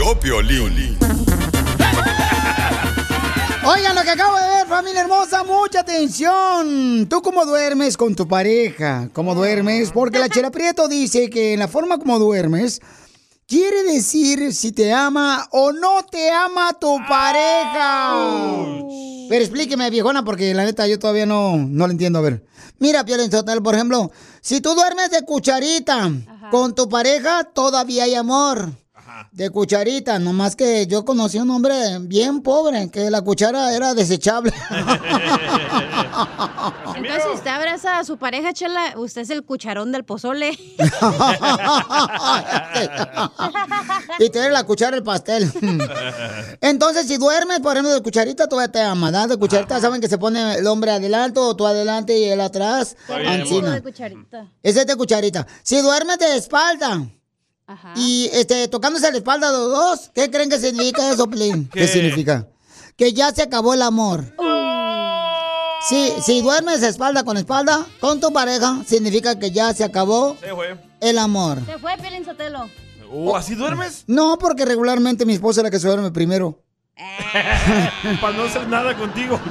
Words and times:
Vio 0.00 0.18
Piolín. 0.18 0.96
Oigan 3.66 3.94
lo 3.94 4.02
que 4.02 4.08
acabo 4.08 4.34
de 4.34 4.48
ver, 4.48 4.66
familia 4.66 5.02
hermosa, 5.02 5.44
mucha 5.44 5.80
atención. 5.80 7.06
¿Tú 7.06 7.20
cómo 7.20 7.44
duermes 7.44 7.98
con 7.98 8.14
tu 8.14 8.26
pareja? 8.26 9.10
¿Cómo 9.12 9.34
duermes? 9.34 9.90
Porque 9.92 10.18
la 10.18 10.30
Chela 10.30 10.50
Prieto 10.50 10.88
dice 10.88 11.28
que 11.28 11.52
en 11.52 11.58
la 11.58 11.68
forma 11.68 11.98
como 11.98 12.18
duermes 12.18 12.80
quiere 13.46 13.82
decir 13.82 14.54
si 14.54 14.72
te 14.72 14.90
ama 14.90 15.46
o 15.50 15.70
no 15.70 16.02
te 16.10 16.30
ama 16.30 16.72
tu 16.80 16.96
pareja. 17.06 18.14
Pero 19.28 19.44
explíqueme, 19.44 19.90
viejona, 19.90 20.24
porque 20.24 20.54
la 20.54 20.64
neta 20.64 20.86
yo 20.86 20.98
todavía 20.98 21.26
no, 21.26 21.58
no 21.58 21.86
lo 21.86 21.92
entiendo. 21.92 22.20
A 22.20 22.22
ver, 22.22 22.42
mira, 22.78 23.04
Piolín 23.04 23.30
Sotelo, 23.30 23.62
por 23.62 23.74
ejemplo, 23.74 24.10
si 24.40 24.62
tú 24.62 24.74
duermes 24.74 25.10
de 25.10 25.26
cucharita 25.26 26.10
con 26.50 26.74
tu 26.74 26.88
pareja, 26.88 27.44
todavía 27.44 28.04
hay 28.04 28.14
amor. 28.14 28.70
De 29.32 29.50
cucharita, 29.50 30.18
nomás 30.18 30.56
que 30.56 30.86
yo 30.86 31.04
conocí 31.04 31.38
a 31.38 31.42
un 31.42 31.50
hombre 31.50 31.74
bien 32.00 32.42
pobre, 32.42 32.90
que 32.90 33.10
la 33.10 33.22
cuchara 33.22 33.74
era 33.74 33.94
desechable. 33.94 34.52
Entonces, 36.96 37.22
si 37.24 37.30
usted 37.36 37.50
abraza 37.50 37.98
a 37.98 38.04
su 38.04 38.18
pareja, 38.18 38.52
Chela, 38.52 38.94
usted 38.96 39.22
es 39.22 39.30
el 39.30 39.42
cucharón 39.44 39.92
del 39.92 40.04
pozole. 40.04 40.50
y 44.18 44.30
tiene 44.30 44.50
la 44.50 44.64
cuchara 44.64 44.96
el 44.96 45.02
pastel. 45.02 45.50
Entonces, 46.60 47.06
si 47.06 47.16
duermes, 47.16 47.60
por 47.60 47.72
ejemplo, 47.72 47.94
de 47.94 48.02
cucharita, 48.02 48.48
todavía 48.48 48.72
te 48.72 48.80
ama, 48.82 49.10
¿verdad? 49.10 49.28
De 49.30 49.36
cucharita, 49.36 49.80
saben 49.80 50.00
que 50.00 50.08
se 50.08 50.18
pone 50.18 50.56
el 50.56 50.66
hombre 50.66 50.90
adelante 50.90 51.40
o 51.40 51.54
tú 51.56 51.66
adelante 51.66 52.18
y 52.18 52.24
él 52.24 52.40
atrás. 52.40 52.96
Ancina. 53.08 53.70
de 53.70 53.82
cucharita. 53.82 54.48
Ese 54.62 54.80
es 54.80 54.86
de 54.86 54.96
cucharita. 54.96 55.46
Si 55.62 55.80
duermes 55.80 56.18
de 56.18 56.36
espalda 56.36 57.06
y 57.96 58.28
este, 58.32 58.68
tocándose 58.68 59.10
la 59.10 59.18
espalda 59.18 59.50
de 59.50 59.58
los 59.58 59.70
dos, 59.70 60.10
¿qué 60.14 60.30
creen 60.30 60.50
que 60.50 60.58
significa 60.58 61.10
eso, 61.10 61.26
Plin? 61.28 61.68
¿Qué? 61.72 61.80
¿Qué? 61.80 61.88
significa? 61.88 62.46
Que 62.96 63.12
ya 63.12 63.32
se 63.32 63.42
acabó 63.42 63.74
el 63.74 63.82
amor. 63.82 64.24
Sí, 65.88 66.12
si 66.22 66.42
duermes 66.42 66.82
espalda 66.82 67.24
con 67.24 67.36
espalda 67.38 67.86
con 68.00 68.20
tu 68.20 68.32
pareja, 68.32 68.82
significa 68.86 69.38
que 69.38 69.50
ya 69.50 69.72
se 69.72 69.82
acabó 69.82 70.36
Se 70.40 70.54
fue. 70.54 70.76
el 71.00 71.18
amor. 71.18 71.64
Se 71.64 71.78
fue 71.78 71.96
Pelín 71.96 72.24
Sotelo. 72.24 72.68
Uh, 73.10 73.34
¿Así 73.34 73.54
duermes? 73.54 74.04
No, 74.06 74.38
porque 74.38 74.64
regularmente 74.64 75.24
mi 75.24 75.32
esposa 75.32 75.60
es 75.60 75.64
la 75.64 75.70
que 75.70 75.80
se 75.80 75.88
duerme 75.88 76.10
primero. 76.10 76.62
Para 78.20 78.36
no 78.36 78.42
hacer 78.44 78.68
nada 78.68 78.96
contigo. 78.96 79.40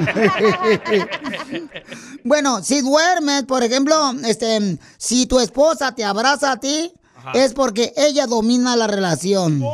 Bueno, 2.23 2.61
si 2.61 2.81
duermes, 2.81 3.43
por 3.45 3.63
ejemplo, 3.63 3.95
este, 4.25 4.77
si 4.97 5.25
tu 5.25 5.39
esposa 5.39 5.95
te 5.95 6.03
abraza 6.03 6.51
a 6.51 6.59
ti, 6.59 6.91
es 7.33 7.53
porque 7.53 7.93
ella 7.95 8.27
domina 8.27 8.75
la 8.75 8.87
relación. 8.87 9.61
¡Uh, 9.61 9.69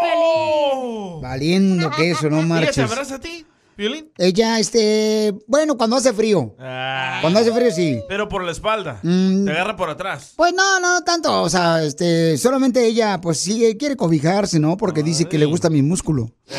Pelín! 0.00 1.20
Valiendo 1.20 1.90
que 1.90 2.10
eso, 2.10 2.28
no 2.28 2.36
¿Ella 2.38 2.42
te 2.42 2.48
marches. 2.48 2.90
abraza 2.90 3.14
a 3.16 3.18
ti, 3.20 3.46
Piolín? 3.76 4.10
Ella, 4.18 4.58
este, 4.58 5.34
bueno, 5.46 5.76
cuando 5.76 5.96
hace 5.96 6.12
frío. 6.12 6.54
Ah. 6.58 7.18
Cuando 7.20 7.38
hace 7.40 7.52
frío, 7.52 7.70
sí. 7.70 8.00
Pero 8.08 8.28
por 8.28 8.44
la 8.44 8.52
espalda. 8.52 8.98
Mm. 9.02 9.44
Te 9.44 9.50
agarra 9.52 9.76
por 9.76 9.88
atrás. 9.90 10.32
Pues 10.36 10.52
no, 10.54 10.80
no 10.80 11.02
tanto, 11.04 11.42
o 11.42 11.48
sea, 11.48 11.82
este, 11.82 12.36
solamente 12.38 12.84
ella, 12.84 13.20
pues 13.20 13.38
sí, 13.38 13.76
quiere 13.78 13.96
cobijarse, 13.96 14.58
¿no? 14.58 14.76
Porque 14.76 15.02
dice 15.02 15.26
que 15.26 15.38
le 15.38 15.46
gusta 15.46 15.70
mi 15.70 15.82
músculo. 15.82 16.30
¡Ay, 16.50 16.56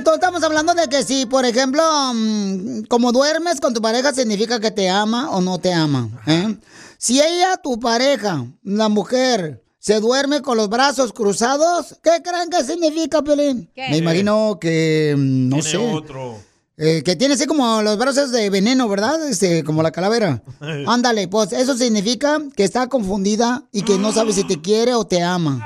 entonces 0.00 0.20
estamos 0.22 0.42
hablando 0.42 0.72
de 0.74 0.88
que 0.88 1.02
si, 1.02 1.26
por 1.26 1.44
ejemplo, 1.44 1.82
mm, 2.14 2.84
como 2.88 3.12
duermes 3.12 3.60
con 3.60 3.74
tu 3.74 3.82
pareja, 3.82 4.12
significa 4.14 4.58
que 4.58 4.70
te 4.70 4.88
ama 4.88 5.30
o 5.30 5.40
no 5.42 5.58
te 5.58 5.72
ama. 5.74 6.08
¿eh? 6.26 6.56
Si 6.96 7.20
ella, 7.20 7.58
tu 7.62 7.78
pareja, 7.78 8.46
la 8.62 8.88
mujer, 8.88 9.62
se 9.78 10.00
duerme 10.00 10.40
con 10.40 10.56
los 10.56 10.70
brazos 10.70 11.12
cruzados, 11.12 11.98
¿qué 12.02 12.22
creen 12.22 12.48
que 12.50 12.64
significa, 12.64 13.20
Pelín? 13.22 13.70
¿Qué? 13.74 13.88
Me 13.90 13.98
imagino 13.98 14.58
que, 14.58 15.14
mm, 15.16 15.48
no 15.50 15.56
Tiene 15.56 15.70
sé. 15.70 15.76
otro. 15.76 16.38
Eh, 16.82 17.02
que 17.04 17.14
tiene 17.14 17.34
así 17.34 17.44
como 17.44 17.82
los 17.82 17.98
brazos 17.98 18.32
de 18.32 18.48
veneno, 18.48 18.88
¿verdad? 18.88 19.28
Este, 19.28 19.62
como 19.64 19.82
la 19.82 19.90
calavera. 19.90 20.42
Ándale, 20.86 21.28
pues 21.28 21.52
eso 21.52 21.76
significa 21.76 22.38
que 22.56 22.64
está 22.64 22.86
confundida 22.88 23.64
y 23.70 23.82
que 23.82 23.98
no 23.98 24.12
sabe 24.12 24.32
si 24.32 24.44
te 24.44 24.62
quiere 24.62 24.94
o 24.94 25.04
te 25.04 25.22
ama. 25.22 25.62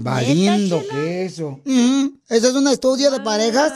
Valiendo 0.00 0.82
que 0.88 1.24
eso. 1.24 1.60
Ujú. 1.64 2.12
Eso 2.28 2.48
es 2.48 2.54
un 2.54 2.68
estudio 2.68 3.10
de 3.10 3.20
parejas 3.20 3.72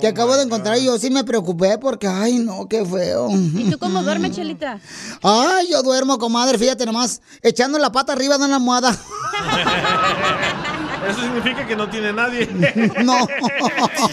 que 0.00 0.06
acabo 0.08 0.36
de 0.36 0.42
encontrar 0.44 0.78
y 0.78 0.84
yo 0.84 0.98
sí 0.98 1.10
me 1.10 1.24
preocupé 1.24 1.78
porque, 1.78 2.06
ay, 2.06 2.38
no, 2.38 2.68
qué 2.68 2.84
feo. 2.84 3.28
¿Y 3.30 3.70
tú 3.70 3.78
cómo 3.78 4.02
duermes, 4.02 4.32
Chelita? 4.32 4.80
Ay, 5.22 5.68
yo 5.70 5.82
duermo, 5.82 6.18
comadre, 6.18 6.58
fíjate 6.58 6.86
nomás, 6.86 7.20
echando 7.42 7.78
la 7.78 7.90
pata 7.90 8.12
arriba 8.12 8.38
de 8.38 8.44
una 8.44 8.56
almohada. 8.56 8.90
Eso 11.08 11.20
significa 11.20 11.66
que 11.66 11.76
no 11.76 11.88
tiene 11.88 12.12
nadie. 12.12 12.46
No. 13.04 13.26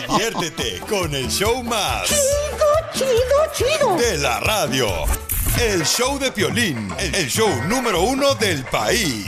Diviértete 0.08 0.80
con 0.90 1.14
el 1.16 1.28
show 1.30 1.64
más. 1.64 2.08
Chido, 2.08 2.68
chido, 2.94 3.78
chido. 3.78 3.96
De 3.98 4.18
la 4.18 4.40
radio. 4.40 4.88
El 5.60 5.84
show 5.86 6.20
de 6.20 6.32
Piolín. 6.32 6.90
El 7.00 7.28
show 7.30 7.50
número 7.68 8.04
uno 8.04 8.36
del 8.36 8.64
país. 8.66 9.26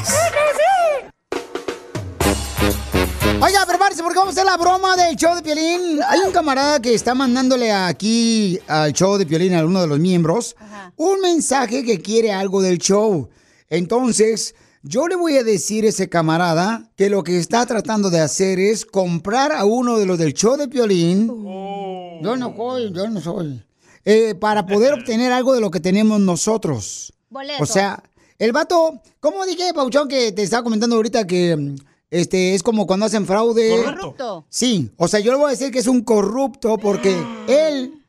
Oiga, 3.42 3.66
prepárese 3.68 4.02
porque 4.02 4.18
vamos 4.18 4.36
a 4.38 4.42
hacer 4.42 4.46
la 4.46 4.58
broma 4.58 4.96
del 4.96 5.16
show 5.16 5.36
de 5.36 5.42
Piolín. 5.42 6.00
Hay 6.08 6.20
un 6.26 6.32
camarada 6.32 6.82
que 6.82 6.94
está 6.94 7.14
mandándole 7.14 7.72
aquí 7.72 8.60
al 8.68 8.94
show 8.94 9.18
de 9.18 9.26
Piolín 9.26 9.54
a 9.56 9.66
uno 9.66 9.82
de 9.82 9.88
los 9.88 10.00
miembros 10.00 10.56
un 10.96 11.22
mensaje 11.22 11.84
que 11.84 12.00
quiere 12.02 12.32
algo 12.32 12.62
del 12.62 12.78
show. 12.78 13.30
Entonces, 13.70 14.56
yo 14.84 15.08
le 15.08 15.16
voy 15.16 15.38
a 15.38 15.44
decir 15.44 15.86
a 15.86 15.90
ese 15.90 16.10
camarada 16.10 16.90
que 16.96 17.10
lo 17.10 17.24
que 17.24 17.38
está 17.38 17.66
tratando 17.66 18.10
de 18.10 18.20
hacer 18.20 18.60
es 18.60 18.86
comprar 18.86 19.52
a 19.52 19.66
uno 19.66 19.98
de 19.98 20.06
los 20.06 20.18
del 20.18 20.34
show 20.34 20.58
de 20.58 20.68
Piolín. 20.68 21.28
Yo 21.28 22.36
no 22.38 22.56
soy, 22.56 22.94
yo 22.94 23.10
no 23.10 23.20
soy. 23.20 23.64
Eh, 24.06 24.36
para 24.36 24.66
poder 24.66 24.94
obtener 25.00 25.32
algo 25.32 25.54
de 25.54 25.62
lo 25.62 25.72
que 25.72 25.80
tenemos 25.80 26.20
nosotros. 26.20 27.14
Boleto. 27.30 27.64
O 27.64 27.66
sea, 27.66 28.02
el 28.38 28.52
vato, 28.52 29.02
¿cómo 29.20 29.46
dije, 29.46 29.74
Pauchón, 29.74 30.08
que 30.08 30.32
te 30.32 30.44
estaba 30.44 30.64
comentando 30.64 30.96
ahorita 30.96 31.26
que 31.26 31.56
mm, 31.56 31.76
este 32.20 32.56
es 32.56 32.64
como 32.64 32.88
cuando 32.88 33.06
hacen 33.06 33.26
fraude? 33.26 33.84
Corrupto. 33.84 34.46
Sí, 34.50 34.92
o 34.98 35.08
sea, 35.08 35.20
yo 35.20 35.32
le 35.32 35.38
voy 35.38 35.48
a 35.48 35.52
decir 35.52 35.72
que 35.72 35.80
es 35.80 35.88
un 35.88 36.02
corrupto 36.02 36.78
porque 36.78 37.16
él 37.48 38.02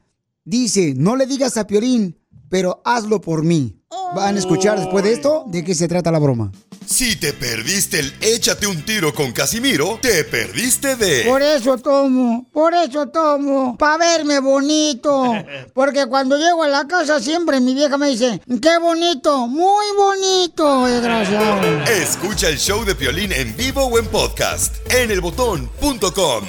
dice, 0.45 0.95
no 0.97 1.17
le 1.17 1.27
digas 1.27 1.57
a 1.57 1.67
Piorín, 1.67 2.17
pero 2.49 2.81
hazlo 2.85 3.21
por 3.21 3.43
mí. 3.43 3.81
Van 4.15 4.37
a 4.37 4.39
escuchar 4.39 4.79
después 4.79 5.05
de 5.05 5.13
esto 5.13 5.45
de 5.47 5.65
qué 5.65 5.75
se 5.75 5.89
trata 5.89 6.11
la 6.11 6.19
broma. 6.19 6.53
Si 6.87 7.17
te 7.17 7.33
perdiste 7.33 7.99
el 7.99 8.15
échate 8.21 8.67
un 8.67 8.83
tiro 8.83 9.13
con 9.13 9.33
Casimiro, 9.33 9.99
te 10.01 10.23
perdiste 10.25 10.95
de. 10.97 11.25
Por 11.25 11.43
eso 11.43 11.77
tomo, 11.79 12.47
por 12.53 12.75
eso 12.75 13.09
tomo, 13.09 13.77
para 13.77 13.99
verme 13.99 14.39
bonito. 14.39 15.35
Porque 15.75 16.07
cuando 16.07 16.39
llego 16.39 16.63
a 16.63 16.69
la 16.69 16.87
casa 16.87 17.21
siempre 17.21 17.61
mi 17.61 17.75
vieja 17.75 17.99
me 17.99 18.09
dice, 18.11 18.41
qué 18.63 18.79
bonito, 18.79 19.49
muy 19.49 19.87
bonito, 19.97 20.87
desgraciado. 20.87 21.83
Escucha 21.85 22.49
el 22.49 22.59
show 22.59 22.85
de 22.85 22.95
Piolín 22.95 23.33
en 23.33 23.57
vivo 23.57 23.85
o 23.85 23.99
en 23.99 24.07
podcast 24.07 24.77
en 24.93 25.11
elbotón.com. 25.11 26.45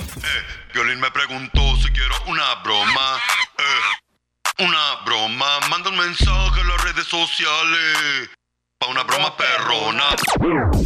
Piolín 0.72 1.00
me 1.00 1.10
preguntó 1.10 1.62
si 1.82 1.92
quiero 1.92 2.14
una 2.28 2.62
broma. 2.64 3.18
Eh, 3.58 4.07
una 4.60 5.04
broma. 5.06 5.46
Manda 5.70 5.90
un 5.90 5.98
mensaje 5.98 6.62
a 6.62 6.64
las 6.64 6.84
redes 6.84 7.08
sociales. 7.08 8.30
Pa' 8.80 8.88
una 8.88 9.04
broma 9.04 9.36
perrona. 9.38 10.04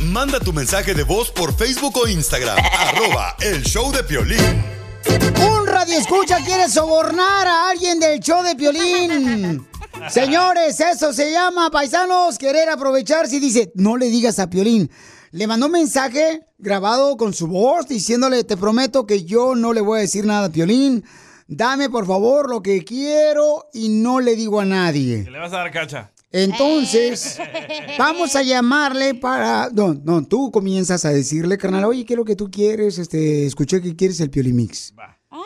Manda 0.06 0.39
tu 0.39 0.53
mensaje 0.53 0.94
de 0.94 1.03
voz 1.03 1.31
por 1.31 1.56
Facebook 1.56 1.97
o 1.97 2.07
Instagram. 2.07 2.57
arroba 2.79 3.35
el 3.39 3.63
show 3.63 3.91
de 3.91 4.03
Piolín. 4.03 4.63
Un 5.41 5.68
radio 5.68 5.97
escucha 5.97 6.38
quiere 6.44 6.69
sobornar 6.69 7.47
a 7.47 7.69
alguien 7.69 8.00
del 8.00 8.19
show 8.19 8.44
de 8.44 8.56
Piolín. 8.56 9.68
Señores, 10.09 10.79
eso 10.79 11.13
se 11.13 11.31
llama, 11.31 11.69
paisanos, 11.69 12.38
querer 12.38 12.69
aprovecharse 12.69 13.38
y 13.38 13.39
dice, 13.39 13.71
no 13.75 13.97
le 13.97 14.07
digas 14.07 14.39
a 14.39 14.50
Piolín. 14.50 14.89
Le 15.31 15.47
mandó 15.47 15.68
un 15.68 15.73
mensaje 15.73 16.41
grabado 16.57 17.15
con 17.15 17.33
su 17.33 17.47
voz 17.47 17.88
diciéndole, 17.88 18.44
te 18.44 18.57
prometo 18.57 19.06
que 19.06 19.23
yo 19.23 19.56
no 19.56 19.73
le 19.73 19.81
voy 19.81 20.00
a 20.00 20.01
decir 20.01 20.25
nada 20.25 20.47
a 20.47 20.51
Piolín. 20.51 21.06
Dame 21.53 21.89
por 21.89 22.07
favor 22.07 22.50
lo 22.50 22.62
que 22.63 22.81
quiero 22.86 23.65
y 23.74 23.89
no 23.89 24.21
le 24.21 24.38
digo 24.38 24.62
a 24.62 24.65
nadie. 24.65 25.25
¿Qué 25.25 25.31
le 25.31 25.38
vas 25.38 25.51
a 25.51 25.57
dar 25.57 25.69
cacha? 25.71 26.09
Entonces, 26.31 27.38
vamos 28.00 28.38
a 28.38 28.42
llamarle 28.42 29.15
para... 29.15 29.69
No, 29.74 29.94
no, 29.94 30.25
tú 30.25 30.50
comienzas 30.50 31.03
a 31.03 31.09
decirle, 31.09 31.57
carnal, 31.57 31.83
oye, 31.83 32.06
¿qué 32.06 32.13
es 32.13 32.18
lo 32.18 32.24
que 32.24 32.38
tú 32.38 32.50
quieres? 32.50 32.98
Este, 33.00 33.45
escuché 33.45 33.81
que 33.81 33.98
quieres 33.98 34.21
el 34.21 34.30
Piolimix. 34.30 34.94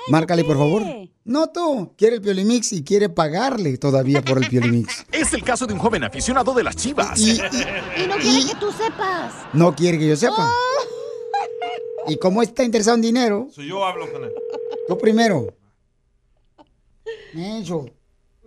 Márcale, 0.10 0.44
por 0.44 0.57
favor. 0.60 0.84
No 1.24 1.48
tú, 1.50 1.92
quiere 1.98 2.18
el 2.18 2.22
Piolimix 2.22 2.72
y 2.74 2.84
quiere 2.84 3.10
pagarle 3.10 3.75
todavía 3.80 4.22
por 4.22 4.38
el 4.44 4.48
Piolimix. 4.48 5.08
Es 5.12 5.34
el 5.34 5.44
caso 5.44 5.66
de 5.66 5.74
un 5.74 5.80
joven 5.80 6.04
aficionado 6.04 6.54
de 6.54 6.63
las 6.63 6.75
chivas. 6.75 7.19
Y, 7.19 7.31
Y 7.31 8.08
no 8.08 8.16
quiere 8.22 8.46
que 8.48 8.56
tú 8.60 8.72
sepas. 8.72 9.34
no 9.54 9.74
quiere 9.75 9.98
que 9.98 10.08
yo 10.10 10.16
sepa. 10.16 10.51
Y 12.08 12.18
como 12.18 12.44
está 12.44 12.63
interesado 12.63 12.94
en 12.96 13.01
dinero, 13.01 13.48
So, 13.51 13.63
yo 13.63 13.84
hablo 13.84 14.12
con 14.12 14.24
él. 14.24 14.31
tú 14.88 14.96
primero. 15.00 15.48
Eso, 17.34 17.86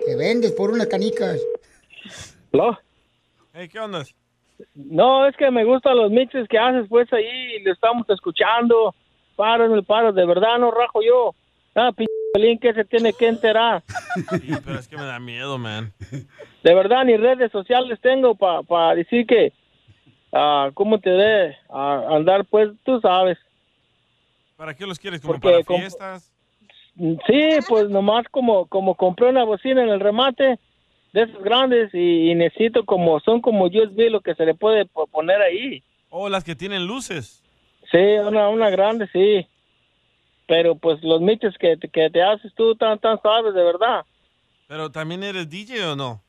que 0.05 0.17
vendes 0.17 0.53
por 0.53 0.71
unas 0.71 0.87
canicas. 0.87 1.41
¿Aló? 2.53 2.79
Hey, 3.53 3.69
¿qué 3.69 3.79
onda? 3.79 4.05
No, 4.75 5.27
es 5.27 5.37
que 5.37 5.51
me 5.51 5.65
gustan 5.65 5.97
los 5.97 6.11
mixes 6.11 6.49
que 6.49 6.59
haces 6.59 6.87
pues 6.89 7.13
ahí 7.13 7.57
y 7.57 7.63
le 7.63 7.71
estamos 7.71 8.09
escuchando. 8.11 8.95
Paro 9.37 9.67
en 9.67 9.73
el 9.73 9.85
paro, 9.85 10.13
de 10.13 10.27
verdad 10.27 10.59
no 10.59 10.71
rajo 10.71 11.01
yo. 11.03 11.35
Ah, 11.75 11.93
p 11.97 12.07
Pelín 12.33 12.59
que 12.59 12.75
se 12.75 12.85
tiene 12.85 13.13
que 13.13 13.29
enterar. 13.29 13.83
Sí, 14.41 14.53
pero 14.65 14.79
es 14.79 14.89
que 14.89 14.97
me 14.97 15.05
da 15.05 15.19
miedo, 15.21 15.59
man. 15.59 15.93
De 16.63 16.75
verdad 16.75 17.05
ni 17.05 17.17
redes 17.17 17.51
sociales 17.53 17.99
tengo 18.03 18.35
para 18.35 18.95
decir 18.95 19.27
que, 19.27 19.53
ah, 20.33 20.71
¿cómo 20.75 20.99
te 20.99 21.11
dé? 21.11 21.57
a 21.71 22.17
andar 22.17 22.45
pues, 22.47 22.71
tú 22.85 23.01
sabes. 23.01 23.39
¿Para 24.57 24.75
qué 24.75 24.87
los 24.87 24.99
quieres? 24.99 25.21
¿Como 25.21 25.35
Porque 25.35 25.63
para 25.65 25.79
fiestas? 25.79 26.28
Sí, 27.27 27.59
pues 27.69 27.89
nomás 27.89 28.27
como, 28.31 28.67
como 28.67 28.95
compré 28.97 29.29
una 29.29 29.45
bocina 29.45 29.83
en 29.83 29.89
el 29.89 30.01
remate 30.01 30.59
de 31.13 31.23
esos 31.23 31.43
grandes 31.43 31.95
y, 31.95 32.31
y 32.31 32.35
necesito 32.35 32.85
como, 32.85 33.21
son 33.21 33.41
como 33.41 33.67
USB 33.67 34.11
lo 34.11 34.21
que 34.21 34.35
se 34.35 34.45
le 34.45 34.55
puede 34.55 34.85
po- 34.87 35.07
poner 35.07 35.41
ahí. 35.41 35.83
Oh, 36.11 36.29
las 36.29 36.43
que 36.43 36.57
tienen 36.57 36.87
luces. 36.87 37.45
Sí, 37.91 37.99
una, 37.99 38.49
una 38.49 38.69
grande, 38.71 39.09
sí. 39.13 39.47
Pero 40.47 40.75
pues 40.77 41.03
los 41.03 41.21
mixes 41.21 41.57
que, 41.59 41.77
te- 41.77 41.89
que 41.89 42.11
te 42.11 42.23
haces 42.23 42.53
tú 42.55 42.75
tan, 42.75 42.99
tan 42.99 43.21
sabes, 43.23 43.55
de 43.55 43.63
verdad. 43.63 44.05
Pero 44.67 44.91
también 44.91 45.23
eres 45.23 45.49
DJ 45.49 45.93
o 45.93 45.97
no? 45.97 46.23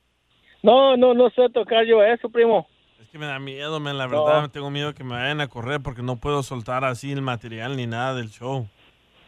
No, 0.62 0.96
no, 0.98 1.14
no 1.14 1.30
sé 1.32 1.50
tocar 1.50 1.86
yo 1.86 2.04
eso, 2.04 2.30
primo. 2.30 2.68
Es 3.02 3.10
que 3.10 3.18
me 3.18 3.26
da 3.26 3.40
miedo, 3.40 3.80
man. 3.80 3.98
La 3.98 4.08
No. 4.08 4.24
verdad, 4.24 4.50
tengo 4.52 4.70
miedo 4.70 4.94
que 4.94 5.04
me 5.04 5.16
vayan 5.16 5.42
a 5.42 5.48
correr 5.48 5.82
porque 5.82 6.02
no 6.02 6.18
puedo 6.18 6.44
soltar 6.44 6.84
así 6.86 7.12
el 7.12 7.22
material 7.22 7.76
ni 7.76 7.88
nada 7.88 8.14
del 8.14 8.30
show. 8.30 8.68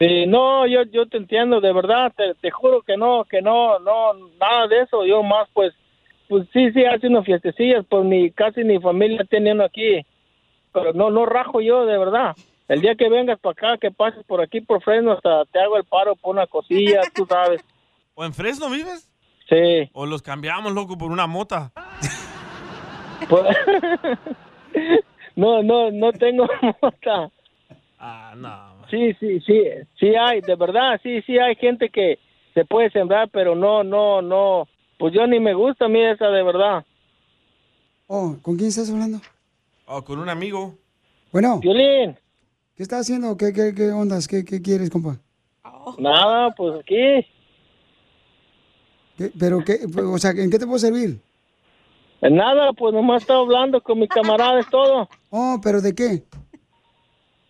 Sí, 0.02 0.26
no, 0.26 0.66
yo, 0.66 0.82
yo 0.86 1.06
te 1.06 1.18
entiendo, 1.18 1.62
de 1.62 1.72
verdad, 1.72 2.12
te, 2.18 2.34
te 2.34 2.50
juro 2.50 2.82
que 2.82 2.98
no, 2.98 3.24
que 3.26 3.40
no, 3.40 3.78
no, 3.78 4.14
nada 4.40 4.68
de 4.68 4.82
eso. 4.82 5.06
Yo 5.06 5.22
más, 5.22 5.48
pues, 5.54 5.76
pues 6.28 6.48
sí, 6.52 6.72
sí, 6.72 6.84
hace 6.86 7.06
unas 7.06 7.24
fiestecillas, 7.24 7.86
pues 7.88 8.04
ni 8.06 8.32
casi 8.32 8.64
ni 8.64 8.80
familia 8.80 9.24
tiene 9.30 9.52
uno 9.52 9.64
aquí. 9.64 10.04
Pero 10.74 10.94
no, 10.94 11.12
no 11.12 11.28
rajo 11.28 11.62
yo, 11.62 11.86
de 11.86 12.00
verdad. 12.00 12.36
El 12.68 12.82
día 12.82 12.96
que 12.96 13.10
vengas 13.10 13.40
para 13.40 13.52
acá, 13.52 13.78
que 13.78 13.92
pases 13.92 14.26
por 14.26 14.42
aquí 14.42 14.60
por 14.60 14.82
Fresno, 14.82 15.12
hasta 15.12 15.46
te 15.46 15.60
hago 15.60 15.78
el 15.78 15.84
paro 15.84 16.16
por 16.16 16.34
una 16.34 16.48
cosilla, 16.48 17.02
tú 17.14 17.28
sabes. 17.28 17.64
¿O 18.16 18.26
en 18.26 18.34
Fresno 18.34 18.72
vives? 18.72 19.08
Sí. 19.48 19.88
¿O 19.94 20.08
los 20.08 20.24
cambiamos, 20.24 20.74
loco, 20.74 20.98
por 20.98 21.12
una 21.12 21.28
mota? 21.28 21.74
Pues, 23.30 23.56
no, 25.36 25.62
no, 25.62 25.92
no 25.92 26.12
tengo 26.14 26.48
mota. 26.82 27.30
Ah, 28.00 28.34
no. 28.36 28.71
Sí, 28.92 29.14
sí, 29.20 29.40
sí, 29.40 29.64
sí 29.98 30.14
hay, 30.16 30.42
de 30.42 30.56
verdad, 30.56 31.00
sí, 31.02 31.22
sí 31.22 31.40
hay 31.40 31.56
gente 31.56 31.90
que 31.90 32.20
se 32.54 32.66
puede 32.66 32.92
sembrar, 32.92 33.30
pero 33.32 33.56
no, 33.56 33.84
no, 33.84 34.22
no, 34.22 34.68
pues 35.00 35.14
yo 35.14 35.26
ni 35.26 35.40
me 35.40 35.54
gusta 35.54 35.86
a 35.86 35.88
mí 35.88 36.02
esa 36.02 36.28
de 36.28 36.44
verdad. 36.44 36.86
Oh, 38.08 38.36
¿con 38.42 38.58
quién 38.58 38.68
estás 38.68 38.90
hablando? 38.92 39.22
O 39.86 40.04
con 40.04 40.20
un 40.20 40.28
amigo. 40.28 40.76
Bueno, 41.32 41.60
Violín, 41.62 42.18
¿qué 42.76 42.84
estás 42.84 43.02
haciendo? 43.02 43.38
¿Qué, 43.38 43.54
qué, 43.54 43.74
qué 43.74 43.92
ondas? 43.92 44.28
¿Qué, 44.28 44.44
qué 44.44 44.62
quieres, 44.62 44.90
compa? 44.90 45.18
nada, 45.98 46.52
pues 46.52 46.80
aquí, 46.82 47.26
¿Qué- 49.18 49.32
¿Pero 49.40 49.64
qué? 49.64 49.80
O 49.98 50.18
sea, 50.18 50.32
¿en 50.32 50.50
qué 50.50 50.60
te 50.60 50.66
puedo 50.66 50.80
servir? 50.80 51.22
nada, 52.22 52.74
pues 52.74 52.94
nomás 52.94 53.22
estaba 53.22 53.40
hablando 53.40 53.82
con 53.82 54.00
mis 54.00 54.10
camaradas, 54.10 54.70
todo. 54.70 55.08
Oh, 55.30 55.60
¿pero 55.64 55.82
de 55.82 55.96
qué? 55.96 56.24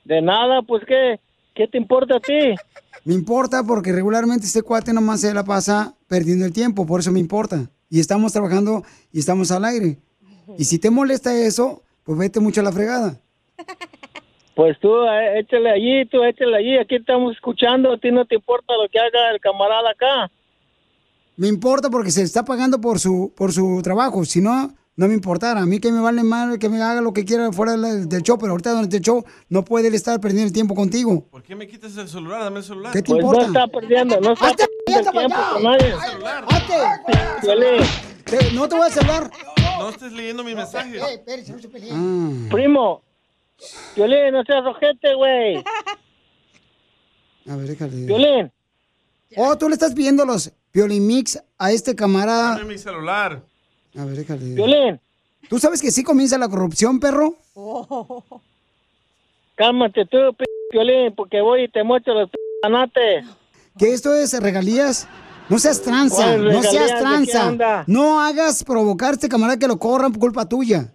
De 0.06 0.22
nada, 0.22 0.62
pues 0.62 0.84
qué, 0.86 1.20
qué 1.54 1.68
te 1.68 1.78
importa 1.78 2.18
a 2.18 2.20
ti. 2.20 2.56
Me 3.04 3.14
importa 3.14 3.64
porque 3.64 3.92
regularmente 3.92 4.46
este 4.46 4.62
cuate 4.62 4.94
nomás 4.94 5.22
se 5.22 5.34
la 5.34 5.44
pasa 5.44 5.96
perdiendo 6.08 6.46
el 6.46 6.54
tiempo, 6.54 6.86
por 6.86 7.00
eso 7.00 7.12
me 7.12 7.20
importa. 7.20 7.70
Y 7.90 8.00
estamos 8.00 8.32
trabajando 8.32 8.84
y 9.12 9.20
estamos 9.20 9.52
al 9.52 9.66
aire. 9.66 9.98
Y 10.58 10.66
si 10.66 10.80
te 10.80 10.90
molesta 10.90 11.36
eso, 11.36 11.84
pues 12.04 12.18
vete 12.18 12.40
mucho 12.40 12.62
a 12.62 12.64
la 12.64 12.72
fregada. 12.72 13.20
Pues 14.56 14.78
tú 14.80 14.94
eh, 15.06 15.40
échale 15.40 15.72
allí, 15.72 16.06
tú 16.06 16.24
échale 16.24 16.58
allí, 16.58 16.78
aquí 16.78 16.96
estamos 16.96 17.34
escuchando, 17.36 17.94
a 17.94 17.98
ti 17.98 18.12
no 18.12 18.26
te 18.26 18.36
importa 18.36 18.74
lo 18.76 18.88
que 18.90 19.00
haga 19.00 19.32
el 19.32 19.40
camarada 19.40 19.92
acá. 19.92 20.32
Me 21.38 21.48
importa 21.48 21.90
porque 21.90 22.12
se 22.12 22.22
está 22.22 22.44
pagando 22.44 22.80
por 22.80 23.00
su, 23.00 23.34
por 23.36 23.54
su 23.54 23.82
trabajo. 23.82 24.24
Si 24.26 24.42
no, 24.42 24.74
no 25.02 25.08
me 25.08 25.16
importara. 25.16 25.62
A 25.62 25.66
mí 25.66 25.80
que 25.80 25.92
me 25.92 26.00
vale 26.00 26.22
mal 26.22 26.60
que 26.60 26.70
me 26.70 26.80
haga 26.80 27.02
lo 27.02 27.12
que 27.12 27.26
quiera 27.26 27.52
fuera 27.52 27.76
del, 27.76 28.08
del 28.08 28.22
show, 28.22 28.38
pero 28.38 28.52
ahorita 28.52 28.70
durante 28.70 28.98
el 28.98 29.02
show 29.02 29.26
no 29.50 29.66
puede 29.66 29.88
él 29.88 29.96
estar 29.96 30.22
perdiendo 30.22 30.46
el 30.46 30.54
tiempo 30.54 30.76
contigo. 30.76 31.26
¿Por 31.32 31.42
qué 31.42 31.56
me 31.56 31.68
quitas 31.68 31.98
el 31.98 32.08
celular? 32.08 32.44
Dame 32.44 32.60
el 32.60 32.64
celular. 32.64 32.94
¿Qué 32.94 33.02
te 33.02 33.12
Pues 33.12 33.24
no 33.24 33.32
importa? 33.32 33.48
está 33.48 33.68
perdiendo, 33.68 34.22
no 34.22 34.34
está 34.34 34.46
¡Hazte 34.50 34.68
perdiendo 34.86 35.10
el 35.10 35.18
tiempo 35.18 35.38
con 35.54 35.64
nadie. 35.64 35.96
No 38.54 38.70
te 38.70 38.76
voy 38.76 38.88
a 38.88 38.92
celular. 38.92 39.32
No 39.80 39.90
estés 39.90 40.14
leyendo 40.14 40.44
mis 40.44 40.56
mensajes. 40.56 41.02
Ah. 41.02 42.48
primo, 42.52 43.02
Violín, 43.96 44.34
no 44.34 44.44
seas 44.44 44.64
ojete, 44.64 45.16
güey. 45.16 45.64
A 47.50 47.56
ver, 47.56 47.68
déjale. 47.68 48.06
Violín. 48.06 48.52
Oh, 49.36 49.58
tú 49.58 49.68
le 49.68 49.74
estás 49.74 49.96
pidiendo 49.96 50.26
los 50.26 50.52
Piolimix 50.72 51.42
a 51.58 51.72
este 51.72 51.96
camarada. 51.96 52.52
Dame 52.52 52.66
mi 52.66 52.78
celular. 52.78 53.42
A 53.98 54.06
ver, 54.06 54.16
déjale. 54.16 54.56
Violín, 54.56 55.00
¿Tú 55.50 55.60
sabes 55.60 55.82
que 55.82 55.92
sí 55.92 56.04
comienza 56.04 56.38
la 56.38 56.48
corrupción, 56.48 57.00
perro? 57.00 57.36
cálmate 59.56 60.06
tú, 60.06 60.18
p 60.38 60.46
Violín, 60.72 61.14
porque 61.16 61.42
voy 61.42 61.64
y 61.64 61.68
te 61.68 61.84
muestro 61.84 62.14
los 62.14 62.30
p 62.30 62.38
anates. 62.64 63.26
Que 63.78 63.94
esto 63.94 64.14
es 64.14 64.40
regalías. 64.42 65.08
No 65.50 65.60
seas 65.60 65.82
tranza, 65.82 66.24
¿Cuáles 66.24 66.54
no 66.54 66.64
seas 66.64 66.92
qué 66.94 66.98
tranza. 67.00 67.84
No 67.88 68.22
hagas 68.22 68.64
provocar 68.64 69.10
a 69.10 69.14
este 69.14 69.28
camarada 69.28 69.60
que 69.60 69.68
lo 69.68 69.78
corran 69.78 70.14
por 70.14 70.22
culpa 70.22 70.48
tuya. 70.48 70.94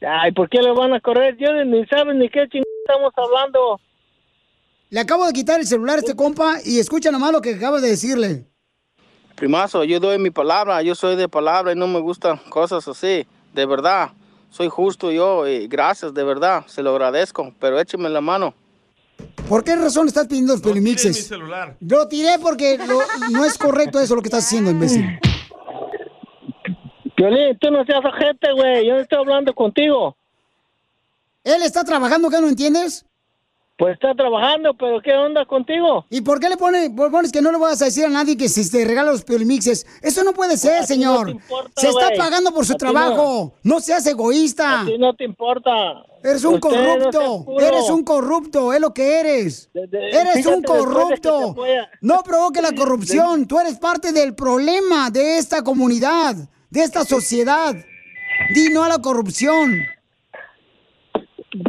Ay, 0.00 0.32
¿por 0.32 0.48
qué 0.48 0.62
le 0.62 0.72
van 0.72 0.94
a 0.94 1.00
correr? 1.00 1.36
Yo 1.36 1.52
ni 1.64 1.84
sabes 1.86 2.16
ni 2.16 2.28
qué 2.30 2.48
chingada 2.48 2.70
estamos 2.86 3.12
hablando. 3.16 3.80
Le 4.88 5.00
acabo 5.00 5.26
de 5.26 5.32
quitar 5.32 5.60
el 5.60 5.66
celular 5.66 5.96
a 5.96 5.98
este 6.00 6.16
compa 6.16 6.56
y 6.64 6.78
escucha 6.78 7.10
nomás 7.10 7.32
lo 7.32 7.42
que 7.42 7.54
acabas 7.54 7.82
de 7.82 7.90
decirle. 7.90 8.46
Primazo, 9.36 9.84
yo 9.84 9.98
doy 9.98 10.18
mi 10.18 10.30
palabra, 10.30 10.82
yo 10.82 10.94
soy 10.94 11.16
de 11.16 11.28
palabra 11.28 11.72
y 11.72 11.76
no 11.76 11.86
me 11.86 12.00
gustan 12.00 12.36
cosas 12.48 12.86
así, 12.86 13.26
de 13.52 13.66
verdad. 13.66 14.10
Soy 14.50 14.68
justo 14.68 15.10
yo 15.10 15.48
y 15.48 15.66
gracias, 15.66 16.12
de 16.14 16.22
verdad, 16.22 16.64
se 16.66 16.82
lo 16.82 16.90
agradezco, 16.90 17.52
pero 17.58 17.80
écheme 17.80 18.08
la 18.10 18.20
mano. 18.20 18.54
¿Por 19.48 19.64
qué 19.64 19.74
razón 19.76 20.06
estás 20.08 20.26
pidiendo 20.26 20.52
los 20.52 20.62
Tienes 20.62 20.82
mi 20.82 20.90
Piolimixes? 20.94 21.26
celular. 21.26 21.76
Lo 21.80 22.06
tiré 22.08 22.38
porque 22.40 22.78
lo- 22.78 23.00
no 23.30 23.44
es 23.44 23.56
correcto 23.58 23.98
eso 23.98 24.14
lo 24.14 24.22
que 24.22 24.28
estás 24.28 24.44
haciendo, 24.44 24.70
imbécil. 24.70 25.18
Violín, 27.16 27.56
tú 27.60 27.70
no 27.70 27.84
seas 27.84 28.04
ojete, 28.04 28.52
güey, 28.52 28.86
yo 28.86 28.94
no 28.94 29.00
estoy 29.00 29.18
hablando 29.18 29.54
contigo. 29.54 30.16
Él 31.44 31.62
está 31.62 31.84
trabajando, 31.84 32.30
¿qué 32.30 32.40
no 32.40 32.48
entiendes? 32.48 33.04
Pues 33.82 33.94
está 33.94 34.14
trabajando, 34.14 34.74
pero 34.74 35.00
¿qué 35.02 35.12
onda 35.12 35.44
contigo? 35.44 36.06
¿Y 36.08 36.20
por 36.20 36.38
qué 36.38 36.48
le 36.48 36.56
pone- 36.56 36.88
pones 36.88 37.32
que 37.32 37.42
no 37.42 37.50
le 37.50 37.58
vas 37.58 37.82
a 37.82 37.86
decir 37.86 38.04
a 38.04 38.08
nadie 38.08 38.36
que 38.36 38.48
si 38.48 38.70
te 38.70 38.84
regala 38.84 39.10
los 39.10 39.24
Piolimixes? 39.24 39.84
Eso 40.00 40.22
no 40.22 40.32
puede 40.32 40.56
ser, 40.56 40.82
no 40.82 40.86
señor. 40.86 41.24
te 41.26 41.32
importa, 41.32 41.80
Se 41.80 41.88
está 41.88 42.10
pagando 42.16 42.52
por 42.54 42.64
su 42.64 42.74
no. 42.74 42.78
trabajo. 42.78 43.54
No. 43.64 43.80
seas 43.80 44.06
egoísta. 44.06 44.82
A 44.82 44.84
ti 44.86 44.96
no 44.98 45.14
te 45.14 45.24
importa. 45.24 45.70
Eres 46.22 46.44
un 46.44 46.54
Usted 46.54 46.70
no 46.70 47.00
corrupto. 47.10 47.60
eres 47.60 47.90
un 47.90 48.04
corrupto. 48.04 48.72
Es 48.72 48.80
lo 48.80 48.94
que 48.94 49.18
eres. 49.18 49.68
De- 49.74 49.88
de- 49.88 50.10
eres 50.10 50.34
fíjate 50.34 50.54
un 50.54 50.62
de 50.62 50.68
corrupto. 50.68 51.56
No 52.02 52.22
provoque 52.22 52.62
la 52.62 52.70
corrupción. 52.76 53.48
Tú 53.48 53.58
eres 53.58 53.80
parte 53.80 54.12
del 54.12 54.36
problema 54.36 55.10
de 55.10 55.38
esta 55.38 55.64
comunidad, 55.64 56.36
de 56.70 56.84
esta 56.84 57.04
sociedad. 57.04 57.74
Di 58.54 58.68
no 58.72 58.84
a 58.84 58.88
la 58.88 58.98
corrupción. 59.00 59.72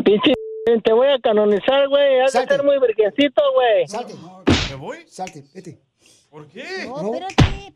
Pinche, 0.06 0.34
te 0.84 0.94
voy 0.94 1.08
a 1.08 1.20
canonizar, 1.20 1.88
güey. 1.90 2.20
Has 2.22 2.34
de 2.34 2.40
Salte. 2.40 2.56
ser 2.56 2.64
muy 2.64 2.80
virgencito, 2.80 3.42
güey. 3.54 3.88
Salte. 3.88 4.16
¿Me 4.70 4.76
voy? 4.76 4.98
Salte, 5.08 5.44
vete. 5.54 5.80
¿Por 6.30 6.48
qué? 6.48 6.86
No. 6.88 7.12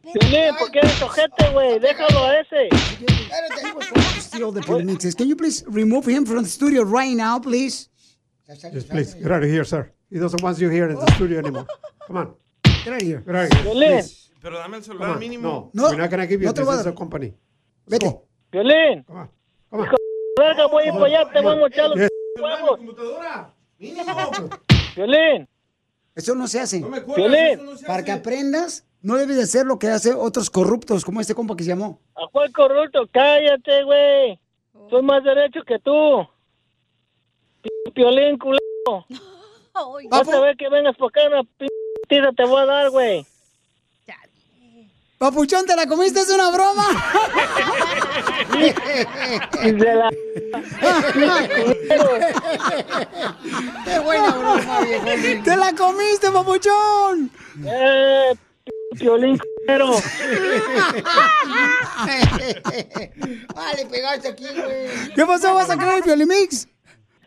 Piolín, 0.01 0.55
¿por 0.57 0.71
qué 0.71 0.79
eres 0.79 1.01
ojete, 1.01 1.49
güey? 1.53 1.79
Déjalo 1.79 2.23
a 2.25 2.39
ese. 2.39 2.67
Espérate, 2.69 3.61
he 3.61 3.71
was 3.73 3.85
trying 3.87 4.15
to 4.15 4.21
steal 4.21 4.51
the 4.51 4.61
Piolín 4.61 4.85
mixes. 4.85 5.15
Can 5.15 5.27
you 5.27 5.35
please 5.35 5.63
remove 5.67 6.05
him 6.07 6.25
from 6.25 6.41
the 6.43 6.49
studio 6.49 6.83
right 6.83 7.15
now, 7.15 7.39
please? 7.39 7.89
Yes, 8.47 8.85
please. 8.85 9.13
Get 9.13 9.31
out 9.31 9.43
of 9.43 9.49
here, 9.49 9.63
sir. 9.65 9.91
He 10.09 10.17
doesn't 10.17 10.41
want 10.41 10.57
you 10.59 10.69
here 10.69 10.89
in 10.89 10.95
the 10.95 11.11
studio 11.13 11.39
anymore. 11.39 11.67
Come 12.07 12.17
on. 12.17 12.35
Get 12.63 12.93
out 12.93 13.01
of 13.01 13.07
here. 13.07 13.19
Get 13.21 13.35
out 13.35 13.45
of 13.45 13.53
here. 13.53 13.63
Piolín. 13.63 14.03
Pero 14.41 14.57
dame 14.57 14.77
el 14.77 14.83
celular 14.83 15.19
mínimo. 15.19 15.69
No, 15.73 15.83
No, 15.83 15.89
we're 15.89 15.97
not 15.97 16.09
to 16.09 16.25
give 16.27 16.41
you 16.41 16.47
no 16.47 16.53
te 16.53 16.63
this. 16.63 16.79
is 16.79 16.85
a 16.85 16.93
company. 16.93 17.33
Vete. 17.85 18.21
Piolín. 18.51 19.03
Come 19.05 19.17
on. 19.19 19.29
Come 19.69 19.81
on. 19.81 19.95
Verga, 20.37 20.67
voy 20.67 20.83
a 20.83 20.87
ir 20.87 20.93
para 20.93 21.05
allá, 21.05 21.31
te 21.31 21.41
voy 21.41 21.53
a 21.53 21.59
mochar 21.59 21.89
los. 21.89 22.09
Huevos. 22.41 22.77
computadora. 22.77 23.53
Mínimo. 23.79 24.05
Piolín, 24.95 25.47
Eso 26.15 26.33
no 26.35 26.47
se 26.47 26.59
hace. 26.59 26.79
No 26.79 26.89
me 26.89 27.01
Piolín. 27.01 27.15
cuelgues. 27.31 27.53
eso 27.59 27.63
no 27.63 27.77
se 27.77 27.85
Para 27.85 28.03
que 28.03 28.11
hace. 28.11 28.19
aprendas, 28.21 28.85
no 29.01 29.15
debes 29.17 29.37
de 29.37 29.43
hacer 29.43 29.65
lo 29.65 29.77
que 29.77 29.87
hace 29.89 30.13
otros 30.13 30.49
corruptos, 30.49 31.05
como 31.05 31.21
este 31.21 31.35
compa 31.35 31.55
que 31.55 31.63
se 31.63 31.69
llamó. 31.69 31.99
¿a 32.15 32.27
cuál 32.31 32.51
corrupto? 32.51 33.07
Cállate, 33.11 33.83
güey. 33.83 34.39
Soy 34.89 35.01
más 35.03 35.23
derecho 35.23 35.61
que 35.67 35.77
tú. 35.79 36.27
P- 37.61 37.91
Piolín, 37.93 38.37
culero. 38.37 39.05
Vas 40.09 40.27
a 40.29 40.39
ver 40.39 40.57
que 40.57 40.69
vengas 40.69 40.95
por 40.97 41.09
acá, 41.09 41.27
una 41.27 41.43
p 41.43 41.67
tiza 42.07 42.31
te 42.31 42.45
voy 42.45 42.61
a 42.61 42.65
dar, 42.65 42.89
güey. 42.89 43.25
Papuchón, 45.17 45.65
¿te 45.65 45.75
la 45.75 45.87
comiste? 45.87 46.19
¿Es 46.19 46.29
una 46.29 46.51
broma? 46.51 46.85
De 49.63 49.95
la... 49.95 50.09
¡Qué 53.83 53.99
buena 53.99 54.31
broma, 54.31 54.79
viejo! 54.81 55.43
¡Te 55.43 55.57
la 55.57 55.73
comiste, 55.75 56.31
papuchón! 56.31 57.31
Eh, 57.65 58.35
p- 58.63 58.71
Piolín, 58.99 59.39
culero. 59.65 59.91
Vale, 63.55 63.85
pegaste 63.89 64.27
aquí, 64.27 64.45
güey. 64.45 65.13
¿Qué 65.15 65.25
pasó? 65.25 65.55
¿Vas 65.55 65.69
a 65.71 65.77
creer 65.77 65.95
el 65.97 66.03
Piolimix? 66.03 66.67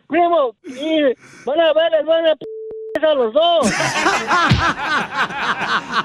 Primo, 0.07 0.55
y 0.63 1.01
van 1.45 1.59
a 1.59 1.73
ver, 1.73 2.05
van 2.05 2.27
a 2.27 2.35
p 3.01 3.07
a 3.07 3.13
los 3.15 3.33
dos. 3.33 3.65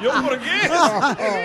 ¿Yo 0.02 0.12
por 0.22 0.38
qué? 0.38 0.70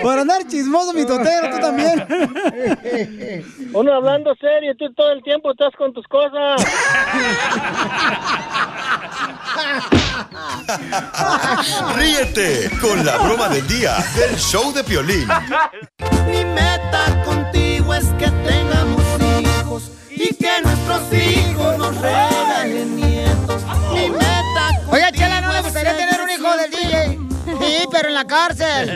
Por 0.02 0.18
andar 0.18 0.46
chismoso, 0.46 0.92
mi 0.92 1.06
totero, 1.06 1.50
tú 1.50 1.58
también. 1.60 2.04
Uno 3.72 3.94
hablando 3.94 4.34
serio, 4.36 4.74
tú 4.78 4.92
todo 4.94 5.10
el 5.12 5.22
tiempo 5.22 5.52
estás 5.52 5.72
con 5.76 5.92
tus 5.92 6.06
cosas. 6.06 6.64
Ríete 11.96 12.70
con 12.80 13.04
la 13.04 13.18
broma 13.18 13.48
del 13.48 13.66
día 13.66 13.96
del 14.16 14.36
show 14.36 14.72
de 14.72 14.84
Piolín. 14.84 15.28
Mi 16.26 16.44
meta 16.44 17.22
contigo 17.24 17.94
es 17.94 18.06
que 18.18 18.30
tengamos 18.30 19.02
hijos 19.20 19.90
y 20.10 20.34
que 20.34 20.62
nuestros 20.62 21.12
hijos 21.12 21.78
nos 21.78 21.96
regalen 22.00 22.96
nietos. 22.96 23.62
Oiga, 24.92 25.10
Chela, 25.10 25.40
¿no 25.40 25.50
le 25.54 25.62
gustaría 25.62 25.96
tener 25.96 26.20
un 26.20 26.28
hijo 26.28 26.54
del 26.54 26.70
DJ? 26.70 27.18
Sí, 27.60 27.88
pero 27.90 28.08
en 28.08 28.14
la 28.14 28.26
cárcel. 28.26 28.90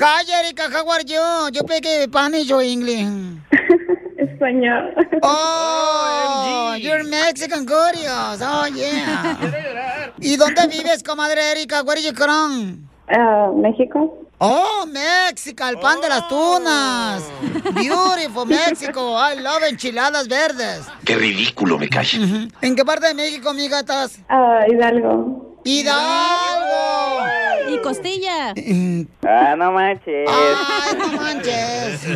Hi, 0.00 0.30
Erika, 0.44 0.68
how 0.70 0.88
are 0.92 1.02
you? 1.04 1.50
You 1.52 1.62
speak 1.66 1.84
Spanish 2.04 2.52
or 2.52 2.62
English? 2.62 3.04
Español. 4.16 4.94
Oh, 5.22 6.76
you're 6.78 7.02
Mexican 7.02 7.66
curious. 7.66 8.40
Oh, 8.40 8.68
yeah. 8.68 10.12
¿Y 10.20 10.36
dónde 10.36 10.68
vives, 10.68 11.02
comadre 11.02 11.50
Erika? 11.50 11.82
Where 11.82 11.98
are 11.98 12.00
you 12.00 12.14
from? 12.14 12.87
Ah, 13.10 13.50
México. 13.54 14.24
Oh, 14.40 14.86
México, 14.86 15.64
el 15.66 15.78
pan 15.80 16.00
de 16.00 16.08
las 16.08 16.28
tunas. 16.28 17.24
Beautiful, 17.74 18.46
México. 18.46 19.16
I 19.18 19.40
love 19.40 19.64
enchiladas 19.68 20.28
verdes. 20.28 20.86
Qué 21.04 21.16
ridículo 21.16 21.76
me 21.76 21.88
cae. 21.88 22.06
¿En 22.60 22.76
qué 22.76 22.84
parte 22.84 23.08
de 23.08 23.14
México, 23.14 23.48
amiga, 23.48 23.80
estás? 23.80 24.20
Ah, 24.28 24.60
Hidalgo. 24.68 25.47
¡Hidalgo! 25.68 27.26
Y 27.70 27.78
costilla. 27.82 28.54
Ah, 29.22 29.54
no 29.54 29.72
manches. 29.72 30.26
¡Ay, 30.26 30.96
no 30.98 31.12
manches! 31.20 32.08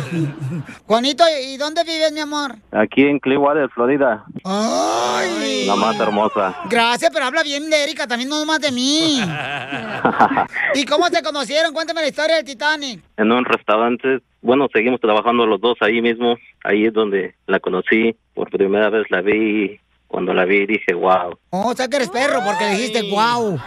Juanito, 0.87 1.23
¿y 1.43 1.57
dónde 1.57 1.83
vives, 1.83 2.11
mi 2.11 2.21
amor? 2.21 2.55
Aquí 2.71 3.03
en 3.03 3.19
Clearwater, 3.19 3.69
Florida. 3.69 4.25
¡Ay! 4.43 5.65
La 5.67 5.75
más 5.75 5.99
hermosa. 5.99 6.55
Gracias, 6.67 7.11
pero 7.13 7.25
habla 7.25 7.43
bien 7.43 7.69
de 7.69 7.83
Erika, 7.83 8.07
también 8.07 8.29
no 8.29 8.43
más 8.45 8.59
de 8.59 8.71
mí. 8.71 9.21
¿Y 10.73 10.85
cómo 10.85 11.07
se 11.09 11.21
conocieron? 11.21 11.73
Cuéntame 11.73 12.01
la 12.01 12.07
historia 12.07 12.37
del 12.37 12.45
Titanic. 12.45 13.01
en 13.17 13.31
un 13.31 13.45
restaurante. 13.45 14.19
Bueno, 14.41 14.67
seguimos 14.73 14.99
trabajando 14.99 15.45
los 15.45 15.61
dos 15.61 15.77
ahí 15.81 16.01
mismo. 16.01 16.37
Ahí 16.63 16.85
es 16.85 16.93
donde 16.93 17.35
la 17.45 17.59
conocí. 17.59 18.15
Por 18.33 18.49
primera 18.49 18.89
vez 18.89 19.05
la 19.11 19.21
vi. 19.21 19.79
Cuando 20.13 20.31
la 20.31 20.45
vi 20.45 20.67
dije, 20.67 20.93
wow. 20.93 21.35
Oh, 21.49 21.71
o 21.71 21.73
sea 21.73 21.87
que 21.87 21.95
eres 21.95 22.11
perro 22.11 22.41
porque 22.45 22.65
le 22.65 22.75
dijiste 22.75 23.01
wow. 23.09 23.59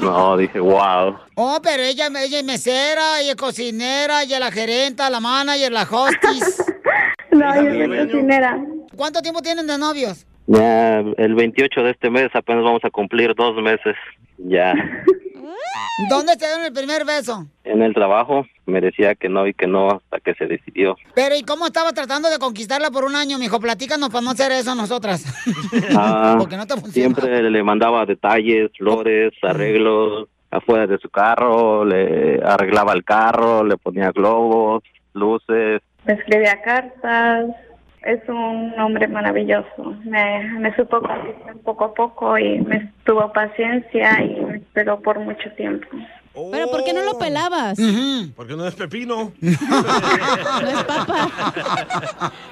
No, 0.00 0.36
dije, 0.36 0.58
wow. 0.58 1.16
Oh, 1.36 1.60
pero 1.62 1.84
ella, 1.84 2.08
ella 2.08 2.40
es 2.40 2.44
mesera, 2.44 3.20
ella 3.20 3.30
es 3.30 3.36
cocinera, 3.36 4.24
ella 4.24 4.38
es 4.38 4.40
la 4.40 4.50
gerenta, 4.50 5.08
la 5.08 5.20
manager, 5.20 5.70
la 5.70 5.82
hostis. 5.88 6.64
No, 7.30 7.54
yo 7.56 7.62
soy 7.62 8.06
cocinera. 8.06 8.60
¿Cuánto 8.96 9.20
tiempo 9.22 9.40
tienen 9.40 9.68
de 9.68 9.78
novios? 9.78 10.26
Ya 10.48 10.98
el 10.98 11.34
28 11.36 11.82
de 11.82 11.90
este 11.92 12.10
mes 12.10 12.28
apenas 12.34 12.64
vamos 12.64 12.84
a 12.84 12.90
cumplir 12.90 13.32
dos 13.36 13.54
meses. 13.62 13.94
Ya. 14.38 14.74
¿Dónde 16.08 16.32
se 16.32 16.46
dieron 16.46 16.64
el 16.64 16.72
primer 16.72 17.04
beso? 17.04 17.46
En 17.64 17.82
el 17.82 17.94
trabajo 17.94 18.46
me 18.66 18.80
decía 18.80 19.14
que 19.14 19.28
no 19.28 19.46
y 19.46 19.54
que 19.54 19.66
no 19.66 19.90
hasta 19.90 20.20
que 20.20 20.34
se 20.34 20.46
decidió. 20.46 20.96
Pero 21.14 21.36
¿y 21.36 21.42
cómo 21.42 21.66
estaba 21.66 21.92
tratando 21.92 22.30
de 22.30 22.38
conquistarla 22.38 22.90
por 22.90 23.04
un 23.04 23.14
año, 23.14 23.38
mijo? 23.38 23.60
Platícanos 23.60 24.10
para 24.10 24.22
no 24.22 24.30
hacer 24.30 24.52
eso 24.52 24.74
nosotras. 24.74 25.24
Ah, 25.96 26.36
Porque 26.38 26.56
no 26.56 26.66
te 26.66 26.74
funciona. 26.74 27.14
siempre 27.14 27.50
le 27.50 27.62
mandaba 27.62 28.04
detalles, 28.06 28.70
flores, 28.76 29.32
arreglos 29.42 30.28
afuera 30.50 30.86
de 30.86 30.98
su 30.98 31.10
carro, 31.10 31.84
le 31.84 32.40
arreglaba 32.44 32.92
el 32.92 33.04
carro, 33.04 33.64
le 33.64 33.76
ponía 33.76 34.12
globos, 34.12 34.82
luces. 35.12 35.82
Me 36.04 36.12
escribía 36.14 36.60
cartas. 36.62 37.46
Es 38.04 38.20
un 38.28 38.74
hombre 38.78 39.08
maravilloso. 39.08 39.96
Me, 40.04 40.44
me 40.58 40.74
supo 40.76 41.00
conquistar 41.00 41.56
poco 41.64 41.84
a 41.84 41.94
poco 41.94 42.38
y 42.38 42.60
me 42.60 42.92
tuvo 43.04 43.32
paciencia 43.32 44.22
y 44.22 44.40
me 44.40 44.56
esperó 44.58 45.00
por 45.00 45.18
mucho 45.20 45.50
tiempo. 45.52 45.86
Pero 46.50 46.68
¿por 46.68 46.84
qué 46.84 46.92
no 46.92 47.02
lo 47.02 47.18
pelabas? 47.18 47.78
Porque 48.36 48.56
no 48.56 48.66
es 48.66 48.74
pepino. 48.74 49.32
No 49.40 50.68
es 50.68 50.84
papa. 50.84 52.32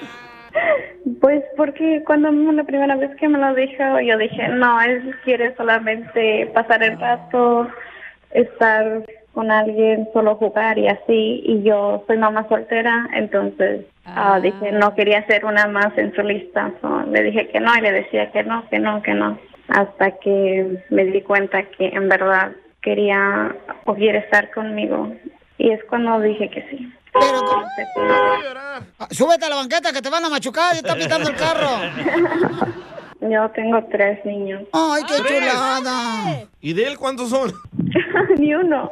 Pues 1.20 1.42
porque 1.56 2.02
cuando 2.04 2.30
la 2.30 2.64
primera 2.64 2.96
vez 2.96 3.10
que 3.16 3.28
me 3.28 3.38
lo 3.38 3.54
dijo, 3.54 4.00
yo 4.04 4.18
dije, 4.18 4.48
no, 4.48 4.80
él 4.82 5.14
quiere 5.24 5.54
solamente 5.56 6.50
pasar 6.52 6.82
el 6.82 6.98
rato, 6.98 7.68
estar 8.32 9.04
con 9.32 9.50
alguien, 9.50 10.08
solo 10.12 10.36
jugar 10.36 10.78
y 10.78 10.88
así, 10.88 11.42
y 11.46 11.62
yo 11.62 12.04
soy 12.06 12.18
mamá 12.18 12.46
soltera, 12.48 13.08
entonces 13.14 13.86
ah, 14.04 14.38
dije, 14.40 14.72
no 14.72 14.94
quería 14.94 15.26
ser 15.26 15.44
una 15.44 15.66
más 15.66 15.96
en 15.96 16.14
su 16.14 16.22
lista, 16.22 16.70
So, 16.80 17.02
le 17.10 17.22
dije 17.22 17.48
que 17.48 17.60
no 17.60 17.74
y 17.76 17.80
le 17.80 17.92
decía 17.92 18.30
que 18.32 18.42
no, 18.42 18.68
que 18.68 18.78
no, 18.78 19.02
que 19.02 19.14
no, 19.14 19.38
hasta 19.68 20.12
que 20.18 20.84
me 20.90 21.04
di 21.04 21.22
cuenta 21.22 21.62
que 21.64 21.88
en 21.88 22.08
verdad 22.08 22.52
quería 22.82 23.54
o 23.84 23.94
quiere 23.94 24.18
estar 24.18 24.50
conmigo, 24.50 25.12
y 25.58 25.70
es 25.70 25.80
cuando 25.84 26.20
dije 26.20 26.50
que 26.50 26.62
sí. 26.70 26.92
Pero, 27.12 27.42
Ah, 28.98 29.06
Súbete 29.10 29.44
a 29.44 29.50
la 29.50 29.56
banqueta 29.56 29.92
que 29.92 30.00
te 30.00 30.08
van 30.08 30.24
a 30.24 30.28
machucar 30.30 30.74
y 30.74 30.78
está 30.78 30.94
pitando 30.94 31.28
el 31.28 31.36
carro. 31.36 31.68
Yo 33.22 33.48
tengo 33.54 33.78
tres 33.90 34.24
niños. 34.24 34.62
Ay, 34.72 35.02
qué 35.06 35.14
¿Tres? 35.22 35.38
chulada. 35.40 36.44
¿Y 36.60 36.72
de 36.72 36.86
él 36.88 36.98
cuántos 36.98 37.30
son? 37.30 37.52
Ni 38.38 38.52
uno. 38.54 38.90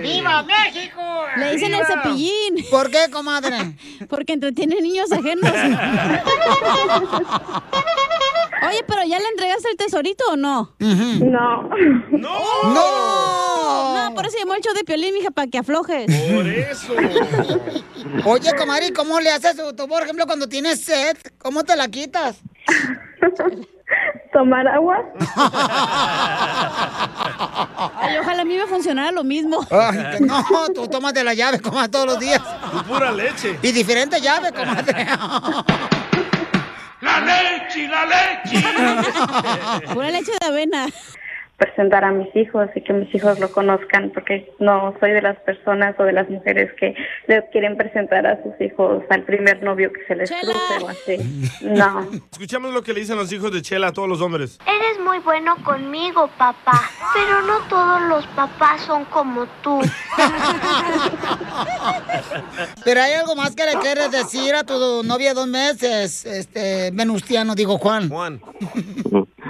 ¡Viva 0.00 0.42
México! 0.42 1.00
Le 1.36 1.52
dicen 1.52 1.72
el 1.74 1.86
cepillín. 1.86 2.64
¿Por 2.70 2.90
qué, 2.90 3.08
comadre? 3.12 3.76
Porque 4.08 4.32
entretiene 4.32 4.80
niños 4.80 5.12
ajenos. 5.12 5.52
Oye, 8.68 8.84
pero 8.86 9.02
¿ya 9.04 9.18
le 9.18 9.26
entregaste 9.28 9.70
el 9.70 9.76
tesorito 9.76 10.24
o 10.30 10.36
no? 10.36 10.74
No. 10.78 11.62
¡No! 12.10 12.42
¡No! 12.74 13.94
No, 13.94 14.14
por 14.14 14.26
eso 14.26 14.38
llamó 14.38 14.54
el 14.54 14.62
show 14.62 14.74
de 14.74 14.84
Piolín, 14.84 15.14
mija, 15.14 15.30
para 15.30 15.48
que 15.48 15.58
aflojes. 15.58 16.06
Por 16.06 16.46
eso. 16.46 16.94
Oye, 18.24 18.50
comadre, 18.56 18.88
¿y 18.88 18.92
¿cómo 18.92 19.20
le 19.20 19.30
haces 19.30 19.56
tú, 19.76 19.88
por 19.88 20.02
ejemplo, 20.02 20.26
cuando 20.26 20.48
tienes 20.48 20.84
sed? 20.84 21.16
¿Cómo 21.38 21.64
te 21.64 21.76
la 21.76 21.88
quitas? 21.88 22.40
tomar 24.32 24.66
agua. 24.66 24.96
Ay, 28.00 28.18
ojalá 28.18 28.42
a 28.42 28.44
mí 28.44 28.56
me 28.56 28.66
funcionara 28.66 29.12
lo 29.12 29.24
mismo. 29.24 29.60
Ay, 29.70 30.20
no, 30.20 30.42
tú 30.74 30.88
tomas 30.88 31.12
de 31.14 31.22
la 31.24 31.34
llave, 31.34 31.60
comadre, 31.60 31.90
todos 31.90 32.06
los 32.06 32.18
días. 32.18 32.40
pura 32.88 33.12
leche. 33.12 33.58
Y 33.62 33.72
diferente 33.72 34.20
llave, 34.20 34.52
comadre. 34.52 35.06
¡La 37.92 38.06
leche! 38.06 38.64
Pura 39.92 40.10
leche 40.10 40.32
de 40.40 40.46
avena. 40.46 40.86
Presentar 41.62 42.04
a 42.04 42.10
mis 42.10 42.34
hijos 42.34 42.68
y 42.74 42.80
que 42.80 42.92
mis 42.92 43.14
hijos 43.14 43.38
lo 43.38 43.52
conozcan 43.52 44.10
porque 44.10 44.52
no 44.58 44.94
soy 44.98 45.12
de 45.12 45.22
las 45.22 45.38
personas 45.42 45.94
o 46.00 46.02
de 46.02 46.12
las 46.12 46.28
mujeres 46.28 46.72
que 46.72 46.92
le 47.28 47.48
quieren 47.52 47.76
presentar 47.76 48.26
a 48.26 48.42
sus 48.42 48.60
hijos 48.60 49.04
al 49.10 49.22
primer 49.22 49.62
novio 49.62 49.92
que 49.92 50.04
se 50.08 50.16
les 50.16 50.28
cruce 50.28 50.84
o 50.84 50.88
así. 50.88 51.18
No. 51.62 52.08
Escuchamos 52.32 52.74
lo 52.74 52.82
que 52.82 52.92
le 52.92 53.00
dicen 53.00 53.16
los 53.16 53.32
hijos 53.32 53.52
de 53.52 53.62
Chela 53.62 53.88
a 53.88 53.92
todos 53.92 54.08
los 54.08 54.20
hombres. 54.20 54.58
Eres 54.66 54.98
muy 55.04 55.20
bueno 55.20 55.54
conmigo, 55.62 56.28
papá, 56.36 56.90
pero 57.14 57.42
no 57.42 57.60
todos 57.68 58.02
los 58.08 58.26
papás 58.28 58.80
son 58.82 59.04
como 59.04 59.46
tú. 59.62 59.80
Pero 62.84 63.00
hay 63.00 63.12
algo 63.12 63.34
más 63.36 63.54
que 63.54 63.64
le 63.64 63.74
quieres 63.76 64.10
decir 64.10 64.54
a 64.54 64.64
tu 64.64 65.02
novia 65.04 65.28
de 65.28 65.34
dos 65.34 65.46
meses, 65.46 66.24
este, 66.24 66.90
Venustiano, 66.92 67.54
digo 67.54 67.78
Juan. 67.78 68.08
Juan. 68.08 68.40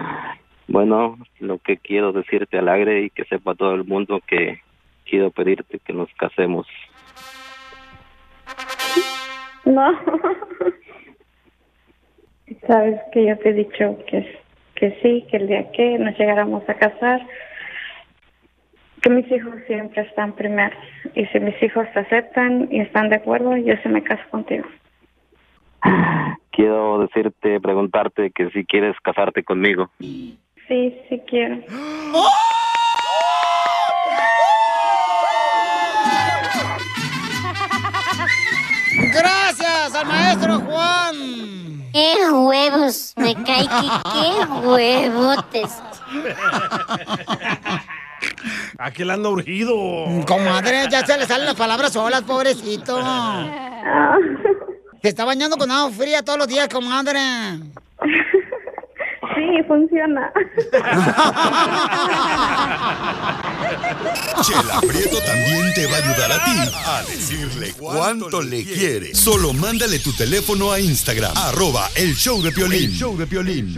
Bueno, 0.73 1.19
lo 1.38 1.59
que 1.59 1.76
quiero 1.76 2.12
decirte 2.12 2.57
al 2.57 2.71
aire 2.71 3.02
y 3.02 3.11
que 3.11 3.26
sepa 3.26 3.55
todo 3.55 3.75
el 3.75 3.85
mundo 3.85 4.23
que 4.26 4.62
quiero 5.05 5.31
pedirte 5.31 5.79
que 5.81 5.93
nos 5.93 6.09
casemos. 6.14 6.67
No. 9.67 9.93
Sabes 12.67 12.99
que 13.12 13.26
yo 13.26 13.38
te 13.41 13.50
he 13.50 13.52
dicho 13.52 13.99
que, 14.07 14.41
que 14.75 14.99
sí, 15.02 15.26
que 15.31 15.37
el 15.37 15.49
día 15.49 15.71
que 15.73 15.99
nos 15.99 16.19
llegáramos 16.19 16.67
a 16.67 16.75
casar, 16.75 17.21
que 19.02 19.11
mis 19.11 19.31
hijos 19.31 19.55
siempre 19.67 20.00
están 20.05 20.33
primero. 20.33 20.75
Y 21.14 21.26
si 21.26 21.41
mis 21.41 21.62
hijos 21.62 21.87
te 21.93 22.00
aceptan 22.00 22.69
y 22.71 22.81
están 22.81 23.11
de 23.11 23.17
acuerdo, 23.17 23.59
yo 23.59 23.75
se 23.83 23.91
me 23.91 24.02
caso 24.02 24.23
contigo. 24.31 24.64
Quiero 26.50 27.00
decirte, 27.00 27.61
preguntarte 27.61 28.31
que 28.31 28.49
si 28.52 28.64
quieres 28.64 28.97
casarte 29.02 29.43
conmigo. 29.43 29.91
Sí, 30.69 30.95
sí 31.09 31.23
quiero. 31.28 31.57
Gracias 39.12 39.95
al 39.95 40.07
maestro 40.07 40.61
Juan. 40.61 41.14
¡Qué 41.92 42.14
huevos! 42.31 43.12
Me 43.16 43.35
cae 43.35 43.66
que 43.66 43.88
qué 44.12 44.66
huevotes. 44.66 45.71
Aquel 48.78 49.11
anda 49.11 49.28
urgido. 49.28 49.76
Comadre, 50.26 50.87
ya 50.90 51.04
se 51.04 51.19
le 51.19 51.26
salen 51.26 51.47
las 51.47 51.54
palabras 51.54 51.92
solas, 51.92 52.23
pobrecito. 52.23 52.99
Se 55.02 55.09
está 55.09 55.25
bañando 55.25 55.57
con 55.57 55.71
agua 55.71 55.90
fría 55.90 56.23
todos 56.23 56.38
los 56.38 56.49
días, 56.49 56.69
comadre. 56.69 57.19
Sí, 59.35 59.62
funciona. 59.67 60.33
Chela 64.43 64.81
Prieto 64.81 65.19
también 65.25 65.73
te 65.75 65.87
va 65.87 65.97
a 65.97 65.99
ayudar 65.99 66.33
a 66.33 66.45
ti 66.45 66.51
a 66.87 67.03
decirle 67.11 67.73
cuánto 67.79 68.43
le 68.43 68.65
quiere. 68.65 69.15
Solo 69.15 69.53
mándale 69.53 69.99
tu 70.01 70.12
teléfono 70.12 70.73
a 70.73 70.81
Instagram, 70.81 71.33
arroba 71.37 71.89
el 71.95 72.15
show 72.15 72.43
de 72.43 72.53
Piolín. 72.53 72.91
El 72.91 72.93
show 72.93 73.17
de 73.17 73.27
Piolín. 73.27 73.75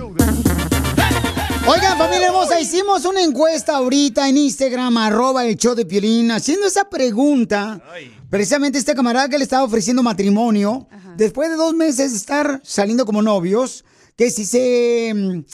Oigan, 1.66 1.96
familia 1.96 2.26
hermosa, 2.26 2.60
hicimos 2.60 3.06
una 3.06 3.22
encuesta 3.22 3.76
ahorita 3.76 4.28
en 4.28 4.36
Instagram, 4.36 4.98
arroba 4.98 5.46
el 5.46 5.56
show 5.56 5.74
de 5.74 5.86
Piolín, 5.86 6.30
haciendo 6.30 6.66
esa 6.66 6.88
pregunta. 6.90 7.80
Precisamente 8.28 8.78
este 8.78 8.94
camarada 8.94 9.28
que 9.28 9.38
le 9.38 9.44
estaba 9.44 9.64
ofreciendo 9.64 10.02
matrimonio, 10.02 10.88
después 11.16 11.48
de 11.48 11.56
dos 11.56 11.72
meses 11.72 12.10
de 12.10 12.18
estar 12.18 12.60
saliendo 12.62 13.06
como 13.06 13.22
novios, 13.22 13.84
que 14.16 14.30
si 14.30 14.44
se... 14.44 15.12
mm, 15.14 15.44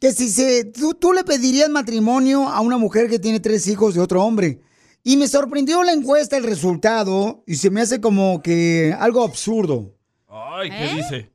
Que 0.00 0.12
si 0.12 0.28
se... 0.28 0.64
Tú, 0.64 0.94
tú 0.94 1.12
le 1.12 1.24
pedirías 1.24 1.68
matrimonio 1.70 2.48
a 2.48 2.60
una 2.60 2.76
mujer 2.78 3.08
que 3.08 3.18
tiene 3.18 3.40
tres 3.40 3.66
hijos 3.68 3.94
de 3.94 4.00
otro 4.00 4.24
hombre. 4.24 4.60
Y 5.04 5.16
me 5.16 5.26
sorprendió 5.28 5.82
la 5.82 5.92
encuesta, 5.92 6.36
el 6.36 6.44
resultado, 6.44 7.42
y 7.46 7.56
se 7.56 7.70
me 7.70 7.80
hace 7.80 8.00
como 8.00 8.40
que 8.42 8.94
algo 8.98 9.22
absurdo. 9.24 9.96
Ay, 10.28 10.70
¿qué 10.70 10.84
¿Eh? 10.84 10.94
dice? 10.96 11.32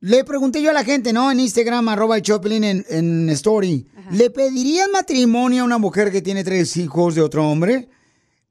Le 0.00 0.22
pregunté 0.24 0.60
yo 0.60 0.70
a 0.70 0.74
la 0.74 0.84
gente, 0.84 1.12
¿no? 1.12 1.30
En 1.30 1.40
Instagram, 1.40 1.88
arroba 1.88 2.20
Choplin 2.20 2.62
en, 2.64 2.84
en 2.90 3.30
Story. 3.30 3.86
¿Le 4.10 4.28
pedirían 4.30 4.90
matrimonio 4.90 5.62
a 5.62 5.64
una 5.64 5.78
mujer 5.78 6.12
que 6.12 6.20
tiene 6.20 6.44
tres 6.44 6.76
hijos 6.76 7.14
de 7.14 7.22
otro 7.22 7.48
hombre? 7.48 7.88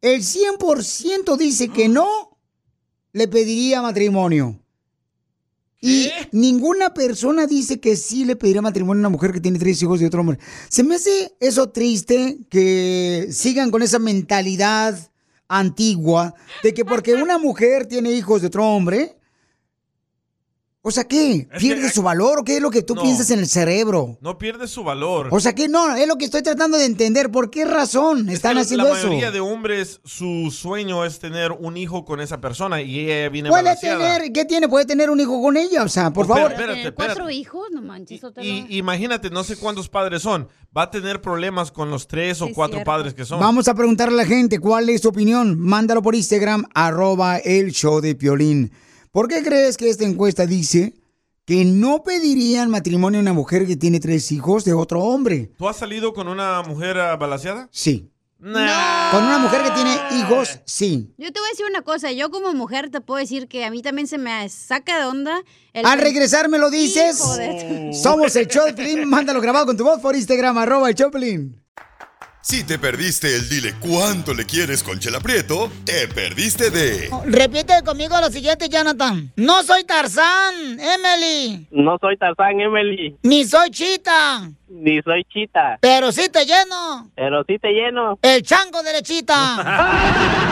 El 0.02 0.22
100% 0.24 1.38
dice 1.38 1.70
que 1.70 1.88
no 1.90 2.40
le 3.12 3.28
pediría 3.28 3.82
matrimonio. 3.82 4.60
Y 5.86 6.10
ninguna 6.32 6.94
persona 6.94 7.46
dice 7.46 7.82
que 7.82 7.98
sí 7.98 8.24
le 8.24 8.38
pediría 8.38 8.62
matrimonio 8.62 9.00
a 9.00 9.02
una 9.02 9.10
mujer 9.10 9.34
que 9.34 9.42
tiene 9.42 9.60
tres 9.60 9.82
hijos 9.82 10.00
de 10.00 10.06
otro 10.06 10.22
hombre. 10.22 10.40
Se 10.70 10.82
me 10.82 10.96
hace 10.96 11.36
eso 11.42 11.72
triste 11.72 12.38
que 12.50 13.28
sigan 13.32 13.70
con 13.70 13.82
esa 13.82 14.00
mentalidad 14.00 14.98
antigua 15.50 16.36
de 16.64 16.74
que 16.74 16.86
porque 16.86 17.16
una 17.16 17.38
mujer 17.38 17.86
tiene 17.86 18.14
hijos 18.14 18.40
de 18.40 18.48
otro 18.48 18.66
hombre, 18.66 19.18
o 20.86 20.92
sea, 20.92 21.06
¿qué? 21.06 21.48
¿Pierde 21.60 21.90
su 21.90 22.02
valor 22.04 22.40
o 22.40 22.44
qué 22.44 22.58
es 22.58 22.62
lo 22.62 22.70
que 22.70 22.82
tú 22.84 22.94
No. 22.94 23.02
piensas 23.04 23.30
en 23.32 23.40
el 23.40 23.48
cerebro? 23.48 24.18
No 24.20 24.38
pierde 24.38 24.68
su 24.68 24.84
valor. 24.84 25.30
O 25.32 25.40
sea, 25.40 25.56
que 25.56 25.70
no, 25.70 25.96
es 25.96 26.06
lo 26.08 26.18
que 26.18 26.26
estoy 26.26 26.42
tratando 26.44 26.78
de 26.78 26.84
entender. 26.86 27.32
¿Por 27.32 27.50
qué 27.50 27.64
razón 27.64 28.28
Es 28.28 28.36
están 28.36 28.56
que 28.56 28.62
haciendo 28.64 28.84
la 28.90 28.98
eso? 29.00 29.08
mayoría 29.08 29.32
de 29.32 29.40
hombres, 29.40 30.02
su 30.04 30.52
sueño 30.52 31.06
es 31.06 31.20
tener 31.20 31.54
un 31.54 31.78
hijo 31.78 32.04
con 32.04 32.20
esa 32.20 32.42
persona 32.42 32.82
y 32.82 33.00
ella 33.00 33.30
viene 33.30 33.50
Puede 33.50 33.76
tener, 33.78 34.32
¿qué 34.34 34.44
tiene? 34.44 34.68
Puede 34.68 34.86
tener 34.86 35.10
un 35.10 35.20
hijo 35.22 35.42
con 35.42 35.56
ella, 35.56 35.84
o 35.84 35.88
sea, 35.90 36.12
por 36.12 36.26
Espera, 36.26 36.36
favor. 36.42 36.52
espérate, 36.52 36.74
¿Tener 36.76 36.88
espérate. 36.92 37.14
cuatro 37.16 37.30
hijos? 37.30 37.64
No 37.72 37.82
manches, 37.82 38.20
Sotelo. 38.20 38.46
Y 38.46 38.66
imagínate, 38.78 39.30
no 39.30 39.46
sé 39.46 39.56
cuántos 39.56 39.88
padres 39.88 40.22
son. 40.22 40.50
Va 40.76 40.84
a 40.84 40.92
tener 40.92 41.22
problemas 41.22 41.72
con 41.72 41.90
los 41.92 42.08
tres 42.08 42.42
o 42.42 42.48
Sí, 42.48 42.52
cuatro 42.54 42.78
cierto. 42.80 42.92
padres 42.92 43.14
que 43.14 43.24
son. 43.24 43.40
Vamos 43.40 43.68
a 43.70 43.74
preguntarle 43.76 44.16
a 44.22 44.24
la 44.24 44.28
gente 44.28 44.60
cuál 44.60 44.90
es 44.90 45.02
su 45.02 45.10
opinión. 45.10 45.58
Mándalo 45.60 46.02
por 46.02 46.14
Instagram, 46.16 46.66
arroba 46.74 47.38
el 47.38 47.72
show 47.72 48.02
de 48.02 48.16
Piolín. 48.16 48.72
¿Por 49.14 49.28
qué 49.28 49.44
crees 49.44 49.78
que 49.78 49.92
esta 49.92 50.06
encuesta 50.06 50.48
dice 50.48 50.96
que 51.46 51.66
no 51.66 52.02
pedirían 52.02 52.72
matrimonio 52.72 53.20
a 53.20 53.22
una 53.22 53.32
mujer 53.34 53.68
que 53.68 53.76
tiene 53.76 54.00
tres 54.00 54.32
hijos 54.32 54.66
de 54.66 54.74
otro 54.74 55.02
hombre? 55.02 55.52
¿Tú 55.56 55.70
has 55.70 55.78
salido 55.78 56.16
con 56.16 56.28
una 56.28 56.64
mujer 56.64 56.98
ah, 56.98 57.16
balanceada? 57.16 57.70
Sí. 57.72 58.10
Nah. 58.40 59.12
Con 59.12 59.24
una 59.24 59.38
mujer 59.38 59.62
que 59.62 59.70
tiene 59.70 59.96
hijos, 60.18 60.58
sí. 60.66 61.14
Yo 61.20 61.32
te 61.32 61.40
voy 61.40 61.48
a 61.48 61.52
decir 61.52 61.68
una 61.70 61.84
cosa, 61.84 62.12
yo 62.12 62.32
como 62.32 62.52
mujer 62.54 62.90
te 62.90 63.02
puedo 63.02 63.20
decir 63.20 63.48
que 63.48 63.64
a 63.66 63.70
mí 63.70 63.84
también 63.84 64.08
se 64.08 64.18
me 64.18 64.50
saca 64.50 64.98
de 64.98 65.06
onda. 65.06 65.44
el 65.74 65.86
Al 65.86 66.00
regresar 66.00 66.50
me 66.50 66.58
lo 66.58 66.72
dices. 66.72 67.20
Hijo 67.20 67.38
de 67.38 67.92
tu- 67.92 67.96
Somos 67.96 68.36
el 68.36 68.48
Piolín. 68.48 69.08
Mándalo 69.08 69.42
grabado 69.42 69.68
con 69.68 69.78
tu 69.78 69.84
voz 69.84 70.00
por 70.02 70.16
Instagram, 70.16 70.58
arroba 70.58 70.90
el 70.90 70.96
Piolín. 70.96 71.63
Si 72.46 72.66
te 72.66 72.78
perdiste 72.78 73.34
el 73.38 73.48
dile 73.48 73.74
cuánto 73.80 74.34
le 74.34 74.46
quieres 74.46 74.84
con 74.84 75.00
Chela 75.00 75.22
Prieto, 75.22 75.72
te 75.86 76.10
perdiste 76.10 76.70
de 76.72 77.10
Repite 77.26 77.82
conmigo 77.86 78.20
lo 78.20 78.30
siguiente, 78.30 78.68
Jonathan. 78.68 79.32
No 79.38 79.64
soy 79.64 79.86
Tarzán, 79.86 80.78
Emily. 80.78 81.66
No 81.72 81.98
soy 82.02 82.18
Tarzán, 82.18 82.60
Emily, 82.60 83.16
Ni 83.24 83.46
soy 83.46 83.70
Chita. 83.72 84.52
ni 84.68 85.02
soy 85.04 85.24
Chita, 85.32 85.78
Pero 85.80 86.12
sí 86.12 86.28
te 86.30 86.46
lleno. 86.46 87.10
pero 87.16 87.46
sí 87.48 87.58
te 87.60 87.70
lleno. 87.70 88.20
El 88.22 88.44
chango 88.44 88.84
de 88.84 88.92
lechita. 88.92 90.50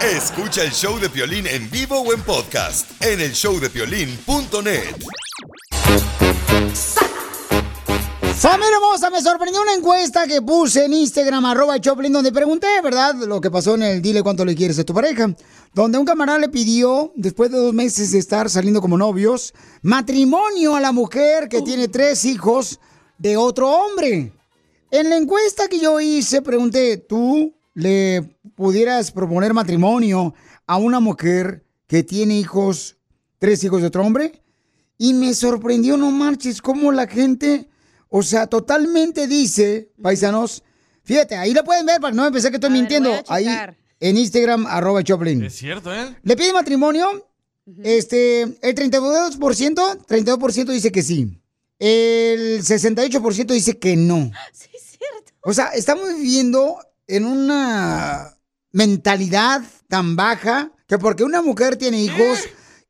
Escucha 0.00 0.64
el 0.64 0.72
show 0.72 0.98
de 0.98 1.10
Piolín 1.10 1.46
en 1.46 1.70
vivo 1.70 2.00
o 2.00 2.12
en 2.14 2.22
podcast 2.22 2.90
en 3.04 3.20
el 3.20 3.32
showdepiolín.net. 3.32 4.96
Familia 8.34 8.76
hermosa, 8.76 9.10
me 9.10 9.20
sorprendió 9.20 9.62
una 9.62 9.74
encuesta 9.74 10.26
que 10.26 10.42
puse 10.42 10.86
en 10.86 10.92
Instagram, 10.94 11.44
arroba 11.44 11.80
Choplin, 11.80 12.12
donde 12.12 12.32
pregunté, 12.32 12.66
¿verdad? 12.82 13.14
Lo 13.14 13.40
que 13.40 13.50
pasó 13.50 13.74
en 13.74 13.82
el 13.82 14.02
Dile 14.02 14.22
cuánto 14.22 14.44
le 14.44 14.54
quieres 14.54 14.78
a 14.78 14.84
tu 14.84 14.92
pareja. 14.94 15.34
Donde 15.74 15.98
un 15.98 16.04
camarada 16.04 16.38
le 16.38 16.48
pidió, 16.48 17.12
después 17.14 17.50
de 17.50 17.58
dos 17.58 17.72
meses 17.72 18.10
de 18.10 18.18
estar 18.18 18.50
saliendo 18.50 18.80
como 18.80 18.98
novios, 18.98 19.54
matrimonio 19.82 20.74
a 20.74 20.80
la 20.80 20.92
mujer 20.92 21.48
que 21.48 21.62
tiene 21.62 21.88
tres 21.88 22.24
hijos 22.24 22.80
de 23.18 23.36
otro 23.36 23.70
hombre. 23.70 24.32
En 24.90 25.08
la 25.08 25.16
encuesta 25.16 25.68
que 25.68 25.78
yo 25.78 26.00
hice, 26.00 26.42
pregunté, 26.42 26.96
¿tú 26.96 27.54
le 27.74 28.36
pudieras 28.56 29.12
proponer 29.12 29.54
matrimonio 29.54 30.34
a 30.66 30.76
una 30.76 31.00
mujer 31.00 31.64
que 31.86 32.02
tiene 32.02 32.38
hijos, 32.38 32.96
tres 33.38 33.62
hijos 33.64 33.80
de 33.80 33.86
otro 33.86 34.04
hombre? 34.04 34.42
Y 34.98 35.14
me 35.14 35.32
sorprendió, 35.34 35.96
no 35.96 36.10
marches, 36.10 36.60
cómo 36.60 36.92
la 36.92 37.06
gente, 37.06 37.68
o 38.14 38.22
sea, 38.22 38.46
totalmente 38.46 39.26
dice, 39.26 39.90
paisanos, 40.02 40.62
fíjate, 41.02 41.34
ahí 41.34 41.54
lo 41.54 41.64
pueden 41.64 41.86
ver, 41.86 41.98
para 41.98 42.14
no 42.14 42.30
pensar 42.30 42.50
que 42.50 42.58
estoy 42.58 42.68
mintiendo. 42.68 43.10
Ahí 43.26 43.46
en 44.00 44.18
Instagram, 44.18 44.66
arroba 44.66 45.02
Choplin. 45.02 45.42
Es 45.42 45.54
cierto, 45.54 45.94
¿eh? 45.94 46.14
¿Le 46.22 46.36
pide 46.36 46.52
matrimonio? 46.52 47.26
Este, 47.82 48.42
el 48.42 48.74
32%, 48.74 49.38
32% 49.38 50.66
dice 50.66 50.92
que 50.92 51.02
sí. 51.02 51.40
el 51.78 52.62
68% 52.62 53.46
dice 53.46 53.78
que 53.78 53.96
no. 53.96 54.30
Sí, 54.52 54.68
es 54.74 54.82
cierto. 54.82 55.32
O 55.40 55.54
sea, 55.54 55.68
estamos 55.68 56.14
viviendo 56.14 56.76
en 57.06 57.24
una 57.24 58.36
mentalidad 58.72 59.62
tan 59.88 60.16
baja 60.16 60.70
que 60.86 60.98
porque 60.98 61.24
una 61.24 61.40
mujer 61.40 61.76
tiene 61.76 62.02
hijos, 62.02 62.40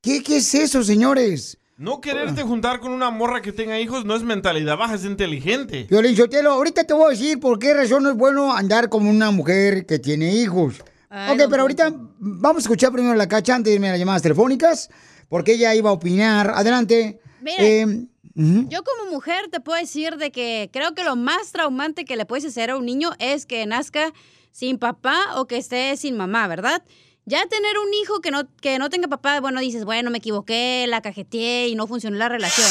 ¿qué, 0.00 0.20
qué 0.20 0.38
es 0.38 0.52
eso, 0.56 0.82
señores? 0.82 1.58
No 1.82 2.00
quererte 2.00 2.44
juntar 2.44 2.78
con 2.78 2.92
una 2.92 3.10
morra 3.10 3.42
que 3.42 3.50
tenga 3.50 3.80
hijos 3.80 4.04
no 4.04 4.14
es 4.14 4.22
mentalidad 4.22 4.76
baja, 4.76 4.94
es 4.94 5.04
inteligente. 5.04 5.88
Violín 5.90 6.14
Sotelo, 6.14 6.52
ahorita 6.52 6.84
te 6.84 6.94
voy 6.94 7.06
a 7.06 7.10
decir 7.10 7.40
por 7.40 7.58
qué 7.58 7.74
razón 7.74 8.04
no 8.04 8.10
es 8.10 8.16
bueno 8.16 8.52
andar 8.54 8.88
como 8.88 9.10
una 9.10 9.32
mujer 9.32 9.84
que 9.84 9.98
tiene 9.98 10.32
hijos. 10.32 10.76
Ay, 11.10 11.34
ok, 11.34 11.50
pero 11.50 11.62
ahorita 11.62 11.92
vamos 12.20 12.58
a 12.58 12.66
escuchar 12.66 12.92
primero 12.92 13.16
la 13.16 13.26
cacha 13.26 13.56
antes 13.56 13.72
de 13.72 13.74
irme 13.74 13.88
a 13.88 13.90
las 13.90 13.98
llamadas 13.98 14.22
telefónicas, 14.22 14.90
porque 15.28 15.54
ella 15.54 15.74
iba 15.74 15.90
a 15.90 15.94
opinar. 15.94 16.52
Adelante. 16.54 17.18
Mire, 17.40 17.80
Eh. 17.82 18.06
Yo 18.36 18.84
como 18.84 19.10
mujer 19.10 19.48
te 19.50 19.58
puedo 19.58 19.80
decir 19.80 20.18
de 20.18 20.30
que 20.30 20.70
creo 20.72 20.94
que 20.94 21.02
lo 21.02 21.16
más 21.16 21.50
traumante 21.50 22.04
que 22.04 22.16
le 22.16 22.26
puedes 22.26 22.44
hacer 22.44 22.70
a 22.70 22.76
un 22.76 22.86
niño 22.86 23.10
es 23.18 23.44
que 23.44 23.66
nazca 23.66 24.12
sin 24.52 24.78
papá 24.78 25.18
o 25.34 25.46
que 25.48 25.56
esté 25.56 25.96
sin 25.96 26.16
mamá, 26.16 26.46
¿verdad? 26.46 26.84
Ya 27.24 27.46
tener 27.46 27.78
un 27.78 27.94
hijo 27.94 28.20
que 28.20 28.30
no, 28.32 28.42
que 28.60 28.78
no 28.78 28.90
tenga 28.90 29.06
papá, 29.06 29.40
bueno, 29.40 29.60
dices, 29.60 29.84
bueno, 29.84 30.10
me 30.10 30.18
equivoqué, 30.18 30.86
la 30.88 31.02
cajeteé 31.02 31.68
y 31.68 31.76
no 31.76 31.86
funcionó 31.86 32.16
la 32.16 32.28
relación. 32.28 32.68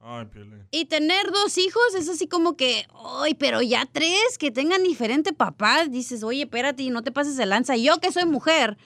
Ay, 0.00 0.26
Piolín. 0.26 0.68
Y 0.70 0.86
tener 0.86 1.30
dos 1.30 1.56
hijos 1.58 1.94
es 1.96 2.08
así 2.08 2.26
como 2.26 2.56
que, 2.56 2.86
ay, 3.20 3.34
pero 3.34 3.62
ya 3.62 3.86
tres 3.90 4.36
que 4.38 4.50
tengan 4.50 4.82
diferente 4.82 5.32
papá, 5.32 5.86
dices, 5.86 6.22
oye, 6.22 6.42
espérate, 6.42 6.82
no 6.90 7.02
te 7.02 7.12
pases 7.12 7.36
de 7.36 7.46
lanza. 7.46 7.76
Yo 7.76 7.98
que 7.98 8.12
soy 8.12 8.26
mujer, 8.26 8.76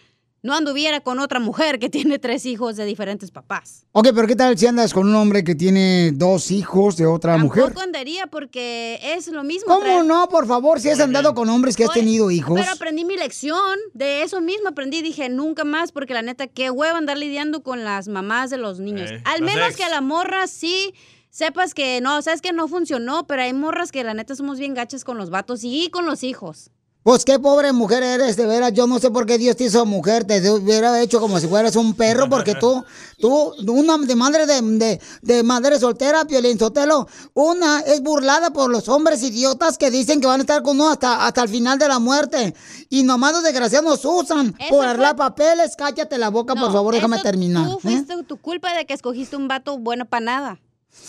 no 0.47 0.55
anduviera 0.55 1.01
con 1.01 1.19
otra 1.19 1.41
mujer 1.41 1.79
que 1.79 1.91
tiene 1.91 2.19
tres 2.19 2.47
hijos 2.47 2.77
de 2.77 2.85
diferentes 2.87 3.31
papás. 3.31 3.85
Ok, 3.93 4.09
pero 4.15 4.27
¿qué 4.27 4.37
tal 4.37 4.57
si 4.57 4.67
andas 4.67 4.95
con 4.95 5.07
un 5.09 5.15
hombre 5.15 5.45
que 5.45 5.55
tiene 5.55 6.13
dos 6.15 6.51
hijos 6.51 6.97
de 6.97 7.05
otra 7.07 7.37
mujer? 7.37 7.65
Tampoco 7.65 7.83
andaría 7.85 8.27
porque 8.29 8.99
es 9.03 9.29
lo 9.29 9.45
mismo. 9.45 9.67
¿Cómo 9.67 9.85
traer- 9.85 10.05
no? 10.07 10.29
Por 10.29 10.47
favor, 10.47 10.81
si 10.81 10.89
has 10.89 11.01
andado 11.01 11.35
con 11.35 11.49
hombres 11.51 11.77
que 11.77 11.85
has 11.85 11.91
Oye, 11.91 12.01
tenido 12.01 12.31
hijos. 12.31 12.59
Pero 12.59 12.73
aprendí 12.73 13.05
mi 13.05 13.17
lección, 13.17 13.77
de 13.93 14.23
eso 14.23 14.41
mismo 14.41 14.69
aprendí, 14.69 15.03
dije, 15.03 15.29
nunca 15.29 15.65
más, 15.65 15.93
porque 15.93 16.15
la 16.15 16.23
neta, 16.23 16.47
qué 16.47 16.71
huevo 16.71 16.97
andar 16.97 17.19
lidiando 17.19 17.63
con 17.63 17.85
las 17.85 18.09
mamás 18.09 18.49
de 18.51 18.57
los 18.57 18.79
niños. 18.81 19.11
Eh, 19.11 19.21
Al 19.25 19.43
menos 19.43 19.67
ex. 19.69 19.77
que 19.77 19.85
a 19.85 19.89
la 19.89 20.01
morra 20.01 20.47
sí 20.47 20.95
sepas 21.31 21.75
que 21.75 22.01
no, 22.01 22.23
sabes 22.23 22.41
que 22.41 22.53
no 22.53 22.69
funcionó, 22.69 23.27
pero 23.27 23.43
hay 23.43 23.53
morras 23.53 23.93
que 23.93 24.05
la 24.05 24.15
neta 24.15 24.35
somos 24.35 24.59
bien 24.59 24.75
gachas 24.75 25.05
con 25.05 25.19
los 25.19 25.29
vatos 25.29 25.61
y 25.65 25.91
con 25.91 26.07
los 26.07 26.23
hijos. 26.23 26.71
Pues 27.07 27.25
qué 27.25 27.39
pobre 27.39 27.73
mujer 27.73 28.03
eres, 28.03 28.37
de 28.37 28.47
veras. 28.47 28.73
Yo 28.73 28.89
no 28.89 28.99
sé 28.99 29.13
por 29.13 29.27
qué 29.27 29.39
Dios 29.39 29.55
te 29.55 29.63
hizo 29.63 29.87
mujer. 29.87 30.25
Te 30.25 30.51
hubiera 30.51 31.01
hecho 31.01 31.21
como 31.21 31.39
si 31.39 31.47
fueras 31.47 31.77
un 31.77 31.95
perro, 31.95 32.29
porque 32.29 32.57
tú, 32.57 32.85
tú, 33.21 33.55
una 33.71 33.97
de 33.99 34.17
madre 34.17 34.45
de, 34.45 34.61
de, 34.61 35.01
de 35.23 35.43
madre 35.45 35.79
soltera, 35.79 36.25
Piolín 36.25 36.59
Sotelo, 36.59 37.07
una 37.33 37.79
es 37.79 38.03
burlada 38.03 38.51
por 38.53 38.73
los 38.73 38.89
hombres 38.89 39.23
idiotas 39.23 39.79
que 39.79 39.93
dicen 39.93 40.21
que 40.21 40.27
van 40.27 40.41
a 40.41 40.43
estar 40.43 40.65
con 40.65 40.81
uno 40.81 40.91
hasta, 40.91 41.25
hasta 41.25 41.45
el 41.45 41.49
final 41.49 41.79
de 41.79 41.87
la 41.87 42.01
muerte. 42.01 42.57
Y 42.91 43.05
nomás 43.05 43.35
los 43.35 43.45
desgraciados 43.45 43.89
nos 43.89 44.05
usan 44.05 44.49
Eso 44.59 44.69
por 44.71 44.79
fue- 44.79 44.87
arreglar 44.89 45.15
papeles. 45.15 45.77
Cállate 45.79 46.19
la 46.19 46.31
boca, 46.31 46.57
por 46.57 46.73
favor, 46.73 46.93
déjame 46.93 47.21
terminar. 47.23 47.69
Tú 47.69 47.77
¿eh? 47.77 47.81
fuiste 47.83 48.21
tu 48.25 48.37
culpa 48.39 48.75
de 48.75 48.85
que 48.85 48.95
escogiste 48.95 49.37
un 49.37 49.47
vato 49.47 49.79
bueno 49.79 50.07
para 50.07 50.25
nada. 50.25 50.61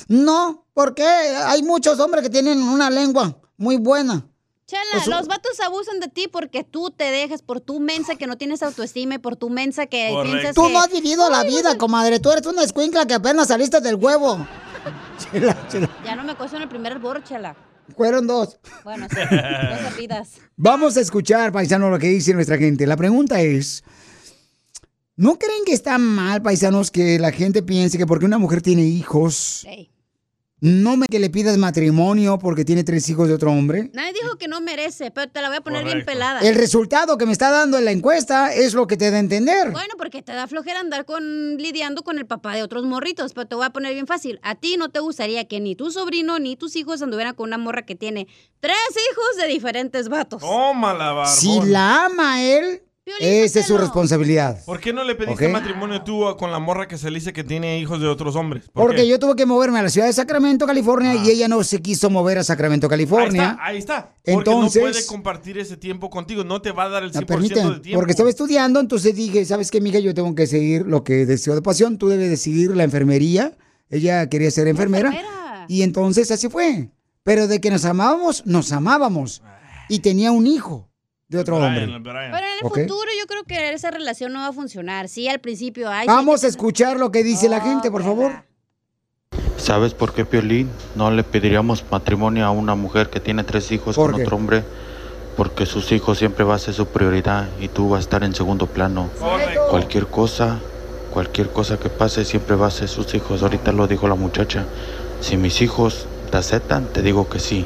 No, 0.07 0.67
porque 0.75 1.03
hay 1.03 1.63
muchos 1.63 1.99
hombres 1.99 2.21
que 2.21 2.29
tienen 2.29 2.61
una 2.61 2.91
lengua 2.91 3.35
muy 3.57 3.77
buena. 3.77 4.29
Chela, 4.67 4.81
Pues, 4.91 5.07
los 5.07 5.27
vatos 5.27 5.57
abusan 5.61 6.01
de 6.01 6.09
ti 6.09 6.27
porque 6.29 6.65
tú 6.65 6.91
te 6.91 7.05
dejas 7.05 7.41
por 7.41 7.61
tu 7.61 7.79
mensa 7.79 8.17
que 8.17 8.27
no 8.27 8.37
tienes 8.37 8.61
autoestima 8.61 9.15
y 9.15 9.17
por 9.17 9.37
tu 9.37 9.49
mensa 9.49 9.85
que 9.85 10.13
piensas 10.23 10.55
Tú 10.55 10.67
que... 10.67 10.73
no 10.73 10.79
has 10.79 10.91
vivido 10.91 11.29
la 11.29 11.43
vida, 11.43 11.77
comadre. 11.77 12.19
Tú 12.19 12.31
eres 12.31 12.45
una 12.45 12.63
escuincla 12.63 13.05
que 13.05 13.13
apenas 13.13 13.47
saliste 13.47 13.79
del 13.79 13.95
huevo. 13.95 14.45
Chela, 15.31 15.67
chela. 15.69 15.89
Ya 16.03 16.17
no 16.17 16.25
me 16.25 16.33
en 16.33 16.61
el 16.61 16.67
primer 16.67 16.99
bor, 16.99 17.23
chela. 17.23 17.55
Fueron 17.95 18.27
dos. 18.27 18.59
Bueno, 18.83 19.07
sí, 19.09 19.15
no 19.17 19.89
te 19.89 19.95
pidas. 19.95 20.33
Vamos 20.57 20.97
a 20.97 21.01
escuchar, 21.01 21.53
paisano, 21.53 21.89
lo 21.89 21.97
que 21.97 22.07
dice 22.07 22.33
nuestra 22.33 22.57
gente. 22.57 22.85
La 22.85 22.97
pregunta 22.97 23.39
es, 23.39 23.85
¿no 25.15 25.39
creen 25.39 25.63
que 25.65 25.71
está 25.71 25.97
mal, 25.97 26.41
paisanos, 26.41 26.91
que 26.91 27.17
la 27.19 27.31
gente 27.31 27.63
piense 27.63 27.97
que 27.97 28.05
porque 28.05 28.25
una 28.25 28.37
mujer 28.37 28.61
tiene 28.61 28.81
hijos. 28.83 29.65
No 30.59 30.97
me 30.97 31.07
que 31.07 31.19
le 31.19 31.29
pidas 31.29 31.57
matrimonio 31.57 32.39
porque 32.39 32.65
tiene 32.65 32.83
tres 32.83 33.07
hijos 33.09 33.27
de 33.27 33.35
otro 33.35 33.51
hombre? 33.51 33.91
Nadie 33.93 34.13
dijo 34.13 34.37
que 34.37 34.47
no 34.47 34.59
merece, 34.59 35.11
pero 35.11 35.29
te 35.29 35.41
la 35.41 35.49
voy 35.49 35.57
a 35.57 35.61
poner 35.61 35.83
bien 35.83 36.03
pelada. 36.03 36.39
El 36.41 36.55
resultado 36.55 37.17
que 37.17 37.25
me 37.25 37.31
está 37.31 37.51
dando 37.51 37.77
en 37.77 37.85
la 37.85 37.91
encuesta 37.91 38.53
es 38.53 38.73
lo 38.73 38.87
que 38.87 38.97
te 38.97 39.11
da 39.11 39.17
a 39.17 39.19
entender. 39.19 39.71
Bueno, 39.71 39.93
porque 39.97 40.23
te 40.23 40.33
da 40.33 40.47
flojera 40.47 40.79
andar 40.79 41.05
con 41.05 41.57
lidiando 41.57 42.03
con 42.03 42.17
el 42.17 42.25
papá 42.25 42.55
de 42.55 42.63
otros 42.63 42.85
morritos, 42.85 43.33
pero 43.33 43.47
te 43.47 43.55
voy 43.55 43.65
a 43.65 43.69
poner 43.69 43.93
bien 43.93 44.07
fácil. 44.07 44.39
A 44.41 44.55
ti 44.55 44.77
no 44.77 44.89
te 44.89 44.99
gustaría 44.99 45.47
que 45.47 45.59
ni 45.59 45.75
tu 45.75 45.91
sobrino 45.91 46.39
ni 46.39 46.55
tus 46.55 46.75
hijos 46.75 47.01
anduvieran 47.01 47.35
con 47.35 47.49
una 47.49 47.57
morra 47.57 47.85
que 47.85 47.95
tiene 47.95 48.27
tres 48.59 48.77
hijos 49.11 49.37
de 49.41 49.47
diferentes 49.47 50.09
vatos. 50.09 50.41
Tómala, 50.41 51.11
barbón. 51.11 51.35
Si 51.35 51.59
la 51.65 52.05
ama 52.05 52.41
él, 52.41 52.81
esa 53.19 53.59
es 53.61 53.65
su 53.65 53.77
responsabilidad. 53.77 54.63
¿Por 54.65 54.79
qué 54.79 54.93
no 54.93 55.03
le 55.03 55.15
pediste 55.15 55.45
Ok. 55.47 55.51
matrimonio 55.51 56.03
tú 56.03 56.23
con 56.37 56.51
la 56.51 56.59
morra 56.59 56.87
que 56.87 56.97
se 56.97 57.09
le 57.09 57.19
dice 57.19 57.33
que 57.33 57.43
tiene 57.43 57.79
hijos 57.79 57.99
de 58.01 58.07
otros 58.07 58.35
hombres? 58.35 58.65
¿Por 58.73 58.83
Porque 58.87 59.01
qué? 59.03 59.07
yo 59.07 59.19
tuve 59.19 59.35
que 59.35 59.45
moverme 59.45 59.79
a 59.79 59.83
la 59.83 59.89
ciudad 59.89 60.07
de 60.07 60.13
Sacramento, 60.13 60.65
California, 60.65 61.15
y 61.15 61.29
ella 61.29 61.47
no 61.47 61.63
se 61.63 61.81
quiso 61.81 62.09
mover 62.09 62.37
a 62.37 62.43
Sacramento, 62.43 62.87
California. 62.89 63.57
Ahí 63.61 63.77
está, 63.79 63.97
ahí 63.97 64.03
está. 64.03 64.13
Porque 64.23 64.31
Entonces- 64.49 64.83
no 64.83 64.89
puede 64.89 65.05
compartir 65.05 65.57
ese 65.57 65.77
tiempo 65.77 66.09
contigo, 66.09 66.43
no 66.43 66.61
te 66.61 66.71
va 66.71 66.83
a 66.83 66.89
dar 66.89 67.03
el 67.03 67.11
100% 67.11 67.21
No, 67.21 67.25
permíteme, 67.27 67.73
de 67.75 67.79
tiempo. 67.81 67.99
porque 67.99 68.11
estaba 68.11 68.29
estudiando, 68.29 68.79
entonces 68.79 69.15
dije, 69.15 69.45
¿sabes 69.45 69.71
qué, 69.71 69.81
mija? 69.81 69.99
Yo 69.99 70.13
tengo 70.13 70.33
que 70.35 70.47
seguir 70.47 70.85
lo 70.85 71.03
que 71.03 71.25
deseo 71.25 71.55
de 71.55 71.61
pasión. 71.61 71.97
Tú 71.97 72.09
debes 72.09 72.29
de 72.29 72.37
seguir 72.37 72.75
la 72.75 72.83
enfermería. 72.83 73.57
Ella 73.89 74.27
quería 74.29 74.51
ser 74.51 74.67
enfermera. 74.67 75.13
Y 75.69 75.81
entonces 75.83 76.29
así 76.31 76.49
fue. 76.49 76.89
Pero 77.23 77.47
de 77.47 77.59
que 77.59 77.69
nos 77.71 77.83
amábamos, 77.85 78.45
nos 78.45 78.71
amábamos. 78.71 79.41
Y 79.89 79.99
tenía 79.99 80.31
un 80.31 80.47
hijo 80.47 80.86
de 81.29 81.39
otro 81.39 81.57
hombre. 81.57 81.87
Pero 82.03 82.19
en 82.19 82.33
el 82.33 82.69
futuro 82.69 83.09
yo 83.19 83.27
creo 83.27 83.43
que 83.43 83.73
esa 83.73 83.91
relación 83.91 84.31
no 84.33 84.39
va 84.39 84.47
a 84.47 84.53
funcionar. 84.53 85.09
Sí, 85.09 85.27
al 85.27 85.39
principio. 85.39 85.89
Ay, 85.89 86.07
sí, 86.07 86.13
Vamos 86.13 86.43
a 86.43 86.47
escuchar 86.47 86.97
lo 86.97 87.11
que 87.11 87.23
dice 87.23 87.49
la 87.49 87.61
gente, 87.61 87.91
por 87.91 88.03
favor. 88.03 88.31
¿Sabes 89.57 89.93
por 89.93 90.13
qué, 90.13 90.23
Piolín? 90.23 90.69
No 90.95 91.11
le 91.11 91.23
pediríamos 91.23 91.83
matrimonio 91.91 92.45
a 92.45 92.51
una 92.51 92.75
mujer 92.75 93.09
que 93.09 93.19
tiene 93.19 93.43
tres 93.43 93.71
hijos 93.71 93.95
¿Por 93.95 94.11
con 94.11 94.17
qué? 94.17 94.23
otro 94.23 94.37
hombre, 94.37 94.63
porque 95.35 95.65
sus 95.65 95.91
hijos 95.91 96.17
siempre 96.17 96.45
va 96.45 96.55
a 96.55 96.59
ser 96.59 96.73
su 96.73 96.87
prioridad 96.87 97.47
y 97.59 97.67
tú 97.67 97.89
vas 97.89 97.97
a 97.97 98.01
estar 98.01 98.23
en 98.23 98.33
segundo 98.33 98.67
plano. 98.67 99.09
Cualquier 99.69 100.07
cosa, 100.07 100.59
cualquier 101.11 101.49
cosa 101.49 101.77
que 101.77 101.89
pase 101.89 102.23
siempre 102.23 102.55
va 102.55 102.67
a 102.67 102.71
ser 102.71 102.87
sus 102.87 103.13
hijos. 103.15 103.43
Ahorita 103.43 103.73
lo 103.73 103.87
dijo 103.87 104.07
la 104.07 104.15
muchacha. 104.15 104.65
Si 105.19 105.35
mis 105.35 105.61
hijos 105.61 106.05
te 106.31 106.37
aceptan, 106.37 106.85
te 106.85 107.01
digo 107.01 107.27
que 107.27 107.39
sí. 107.39 107.65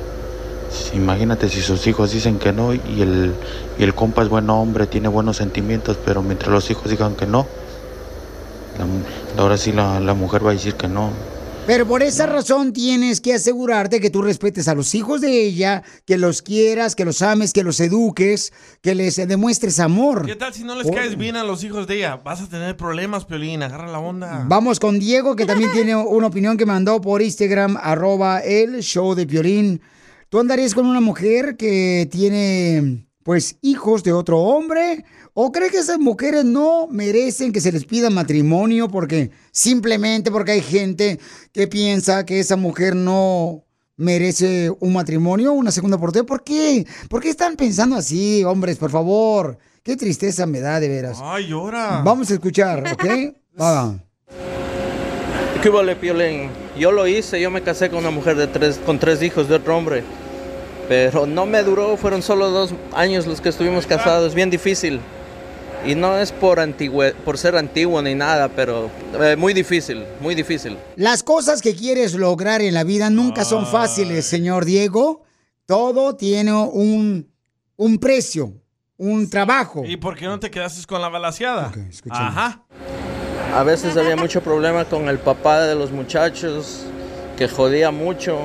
Imagínate 0.93 1.49
si 1.49 1.61
sus 1.61 1.85
hijos 1.87 2.11
dicen 2.11 2.39
que 2.39 2.53
no 2.53 2.73
y 2.73 3.01
el, 3.01 3.33
y 3.77 3.83
el 3.83 3.93
compa 3.93 4.23
es 4.23 4.29
buen 4.29 4.49
hombre, 4.49 4.87
tiene 4.87 5.07
buenos 5.07 5.37
sentimientos, 5.37 5.97
pero 6.05 6.21
mientras 6.21 6.51
los 6.51 6.69
hijos 6.71 6.89
digan 6.89 7.15
que 7.15 7.25
no, 7.25 7.45
la 8.77 9.41
ahora 9.41 9.57
sí 9.57 9.71
la, 9.71 9.99
la 9.99 10.13
mujer 10.13 10.45
va 10.45 10.51
a 10.51 10.53
decir 10.53 10.75
que 10.75 10.87
no. 10.87 11.09
Pero 11.67 11.85
por 11.85 12.01
esa 12.01 12.25
razón 12.25 12.73
tienes 12.73 13.21
que 13.21 13.35
asegurarte 13.35 14.01
que 14.01 14.09
tú 14.09 14.23
respetes 14.23 14.67
a 14.67 14.73
los 14.73 14.95
hijos 14.95 15.21
de 15.21 15.43
ella, 15.43 15.83
que 16.05 16.17
los 16.17 16.41
quieras, 16.41 16.95
que 16.95 17.05
los 17.05 17.21
ames, 17.21 17.53
que 17.53 17.63
los 17.63 17.79
eduques, 17.79 18.51
que 18.81 18.95
les 18.95 19.15
demuestres 19.27 19.79
amor. 19.79 20.25
¿Qué 20.25 20.35
tal 20.35 20.53
si 20.53 20.63
no 20.63 20.75
les 20.75 20.87
Oh. 20.87 20.91
caes 20.91 21.17
bien 21.17 21.35
a 21.35 21.43
los 21.43 21.63
hijos 21.63 21.85
de 21.85 21.97
ella? 21.97 22.15
Vas 22.23 22.41
a 22.41 22.47
tener 22.49 22.75
problemas, 22.75 23.25
Piolín, 23.25 23.61
agarra 23.61 23.91
la 23.91 23.99
onda. 23.99 24.43
Vamos 24.47 24.79
con 24.79 24.97
Diego, 24.99 25.35
que 25.35 25.45
también 25.45 25.71
tiene 25.73 25.95
una 25.95 26.27
opinión 26.27 26.57
que 26.57 26.65
mandó 26.65 26.99
por 26.99 27.21
Instagram, 27.21 27.77
arroba 27.79 28.39
el 28.39 28.81
show 28.81 29.13
de 29.13 29.27
Piolín. 29.27 29.81
¿Tú 30.31 30.39
andarías 30.39 30.73
con 30.73 30.85
una 30.85 31.01
mujer 31.01 31.57
que 31.57 32.07
tiene, 32.09 33.05
pues, 33.21 33.57
hijos 33.61 34.01
de 34.01 34.13
otro 34.13 34.39
hombre? 34.39 35.03
¿O 35.33 35.51
crees 35.51 35.73
que 35.73 35.79
esas 35.79 35.99
mujeres 35.99 36.45
no 36.45 36.87
merecen 36.87 37.51
que 37.51 37.59
se 37.59 37.69
les 37.69 37.83
pida 37.83 38.09
matrimonio 38.09 38.87
porque 38.87 39.31
simplemente 39.51 40.31
porque 40.31 40.53
hay 40.53 40.61
gente 40.61 41.19
que 41.51 41.67
piensa 41.67 42.25
que 42.25 42.39
esa 42.39 42.55
mujer 42.55 42.95
no 42.95 43.65
merece 43.97 44.71
un 44.79 44.93
matrimonio, 44.93 45.51
una 45.51 45.69
segunda 45.69 45.97
oportunidad? 45.97 46.27
¿Por 46.27 46.45
qué? 46.45 46.87
¿Por 47.09 47.21
qué 47.21 47.29
están 47.29 47.57
pensando 47.57 47.97
así, 47.97 48.45
hombres, 48.45 48.77
por 48.77 48.89
favor? 48.89 49.57
Qué 49.83 49.97
tristeza 49.97 50.45
me 50.45 50.61
da, 50.61 50.79
de 50.79 50.87
veras. 50.87 51.17
Ay, 51.21 51.47
llora. 51.47 52.03
Vamos 52.05 52.31
a 52.31 52.35
escuchar, 52.35 52.85
¿ok? 52.93 53.35
Va. 53.61 53.99
¿Qué 55.61 55.69
vale, 55.69 55.97
Piolín? 55.97 56.49
Yo 56.79 56.93
lo 56.93 57.05
hice, 57.05 57.41
yo 57.41 57.51
me 57.51 57.61
casé 57.61 57.89
con 57.89 57.99
una 57.99 58.11
mujer 58.11 58.37
de 58.37 58.47
tres, 58.47 58.79
con 58.85 58.97
tres 58.97 59.21
hijos 59.21 59.49
de 59.49 59.55
otro 59.55 59.77
hombre. 59.77 60.05
Pero 60.91 61.25
no 61.25 61.45
me 61.45 61.63
duró, 61.63 61.95
fueron 61.95 62.21
solo 62.21 62.49
dos 62.49 62.73
años 62.93 63.25
los 63.25 63.39
que 63.39 63.47
estuvimos 63.47 63.87
casados, 63.87 64.35
bien 64.35 64.49
difícil. 64.49 64.99
Y 65.85 65.95
no 65.95 66.17
es 66.17 66.33
por, 66.33 66.59
antigüe- 66.59 67.13
por 67.13 67.37
ser 67.37 67.55
antiguo 67.55 68.01
ni 68.01 68.13
nada, 68.13 68.49
pero 68.49 68.89
eh, 69.23 69.37
muy 69.37 69.53
difícil, 69.53 70.03
muy 70.19 70.35
difícil. 70.35 70.77
Las 70.97 71.23
cosas 71.23 71.61
que 71.61 71.75
quieres 71.77 72.13
lograr 72.13 72.61
en 72.61 72.73
la 72.73 72.83
vida 72.83 73.09
nunca 73.09 73.45
son 73.45 73.65
fáciles, 73.65 74.25
señor 74.25 74.65
Diego. 74.65 75.23
Todo 75.65 76.17
tiene 76.17 76.51
un, 76.51 77.31
un 77.77 77.97
precio, 77.97 78.51
un 78.97 79.29
trabajo. 79.29 79.83
¿Y 79.85 79.95
por 79.95 80.17
qué 80.17 80.25
no 80.25 80.41
te 80.41 80.51
quedaste 80.51 80.85
con 80.85 81.01
la 81.01 81.07
balaseada? 81.07 81.71
Ajá. 82.09 82.63
A 83.55 83.63
veces 83.63 83.95
había 83.95 84.17
mucho 84.17 84.41
problema 84.43 84.83
con 84.83 85.07
el 85.07 85.19
papá 85.19 85.61
de 85.61 85.73
los 85.73 85.89
muchachos, 85.91 86.81
que 87.37 87.47
jodía 87.47 87.91
mucho. 87.91 88.39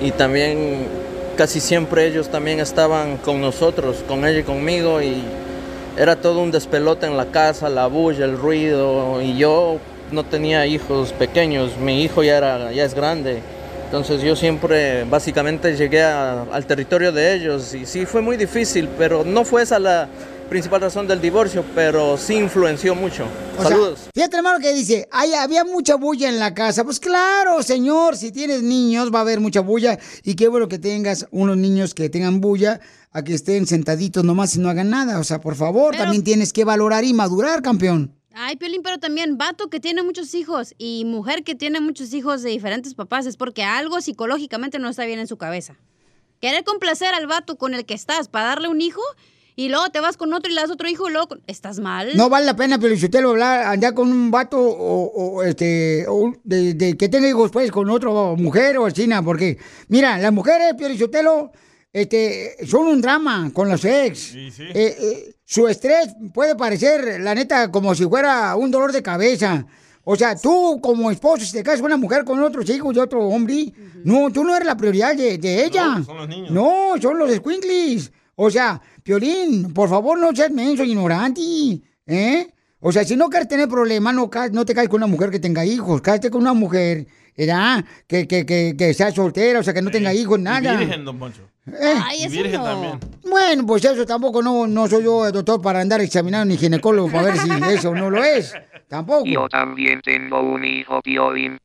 Y 0.00 0.12
también 0.12 0.86
casi 1.34 1.60
siempre 1.60 2.06
ellos 2.06 2.28
también 2.28 2.60
estaban 2.60 3.16
con 3.18 3.40
nosotros, 3.40 4.04
con 4.06 4.24
ella 4.24 4.40
y 4.40 4.42
conmigo, 4.42 5.02
y 5.02 5.22
era 5.96 6.16
todo 6.16 6.40
un 6.40 6.50
despelote 6.50 7.06
en 7.06 7.16
la 7.16 7.26
casa, 7.26 7.68
la 7.68 7.86
bulla, 7.86 8.24
el 8.24 8.38
ruido, 8.38 9.20
y 9.20 9.36
yo 9.36 9.78
no 10.10 10.24
tenía 10.24 10.66
hijos 10.66 11.12
pequeños, 11.12 11.76
mi 11.76 12.02
hijo 12.02 12.22
ya, 12.22 12.38
era, 12.38 12.72
ya 12.72 12.84
es 12.84 12.94
grande. 12.94 13.40
Entonces 13.86 14.22
yo 14.22 14.34
siempre 14.34 15.04
básicamente 15.04 15.76
llegué 15.76 16.02
al 16.02 16.66
territorio 16.66 17.12
de 17.12 17.34
ellos 17.34 17.74
y 17.74 17.86
sí 17.86 18.06
fue 18.06 18.22
muy 18.22 18.36
difícil, 18.36 18.88
pero 18.98 19.24
no 19.24 19.44
fue 19.44 19.62
esa 19.62 19.78
la 19.78 20.08
principal 20.48 20.80
razón 20.80 21.06
del 21.06 21.20
divorcio, 21.20 21.64
pero 21.74 22.16
sí 22.16 22.34
influenció 22.34 22.94
mucho. 22.94 23.26
O 23.58 23.62
sea, 23.62 23.70
Saludos. 23.70 24.08
fíjate, 24.14 24.36
hermano, 24.36 24.60
que 24.60 24.72
dice, 24.72 25.08
Ay, 25.10 25.34
había 25.34 25.64
mucha 25.64 25.96
bulla 25.96 26.28
en 26.28 26.38
la 26.38 26.54
casa. 26.54 26.84
Pues 26.84 27.00
claro, 27.00 27.62
señor, 27.62 28.16
si 28.16 28.32
tienes 28.32 28.62
niños 28.62 29.12
va 29.12 29.18
a 29.18 29.22
haber 29.22 29.40
mucha 29.40 29.60
bulla. 29.60 29.98
Y 30.22 30.34
qué 30.34 30.48
bueno 30.48 30.68
que 30.68 30.78
tengas 30.78 31.26
unos 31.30 31.56
niños 31.56 31.94
que 31.94 32.08
tengan 32.08 32.40
bulla 32.40 32.80
a 33.12 33.22
que 33.22 33.34
estén 33.34 33.66
sentaditos 33.66 34.24
nomás 34.24 34.56
y 34.56 34.60
no 34.60 34.68
hagan 34.68 34.90
nada. 34.90 35.18
O 35.18 35.24
sea, 35.24 35.40
por 35.40 35.54
favor, 35.54 35.96
también 35.96 36.24
tienes 36.24 36.52
que 36.52 36.64
valorar 36.64 37.04
y 37.04 37.14
madurar, 37.14 37.62
campeón. 37.62 38.14
Ay, 38.36 38.56
Piolín, 38.56 38.82
pero 38.82 38.98
también 38.98 39.38
vato 39.38 39.70
que 39.70 39.78
tiene 39.78 40.02
muchos 40.02 40.34
hijos 40.34 40.74
y 40.76 41.04
mujer 41.04 41.44
que 41.44 41.54
tiene 41.54 41.80
muchos 41.80 42.12
hijos 42.12 42.42
de 42.42 42.50
diferentes 42.50 42.94
papás 42.94 43.26
es 43.26 43.36
porque 43.36 43.62
algo 43.62 44.00
psicológicamente 44.00 44.80
no 44.80 44.88
está 44.88 45.04
bien 45.04 45.20
en 45.20 45.28
su 45.28 45.36
cabeza. 45.36 45.76
Querer 46.40 46.64
complacer 46.64 47.14
al 47.14 47.28
vato 47.28 47.56
con 47.56 47.74
el 47.74 47.86
que 47.86 47.94
estás 47.94 48.28
para 48.28 48.48
darle 48.48 48.66
un 48.66 48.80
hijo 48.80 49.00
y 49.56 49.68
luego 49.68 49.88
te 49.90 50.00
vas 50.00 50.16
con 50.16 50.32
otro 50.32 50.50
y 50.50 50.54
le 50.54 50.60
das 50.60 50.70
otro 50.70 50.88
hijo 50.88 51.08
y 51.08 51.12
luego 51.12 51.36
estás 51.46 51.78
mal. 51.78 52.16
No 52.16 52.28
vale 52.28 52.46
la 52.46 52.56
pena, 52.56 52.78
pero 52.78 52.96
si 52.96 53.04
usted 53.04 53.22
lo 53.22 53.30
hablar, 53.30 53.66
andar 53.66 53.94
con 53.94 54.10
un 54.10 54.30
vato 54.30 54.58
o, 54.60 55.04
o, 55.36 55.42
este, 55.42 56.06
o 56.08 56.32
de, 56.42 56.74
de 56.74 56.96
que 56.96 57.08
tenga 57.08 57.28
hijos 57.28 57.50
pues 57.50 57.70
con 57.70 57.88
otra 57.90 58.10
mujer 58.10 58.78
o 58.78 58.90
china, 58.90 59.22
porque, 59.22 59.58
mira, 59.88 60.18
las 60.18 60.32
mujeres, 60.32 60.74
Piorichotelo, 60.76 61.52
este, 61.92 62.56
son 62.66 62.88
un 62.88 63.00
drama 63.00 63.50
con 63.52 63.68
los 63.68 63.84
ex. 63.84 64.34
Eh, 64.34 64.50
eh, 64.74 65.34
su 65.44 65.68
estrés 65.68 66.08
puede 66.32 66.56
parecer, 66.56 67.20
la 67.20 67.34
neta, 67.34 67.70
como 67.70 67.94
si 67.94 68.04
fuera 68.06 68.56
un 68.56 68.70
dolor 68.70 68.90
de 68.90 69.02
cabeza. 69.02 69.64
O 70.02 70.16
sea, 70.16 70.36
tú 70.36 70.80
como 70.82 71.10
esposo, 71.10 71.44
si 71.44 71.52
te 71.52 71.62
casas 71.62 71.80
con 71.80 71.86
una 71.86 71.96
mujer 71.96 72.24
con 72.24 72.42
otros 72.42 72.68
hijos 72.68 72.94
de 72.94 73.00
otro 73.00 73.20
hombre, 73.26 73.72
no, 74.04 74.30
tú 74.30 74.42
no 74.44 74.54
eres 74.54 74.66
la 74.66 74.76
prioridad 74.76 75.14
de, 75.16 75.38
de 75.38 75.64
ella. 75.64 75.98
No, 75.98 76.04
son 76.04 76.16
los 76.16 76.28
niños. 76.28 76.50
No, 76.50 76.94
son 77.00 77.18
los 77.18 77.30
squinkles. 77.30 78.10
O 78.36 78.50
sea, 78.50 78.80
Piolín, 79.02 79.72
por 79.72 79.88
favor, 79.88 80.18
no 80.18 80.34
seas 80.34 80.50
menso, 80.50 80.84
ignorante, 80.84 81.40
¿eh? 82.06 82.48
O 82.80 82.92
sea, 82.92 83.04
si 83.04 83.16
no 83.16 83.30
quieres 83.30 83.48
tener 83.48 83.68
problemas, 83.68 84.14
no, 84.14 84.30
no 84.52 84.64
te 84.66 84.74
caes 84.74 84.88
con 84.88 84.98
una 84.98 85.06
mujer 85.06 85.30
que 85.30 85.38
tenga 85.38 85.64
hijos. 85.64 86.02
Cállate 86.02 86.30
con 86.30 86.42
una 86.42 86.52
mujer, 86.52 87.06
¿verdad? 87.36 87.82
Que, 88.06 88.28
que, 88.28 88.44
que, 88.44 88.74
que 88.76 88.92
sea 88.92 89.10
soltera, 89.10 89.60
o 89.60 89.62
sea, 89.62 89.72
que 89.72 89.80
no 89.80 89.90
tenga 89.90 90.12
hijos, 90.12 90.38
nada. 90.38 90.74
Y 90.74 90.76
virgen, 90.76 91.04
don 91.04 91.18
Poncho. 91.18 91.48
¿Eh? 91.66 91.94
y 92.18 92.28
virgen 92.28 92.62
también. 92.62 93.00
Bueno, 93.22 93.66
pues 93.66 93.84
eso 93.86 94.04
tampoco 94.04 94.42
no, 94.42 94.66
no 94.66 94.86
soy 94.86 95.04
yo 95.04 95.32
doctor 95.32 95.62
para 95.62 95.80
andar 95.80 96.02
examinando 96.02 96.44
ni 96.44 96.58
ginecólogo 96.58 97.10
para 97.10 97.32
ver 97.32 97.38
si 97.38 97.48
eso 97.72 97.94
no 97.94 98.10
lo 98.10 98.22
es. 98.22 98.52
Tampoco. 98.86 99.24
Yo 99.24 99.48
también 99.48 100.02
tengo 100.02 100.42
un 100.42 100.62
hijo 100.62 101.00
Piolín. 101.00 101.58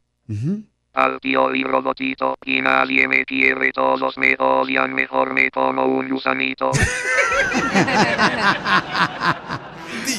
Al 0.99 1.19
Piolín 1.21 1.65
robotito 1.65 2.37
y 2.43 2.61
nadie 2.61 3.07
me 3.07 3.23
quiere, 3.23 3.71
todos 3.71 4.17
me 4.17 4.35
odian, 4.37 4.93
mejor 4.93 5.33
me 5.33 5.49
como 5.49 5.85
un 5.85 6.09
gusanito. 6.09 6.71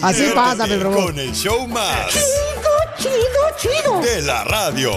Así 0.02 0.30
pasa, 0.34 0.64
el 0.64 0.80
robot. 0.80 1.04
Con 1.04 1.18
el 1.18 1.34
show 1.34 1.68
más. 1.68 2.14
Chido, 2.96 3.14
chido. 3.58 4.00
De 4.00 4.22
la 4.22 4.42
radio. 4.44 4.92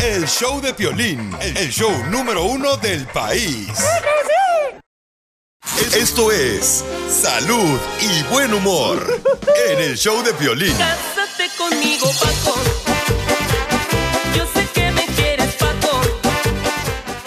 El 0.00 0.28
show 0.28 0.60
de 0.60 0.72
Piolín. 0.72 1.36
El 1.40 1.68
show 1.72 1.90
número 2.10 2.44
uno 2.44 2.76
del 2.76 3.04
país. 3.08 3.72
Esto 5.96 6.30
es 6.30 6.84
Salud 7.10 7.80
y 8.00 8.22
Buen 8.32 8.54
Humor. 8.54 9.20
En 9.68 9.80
el 9.80 9.98
show 9.98 10.22
de 10.22 10.32
Piolín. 10.34 10.76
Cásate 10.76 11.48
conmigo, 11.56 12.06
Paco. 12.20 12.87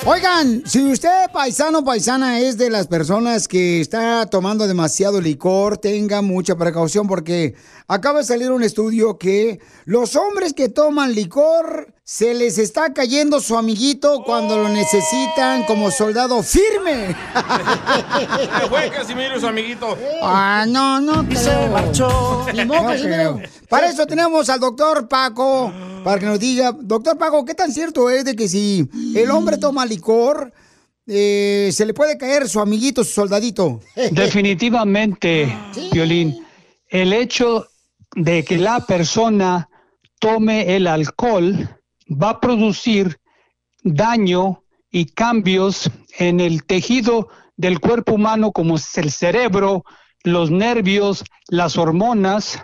Oigan, 0.04 0.64
si 0.66 0.82
usted 0.92 1.30
paisano 1.32 1.86
paisana 1.86 2.40
es 2.40 2.58
de 2.58 2.72
las 2.72 2.88
personas 2.88 3.48
que 3.48 3.80
está 3.82 4.26
tomando 4.26 4.66
demasiado 4.68 5.22
licor, 5.22 5.78
tenga 5.78 6.24
mucha 6.24 6.56
precaución 6.56 7.08
porque 7.08 7.54
acaba 7.88 8.20
de 8.20 8.26
salir 8.26 8.52
un 8.52 8.64
estudio 8.64 9.20
que 9.20 9.60
los 9.86 10.16
hombres 10.16 10.54
que 10.54 10.70
toman 10.70 11.14
licor 11.14 11.94
se 12.04 12.34
les 12.34 12.58
está 12.58 12.94
cayendo 12.94 13.40
su 13.40 13.56
amiguito 13.56 14.24
cuando 14.26 14.58
lo 14.58 14.70
necesitan 14.70 15.66
como 15.66 15.92
soldado 15.92 16.42
firme. 16.42 17.16
Se 18.60 18.68
fue 18.70 18.90
Casimiro, 18.90 19.40
su 19.40 19.46
amiguito. 19.48 19.96
Ah, 20.24 20.66
no, 20.68 21.00
no. 21.00 21.24
Y 21.32 21.36
se 21.36 21.70
marchó. 21.70 22.48
Ni 22.54 22.66
modo, 22.66 22.82
No 22.82 22.88
Casimiro. 22.90 23.36
creo. 23.38 23.42
Para 23.70 23.88
eso 23.88 24.06
tenemos 24.08 24.50
al 24.50 24.60
doctor 24.60 25.08
Paco, 25.08 25.72
para 26.04 26.20
que 26.20 26.26
nos 26.26 26.40
diga, 26.40 26.72
doctor 26.72 27.18
Paco, 27.18 27.46
¿qué 27.46 27.54
tan 27.54 27.72
cierto 27.72 28.10
es 28.10 28.26
de 28.26 28.36
que 28.36 28.48
si 28.48 28.88
el 29.16 29.32
hombre 29.32 29.58
toma 29.58 29.86
licor, 29.86 30.52
eh, 31.08 31.70
se 31.72 31.86
le 31.86 31.94
puede 31.94 32.18
caer 32.18 32.48
su 32.48 32.60
amiguito, 32.60 33.04
su 33.04 33.14
soldadito? 33.14 33.82
Definitivamente, 34.12 35.56
Violín, 35.92 36.46
el 36.90 37.14
hecho 37.14 37.68
de 38.16 38.44
que 38.44 38.58
la 38.58 38.86
persona 38.86 39.70
tome 40.20 40.76
el 40.76 40.88
alcohol 40.88 41.70
va 42.10 42.32
a 42.32 42.40
producir 42.40 43.20
daño 43.84 44.64
y 44.92 45.06
cambios 45.06 45.90
en 46.18 46.40
el 46.40 46.66
tejido 46.66 47.30
del 47.56 47.80
cuerpo 47.80 48.14
humano 48.14 48.52
como 48.52 48.76
es 48.76 48.98
el 48.98 49.12
cerebro, 49.12 49.84
los 50.24 50.52
nervios, 50.52 51.24
las 51.48 51.78
hormonas, 51.78 52.60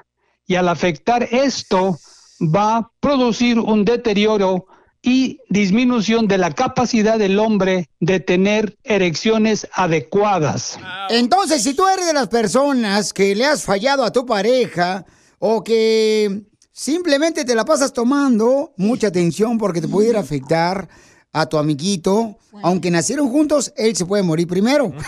y 0.46 0.56
al 0.56 0.70
afectar 0.70 1.24
esto 1.24 1.98
va 2.42 2.78
a 2.78 2.92
producir 3.00 3.60
un 3.60 3.86
deterioro 3.86 4.66
y 5.02 5.40
disminución 5.50 6.28
de 6.28 6.38
la 6.38 6.52
capacidad 6.52 7.18
del 7.18 7.40
hombre 7.40 7.90
de 8.00 8.20
tener 8.20 8.78
erecciones 8.84 9.68
adecuadas. 9.74 10.78
Entonces, 11.10 11.64
si 11.64 11.74
tú 11.74 11.88
eres 11.88 12.08
de 12.08 12.14
las 12.14 12.28
personas 12.28 13.14
que 13.14 13.36
le 13.36 13.46
has 13.46 13.64
fallado 13.64 14.04
a 14.04 14.12
tu 14.12 14.26
pareja 14.26 15.06
o 15.40 15.64
que 15.64 16.44
simplemente 16.72 17.46
te 17.46 17.56
la 17.56 17.64
pasas 17.64 17.94
tomando, 17.94 18.74
mucha 18.76 19.08
atención 19.08 19.58
porque 19.58 19.82
te 19.82 19.88
pudiera 19.88 20.20
afectar 20.20 20.90
a 21.32 21.46
tu 21.46 21.58
amiguito. 21.58 22.38
Aunque 22.64 22.90
nacieron 22.90 23.30
juntos, 23.30 23.72
él 23.78 23.96
se 23.96 24.06
puede 24.06 24.24
morir 24.24 24.48
primero. 24.48 24.92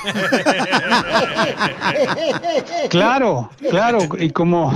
Claro, 2.89 3.49
claro, 3.69 3.99
y 4.17 4.29
como, 4.31 4.73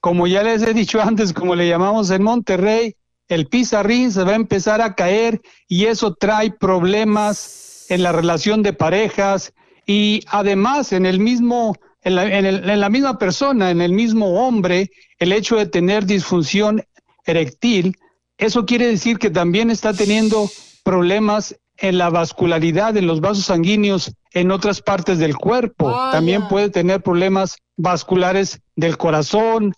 como 0.00 0.26
ya 0.26 0.42
les 0.42 0.62
he 0.62 0.74
dicho 0.74 1.00
antes, 1.02 1.32
como 1.32 1.54
le 1.54 1.68
llamamos 1.68 2.10
en 2.10 2.22
Monterrey, 2.22 2.96
el 3.28 3.46
pizarrín 3.46 4.10
se 4.10 4.24
va 4.24 4.32
a 4.32 4.36
empezar 4.36 4.80
a 4.80 4.94
caer 4.94 5.40
y 5.68 5.86
eso 5.86 6.14
trae 6.14 6.50
problemas 6.50 7.86
en 7.88 8.02
la 8.02 8.12
relación 8.12 8.62
de 8.62 8.72
parejas 8.72 9.52
y 9.86 10.22
además 10.28 10.92
en 10.92 11.06
el 11.06 11.20
mismo, 11.20 11.76
en 12.02 12.16
la, 12.16 12.24
en 12.24 12.46
en 12.46 12.80
la 12.80 12.88
misma 12.88 13.18
persona, 13.18 13.70
en 13.70 13.80
el 13.80 13.92
mismo 13.92 14.44
hombre, 14.46 14.90
el 15.18 15.32
hecho 15.32 15.56
de 15.56 15.66
tener 15.66 16.06
disfunción 16.06 16.82
erectil, 17.24 17.96
eso 18.38 18.64
quiere 18.64 18.86
decir 18.86 19.18
que 19.18 19.30
también 19.30 19.70
está 19.70 19.92
teniendo 19.92 20.50
problemas 20.82 21.54
en 21.80 21.98
la 21.98 22.10
vascularidad, 22.10 22.96
en 22.96 23.06
los 23.06 23.20
vasos 23.20 23.46
sanguíneos 23.46 24.12
en 24.32 24.50
otras 24.50 24.80
partes 24.80 25.18
del 25.18 25.36
cuerpo. 25.36 25.90
También 26.12 26.46
puede 26.48 26.70
tener 26.70 27.02
problemas 27.02 27.56
vasculares 27.76 28.60
del 28.76 28.96
corazón, 28.96 29.74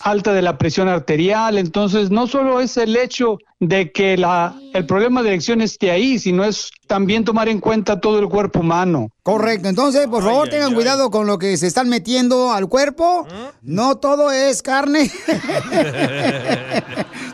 alta 0.00 0.32
de 0.32 0.42
la 0.42 0.58
presión 0.58 0.88
arterial. 0.88 1.58
Entonces, 1.58 2.10
no 2.10 2.26
solo 2.26 2.60
es 2.60 2.76
el 2.76 2.96
hecho 2.96 3.38
de 3.60 3.90
que 3.90 4.16
la, 4.16 4.54
el 4.72 4.86
problema 4.86 5.22
de 5.22 5.30
erección 5.30 5.60
esté 5.60 5.90
ahí, 5.90 6.18
sino 6.18 6.44
es 6.44 6.70
también 6.86 7.24
tomar 7.24 7.48
en 7.48 7.60
cuenta 7.60 8.00
todo 8.00 8.20
el 8.20 8.28
cuerpo 8.28 8.60
humano. 8.60 9.08
Correcto, 9.22 9.68
entonces 9.68 10.06
por 10.06 10.22
favor 10.22 10.48
tengan 10.48 10.72
cuidado 10.74 11.10
con 11.10 11.26
lo 11.26 11.38
que 11.38 11.56
se 11.56 11.66
están 11.66 11.88
metiendo 11.88 12.52
al 12.52 12.68
cuerpo. 12.68 13.26
No 13.62 13.96
todo 13.96 14.30
es 14.30 14.62
carne. 14.62 15.10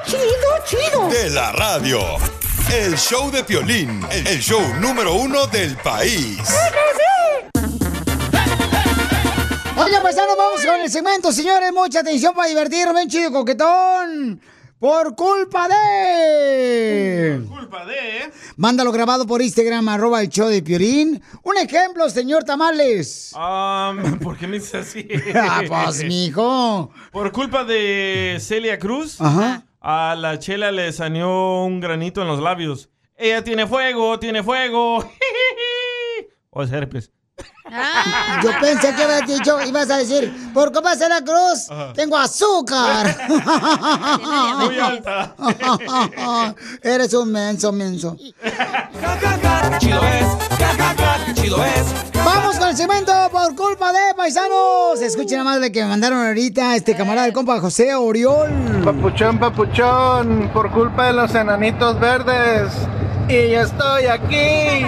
Chido, 0.06 0.20
chido, 0.66 1.08
De 1.10 1.30
la 1.30 1.52
radio. 1.52 2.00
El 2.72 2.96
show 2.98 3.32
de 3.32 3.44
Piolín, 3.44 4.06
el 4.12 4.40
show 4.40 4.62
número 4.80 5.14
uno 5.16 5.48
del 5.48 5.76
país. 5.78 6.38
Oye, 9.78 9.98
pues 10.02 10.18
ahora 10.18 10.36
vamos 10.36 10.66
con 10.66 10.80
el 10.82 10.92
segmento, 10.92 11.32
señores. 11.32 11.72
Mucha 11.74 12.02
atención 12.02 12.34
para 12.36 12.50
divertirme, 12.50 13.08
chido 13.08 13.32
coquetón. 13.32 14.40
Por 14.80 15.14
culpa 15.14 15.68
de. 15.68 17.42
Por 17.46 17.60
culpa 17.60 17.86
de. 17.86 18.32
Mándalo 18.56 18.94
grabado 18.94 19.28
por 19.28 19.42
Instagram, 19.42 19.90
arroba 19.90 20.22
el 20.22 20.30
show 20.30 20.48
de 20.48 20.64
Piorín. 20.64 21.22
Un 21.44 21.58
ejemplo, 21.58 22.10
señor 22.10 22.46
Tamales. 22.46 23.34
Ah, 23.36 23.94
¿Por 24.24 24.38
qué 24.38 24.48
me 24.48 24.58
dices 24.60 24.76
así? 24.76 25.06
Ah, 25.36 25.64
pues, 25.68 26.06
mijo. 26.06 26.92
Por 27.12 27.32
culpa 27.34 27.66
de 27.66 28.38
Celia 28.40 28.80
Cruz, 28.80 29.20
Ajá. 29.20 29.66
a 29.82 30.16
la 30.18 30.40
chela 30.40 30.72
le 30.72 30.94
salió 30.94 31.64
un 31.66 31.82
granito 31.82 32.22
en 32.22 32.30
los 32.30 32.40
labios. 32.40 32.90
Ella 33.18 33.44
tiene 33.44 33.68
fuego, 33.68 34.18
tiene 34.18 34.44
fuego. 34.44 35.00
o 36.52 36.64
es 36.64 36.72
herpes. 36.72 37.12
Yo 38.44 38.52
pensé 38.60 38.94
que 38.96 39.04
habías 39.04 39.28
dicho, 39.28 39.62
ibas 39.66 39.90
a 39.90 39.98
decir, 39.98 40.52
por 40.54 40.72
culpa 40.72 40.96
de 40.96 41.10
la 41.10 41.22
cruz, 41.22 41.68
tengo 41.94 42.18
azúcar. 42.18 43.16
Muy 44.60 44.80
alta. 44.80 45.36
Eres 46.82 47.14
un 47.14 47.32
menso, 47.32 47.72
menso. 47.72 48.16
Chido 49.80 50.02
es, 50.04 51.36
chido 51.36 51.64
es. 51.64 51.86
Vamos 52.26 52.58
con 52.58 52.70
el 52.70 52.76
segmento 52.76 53.14
por 53.32 53.56
culpa 53.56 53.92
de 53.92 54.14
paisanos. 54.16 55.02
Escuchen 55.02 55.38
nada 55.40 55.52
más 55.52 55.62
de 55.62 55.72
que 55.72 55.82
me 55.84 55.90
mandaron 55.90 56.26
ahorita 56.26 56.76
este 56.76 56.96
camarada 56.96 57.26
del 57.26 57.34
compa 57.34 57.60
José 57.60 57.94
Oriol. 57.96 58.82
Papuchón, 58.84 59.40
papuchón, 59.40 60.50
por 60.54 60.72
culpa 60.72 61.08
de 61.08 61.14
los 61.14 61.34
enanitos 61.36 62.00
verdes. 62.00 62.74
Y 63.30 63.52
yo 63.52 63.62
estoy 63.62 64.08
aquí, 64.08 64.88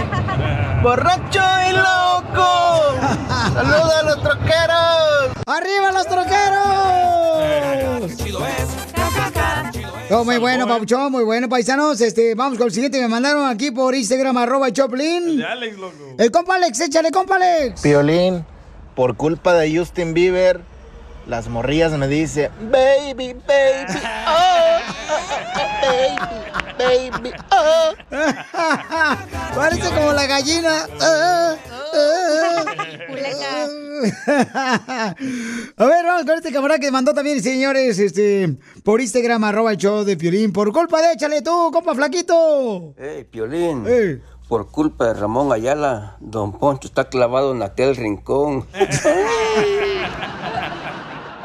borracho 0.82 1.42
y 1.70 1.74
loco. 1.74 2.96
Saluda 3.54 4.00
a 4.00 4.04
los 4.04 4.20
troqueros. 4.24 5.32
¡Arriba 5.46 5.92
los 5.92 6.08
troqueros! 6.08 6.72
Oh, 10.10 10.26
muy 10.26 10.40
bueno, 10.40 10.68
Papuchón, 10.68 11.12
muy 11.12 11.24
bueno, 11.24 11.48
paisanos. 11.48 12.02
Este, 12.02 12.34
vamos 12.34 12.58
con 12.58 12.66
el 12.66 12.74
siguiente. 12.74 13.00
Me 13.00 13.08
mandaron 13.08 13.48
aquí 13.48 13.70
por 13.70 13.94
Instagram, 13.94 14.36
arroba 14.38 14.74
Choplin. 14.74 15.38
De 15.38 15.46
Alex, 15.46 15.78
loco. 15.78 16.16
El 16.18 16.32
compa 16.32 16.56
Alex, 16.56 16.80
échale, 16.80 17.12
compa 17.12 17.36
Alex. 17.36 17.82
Piolín, 17.82 18.44
por 18.96 19.18
culpa 19.18 19.54
de 19.54 19.78
Justin 19.78 20.16
Bieber, 20.16 20.62
las 21.28 21.48
morrillas 21.48 21.92
me 21.92 22.08
dicen, 22.08 22.50
baby, 22.72 23.36
baby, 23.48 23.94
oh, 24.28 24.32
oh, 24.32 25.20
oh, 25.56 25.70
baby, 25.84 26.61
baby, 26.84 27.32
oh. 27.52 27.94
Parece 29.56 29.90
como 29.94 30.14
la 30.14 30.26
gallina. 30.28 30.88
Ah, 31.00 31.56
ah. 31.94 32.66
A 35.78 35.86
ver, 35.86 36.06
vamos 36.06 36.26
con 36.26 36.36
este 36.36 36.52
camarada 36.52 36.80
que 36.80 36.92
mandó 36.92 37.14
también, 37.14 37.42
señores, 37.44 38.00
este, 38.00 38.58
por 38.84 39.00
Instagram, 39.00 39.44
arroba 39.44 39.72
el 39.72 39.78
show 39.78 40.04
de 40.04 40.18
Piolín. 40.18 40.52
Por 40.52 40.74
culpa 40.74 41.02
de 41.02 41.14
échale 41.14 41.42
tú, 41.42 41.70
compa 41.72 41.94
flaquito. 41.94 42.96
Hey, 42.98 43.28
Piolín. 43.30 43.86
Ey. 43.88 44.22
Por 44.48 44.70
culpa 44.72 45.06
de 45.08 45.14
Ramón 45.14 45.52
Ayala, 45.54 46.18
Don 46.20 46.52
Poncho 46.58 46.88
está 46.88 47.06
clavado 47.10 47.54
en 47.54 47.62
aquel 47.62 47.96
rincón. 47.96 48.66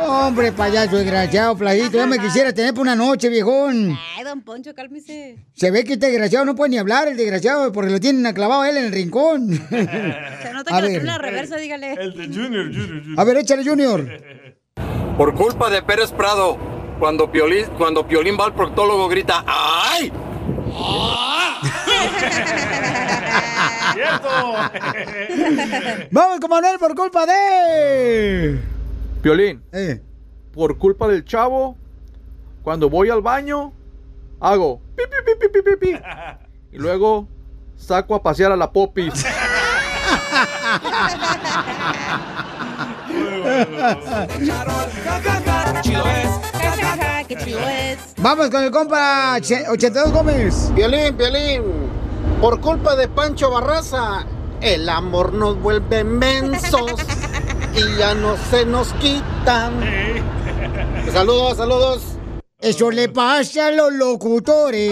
Hombre, 0.08 0.52
payaso 0.52 0.96
desgraciado, 0.96 1.56
flaquito. 1.56 1.98
Ya 1.98 2.06
me 2.06 2.18
quisiera 2.18 2.52
tener 2.52 2.72
por 2.74 2.82
una 2.82 2.94
noche, 2.94 3.28
viejón. 3.28 3.96
Ay, 4.16 4.24
don 4.24 4.42
Poncho, 4.42 4.74
cálmese. 4.74 5.36
Se 5.54 5.70
ve 5.70 5.84
que 5.84 5.94
este 5.94 6.06
desgraciado 6.06 6.44
no 6.44 6.54
puede 6.54 6.70
ni 6.70 6.78
hablar, 6.78 7.08
el 7.08 7.16
desgraciado, 7.16 7.72
porque 7.72 7.90
lo 7.90 8.00
tienen 8.00 8.32
clavado 8.32 8.62
a 8.62 8.70
él 8.70 8.76
en 8.76 8.84
el 8.86 8.92
rincón. 8.92 9.52
Se 9.70 10.52
nota 10.52 10.76
A 10.76 10.76
que 10.76 10.82
lo 10.82 10.82
ver. 10.82 10.90
tiene 10.90 11.04
una 11.04 11.18
reversa, 11.18 11.56
dígale. 11.56 11.92
El 11.94 12.16
de 12.16 12.26
Junior, 12.26 12.66
Junior, 12.66 13.02
Junior. 13.02 13.20
A 13.20 13.24
ver, 13.24 13.36
échale, 13.38 13.64
Junior. 13.64 14.06
Por 15.16 15.34
culpa 15.34 15.70
de 15.70 15.82
Pérez 15.82 16.12
Prado, 16.12 16.58
cuando 16.98 17.30
Piolín, 17.30 17.66
cuando 17.78 18.06
Piolín 18.06 18.36
va 18.38 18.46
al 18.46 18.54
proctólogo 18.54 19.08
grita 19.08 19.44
¡Ay! 19.46 20.12
Vamos 26.10 26.40
con 26.40 26.50
Manuel 26.50 26.78
por 26.78 26.94
culpa 26.94 27.24
de. 27.26 28.58
Piolín, 29.26 29.60
Eh. 29.72 30.00
por 30.52 30.78
culpa 30.78 31.08
del 31.08 31.24
chavo, 31.24 31.76
cuando 32.62 32.88
voy 32.88 33.10
al 33.10 33.22
baño, 33.22 33.72
hago 34.38 34.80
pi, 34.94 35.02
pi, 35.02 35.16
pi, 35.26 35.32
pi, 35.40 35.48
pi, 35.48 35.62
pi, 35.62 35.76
pi. 35.94 36.00
y 36.72 36.78
luego 36.78 37.26
saco 37.76 38.14
a 38.14 38.22
pasear 38.22 38.52
a 38.52 38.56
la 38.56 38.70
popis. 38.70 39.26
Chido 45.82 46.04
es. 46.06 47.26
Qué 47.28 47.36
chido 47.36 47.60
es. 47.68 47.98
Vamos 48.18 48.50
con 48.50 48.62
el 48.62 48.70
compa 48.70 49.38
Che- 49.40 49.68
82 49.68 50.12
Gómez. 50.12 50.70
Piolín, 50.74 51.14
Piolín, 51.16 51.62
por 52.40 52.60
culpa 52.60 52.96
de 52.96 53.08
Pancho 53.08 53.50
Barraza, 53.50 54.24
el 54.60 54.88
amor 54.88 55.32
nos 55.32 55.60
vuelve 55.60 56.04
mensos 56.04 56.92
y 57.76 57.98
ya 57.98 58.14
no 58.14 58.36
se 58.50 58.64
nos 58.64 58.92
quitan. 58.94 59.72
Saludos, 61.12 61.56
saludos. 61.56 62.18
Eso 62.60 62.90
le 62.90 63.08
pasa 63.08 63.66
a 63.68 63.70
los 63.70 63.92
locutores. 63.92 64.82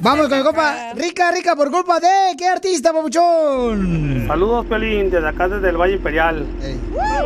Vamos 0.00 0.28
con 0.28 0.38
el 0.38 0.44
compa 0.44 0.92
Rica, 0.94 1.30
Rica, 1.30 1.56
por 1.56 1.70
culpa 1.70 1.98
de. 1.98 2.36
¿Qué 2.36 2.46
artista, 2.46 2.92
papuchón? 2.92 4.24
Saludos, 4.26 4.66
Pelín, 4.66 5.10
desde 5.10 5.28
acá, 5.28 5.48
desde 5.48 5.70
el 5.70 5.76
Valle 5.76 5.94
Imperial. 5.94 6.44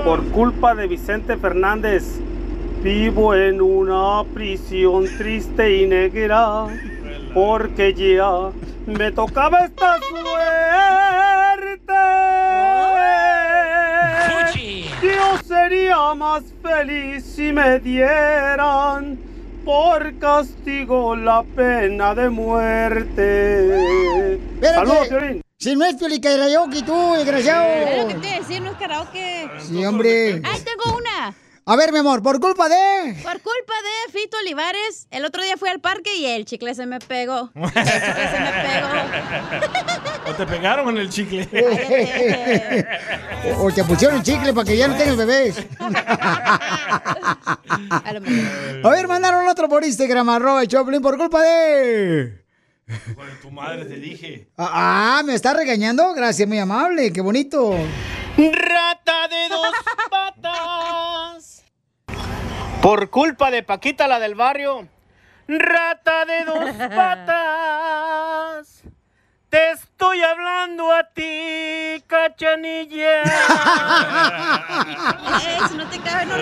Por 0.05 0.25
culpa 0.27 0.75
de 0.75 0.87
Vicente 0.87 1.37
Fernández, 1.39 2.21
vivo 2.83 3.35
en 3.35 3.61
una 3.61 4.23
prisión 4.33 5.07
triste 5.19 5.77
y 5.77 5.87
negra, 5.87 6.67
porque 7.35 7.95
ya 7.95 8.51
me 8.87 9.11
tocaba 9.13 9.65
esta 9.65 9.99
suerte. 9.99 10.27
Yo 15.03 15.39
sería 15.45 16.15
más 16.15 16.43
feliz 16.63 17.25
si 17.25 17.53
me 17.53 17.79
dieran 17.81 19.19
por 19.65 20.19
castigo 20.19 21.17
la 21.17 21.43
pena 21.43 22.15
de 22.15 22.31
muerte. 22.31 23.75
Espérate. 24.55 24.75
Saludos, 24.75 25.09
Piolín. 25.09 25.43
Si 25.59 25.75
no 25.75 25.85
es 25.85 25.97
Karaoke, 26.21 26.83
tú, 26.83 27.15
desgraciado. 27.15 27.67
Es 27.67 28.03
lo 28.03 28.09
que 28.09 28.15
te 28.15 28.27
iba 28.27 28.37
a 28.37 28.41
decir, 28.41 28.63
no 28.63 28.71
es 28.71 28.77
karaoke. 28.77 29.51
Sí, 29.59 29.85
hombre. 29.85 30.43
¡Ay, 30.45 30.61
tengo 30.61 30.97
una! 30.97 31.35
A 31.69 31.75
ver, 31.75 31.91
mi 31.91 31.99
amor, 31.99 32.23
por 32.23 32.39
culpa 32.39 32.69
de. 32.69 33.15
Por 33.25 33.41
culpa 33.41 33.75
de 33.83 34.13
Fito 34.13 34.37
Olivares, 34.39 35.09
el 35.11 35.25
otro 35.25 35.43
día 35.43 35.57
fui 35.57 35.69
al 35.69 35.81
parque 35.81 36.15
y 36.15 36.25
el 36.25 36.45
chicle 36.45 36.77
se 36.77 36.87
me 36.87 37.01
pegó. 37.01 37.51
El 37.57 37.65
chicle 37.73 38.31
se 38.31 38.39
me 38.39 38.53
pegó. 38.63 40.31
O 40.31 40.35
te 40.35 40.47
pegaron 40.47 40.89
en 40.91 40.99
el 40.99 41.11
chicle. 41.11 41.49
O, 43.57 43.65
o 43.67 43.73
te 43.73 43.83
pusieron 43.83 44.23
chicle 44.23 44.53
para 44.55 44.65
que 44.65 44.77
ya 44.77 44.87
no 44.87 44.97
tengas 44.97 45.17
bebés. 45.17 45.67
A 48.85 48.91
ver, 48.91 49.09
mandaron 49.09 49.49
otro 49.49 49.69
por 49.69 49.85
Instagram, 49.85 50.29
arroba 50.29 50.63
el 50.63 50.69
Choplin, 50.69 51.03
por 51.03 51.19
culpa 51.19 51.43
de. 51.43 52.45
Tu 53.43 53.51
madre 53.51 53.87
te 53.87 53.97
dije. 53.97 54.53
Ah, 54.57 55.19
ah, 55.19 55.23
¿me 55.25 55.35
está 55.35 55.53
regañando? 55.53 56.15
Gracias, 56.15 56.47
muy 56.47 56.59
amable, 56.59 57.13
qué 57.13 57.21
bonito. 57.21 57.75
Rata 58.37 59.27
de 59.29 59.49
dos 59.49 59.73
patas. 60.11 61.56
Por 62.87 63.11
culpa 63.11 63.51
de 63.51 63.65
Paquita, 63.65 64.07
la 64.07 64.21
del 64.21 64.37
barrio. 64.37 64.87
Rata 65.49 66.25
de 66.25 66.45
dos 66.45 66.71
patas. 66.95 68.83
Te 69.49 69.73
estoy 69.73 70.23
hablando 70.23 70.93
a 70.93 71.03
ti, 71.13 72.01
cachanilla. 72.07 73.23
Ey, 75.45 75.69
si 75.69 75.77
no 75.77 75.89
te 75.89 75.99
caben, 75.99 76.29
no 76.29 76.37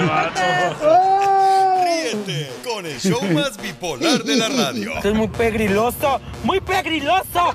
Ríete 1.83 2.53
con 2.63 2.85
el 2.85 3.01
show 3.01 3.23
más 3.33 3.57
bipolar 3.57 4.23
de 4.23 4.37
la 4.37 4.51
radio. 4.51 4.97
Esto 4.97 5.09
es 5.09 5.15
muy 5.15 5.29
pegriloso, 5.29 6.21
muy 6.43 6.61
pegriloso. 6.61 7.55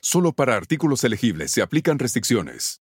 Solo 0.00 0.32
para 0.32 0.54
artículos 0.54 1.04
elegibles 1.04 1.50
se 1.50 1.62
aplican 1.62 1.98
restricciones. 1.98 2.80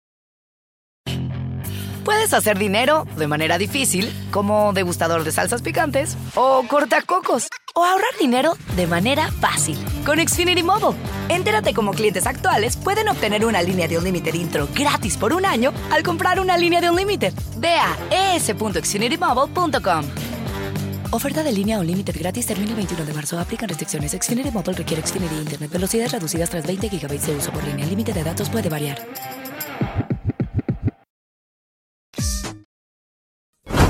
Puedes 2.05 2.33
hacer 2.33 2.59
dinero 2.59 3.07
de 3.17 3.27
manera 3.27 3.59
difícil, 3.59 4.11
como 4.31 4.73
degustador 4.73 5.23
de 5.23 5.33
salsas 5.33 5.63
picantes, 5.63 6.17
o 6.35 6.65
cortacocos, 6.67 7.49
o 7.75 7.85
ahorrar 7.85 8.11
dinero 8.19 8.55
de 8.75 8.87
manera 8.87 9.31
fácil 9.31 9.77
con 10.05 10.19
Xfinity 10.19 10.63
Mobile. 10.63 10.99
Entérate 11.29 11.75
cómo 11.75 11.93
clientes 11.93 12.27
actuales 12.27 12.77
pueden 12.77 13.09
obtener 13.09 13.45
una 13.45 13.63
línea 13.63 13.87
de 13.87 13.99
un 13.99 14.05
límite 14.05 14.37
intro 14.37 14.69
gratis 14.75 15.17
por 15.17 15.33
un 15.33 15.45
año 15.45 15.73
al 15.91 16.03
comprar 16.03 16.41
una 16.41 16.57
línea 16.57 16.81
de 16.81 16.91
un 16.91 16.97
límite. 16.97 17.33
Ve 17.59 17.77
a 17.77 18.35
es.xfinitymobile.com. 18.35 20.05
Oferta 21.13 21.43
de 21.43 21.51
línea 21.51 21.81
o 21.81 21.83
límite 21.83 22.13
gratis 22.13 22.47
termina 22.47 22.71
el 22.71 22.77
21 22.77 23.05
de 23.05 23.13
marzo. 23.13 23.37
Aplican 23.37 23.69
restricciones. 23.69 24.13
Xfinity 24.13 24.53
Mobile 24.53 24.75
requiere 24.75 25.05
Xfinity 25.05 25.35
Internet. 25.35 25.69
Velocidades 25.69 26.13
reducidas 26.13 26.51
tras 26.51 26.65
20 26.65 26.89
GB 26.89 27.21
de 27.21 27.37
uso 27.37 27.51
por 27.51 27.65
línea. 27.65 27.83
El 27.83 27.91
límite 27.91 28.13
de 28.13 28.23
datos 28.23 28.49
puede 28.49 28.69
variar. 28.69 29.05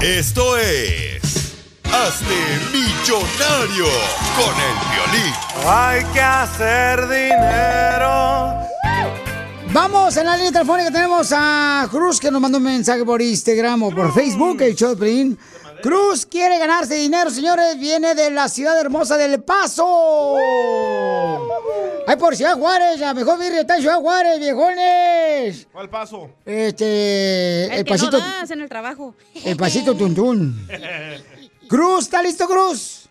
Esto 0.01 0.57
es. 0.57 1.21
Hazte 1.85 2.41
millonario 2.73 3.85
con 4.39 4.55
el 4.57 4.77
violín. 4.89 5.35
Hay 5.66 6.03
que 6.14 6.21
hacer 6.21 7.03
dinero. 7.03 8.71
Vamos, 9.73 10.16
en 10.16 10.27
la 10.27 10.37
línea 10.37 10.51
telefónica 10.51 10.91
tenemos 10.91 11.33
a 11.33 11.87
Cruz 11.91 12.18
que 12.18 12.29
nos 12.29 12.41
mandó 12.41 12.59
un 12.59 12.64
mensaje 12.64 13.05
por 13.05 13.23
Instagram 13.23 13.85
o 13.85 13.91
por 13.91 14.12
Facebook, 14.12 14.61
el 14.62 14.75
Piolín. 14.75 15.39
Cruz 15.83 16.26
quiere 16.26 16.59
ganarse 16.59 16.95
dinero, 16.95 17.31
señores. 17.31 17.78
Viene 17.78 18.14
de 18.14 18.31
la 18.31 18.49
ciudad 18.49 18.78
hermosa 18.81 19.16
del 19.16 19.43
Paso. 19.43 20.37
Ay, 22.07 22.16
por 22.16 22.35
Ciudad 22.37 22.57
Juárez, 22.57 22.99
la 22.99 23.14
mejor 23.14 23.39
birria 23.39 23.61
está 23.61 23.76
en 23.76 23.83
Ciudad 23.83 24.01
Juárez, 24.01 24.39
viejones. 24.41 25.68
¿Cuál 25.72 25.89
paso? 25.89 26.31
Este, 26.45 27.66
el, 27.66 27.70
El, 27.72 27.85
que 27.85 27.91
pasito, 27.93 28.18
no 28.18 28.24
das 28.24 28.51
en 28.51 28.61
el 28.61 28.68
trabajo. 28.68 29.14
el 29.45 29.57
pasito 29.57 29.95
tuntún. 29.95 30.66
Cruz, 31.68 32.05
¿está 32.05 32.22
listo, 32.22 32.47
Cruz? 32.47 33.09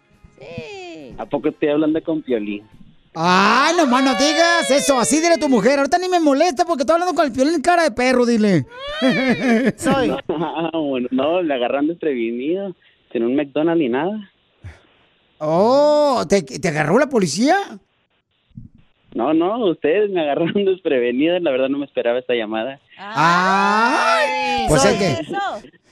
¿A 1.17 1.25
poco 1.25 1.49
estoy 1.49 1.69
hablando 1.69 2.01
con 2.03 2.21
Piolín? 2.21 2.67
Ay, 3.15 3.75
nomás 3.75 4.03
no 4.03 4.13
digas 4.13 4.69
eso, 4.69 4.99
así 4.99 5.17
dile 5.17 5.33
a 5.33 5.39
tu 5.39 5.49
mujer. 5.49 5.79
Ahorita 5.79 5.97
ni 5.97 6.07
me 6.07 6.19
molesta 6.19 6.63
porque 6.65 6.83
estoy 6.83 6.93
hablando 6.93 7.15
con 7.15 7.25
el 7.25 7.31
piolín 7.31 7.61
cara 7.61 7.83
de 7.83 7.91
perro, 7.91 8.25
dile. 8.25 8.65
Soy. 9.77 10.15
Ah, 10.29 10.71
bueno, 10.77 11.07
no, 11.11 11.41
le 11.41 11.53
agarran 11.53 11.87
desprevenido. 11.87 12.75
Sin 13.11 13.23
un 13.23 13.35
McDonald's 13.35 13.79
ni 13.81 13.89
nada. 13.89 14.31
Oh, 15.39 16.23
¿te, 16.27 16.43
te 16.43 16.67
agarró 16.67 16.99
la 16.99 17.07
policía? 17.07 17.55
No, 19.15 19.33
no, 19.33 19.65
ustedes 19.65 20.09
me 20.11 20.21
agarraron 20.21 20.53
desprevenido. 20.65 21.39
La 21.39 21.51
verdad 21.51 21.69
no 21.69 21.79
me 21.79 21.85
esperaba 21.85 22.19
esta 22.19 22.35
llamada. 22.35 22.79
Ay, 22.97 24.65
pues 24.67 24.85
es 24.85 24.97
que 24.97 25.33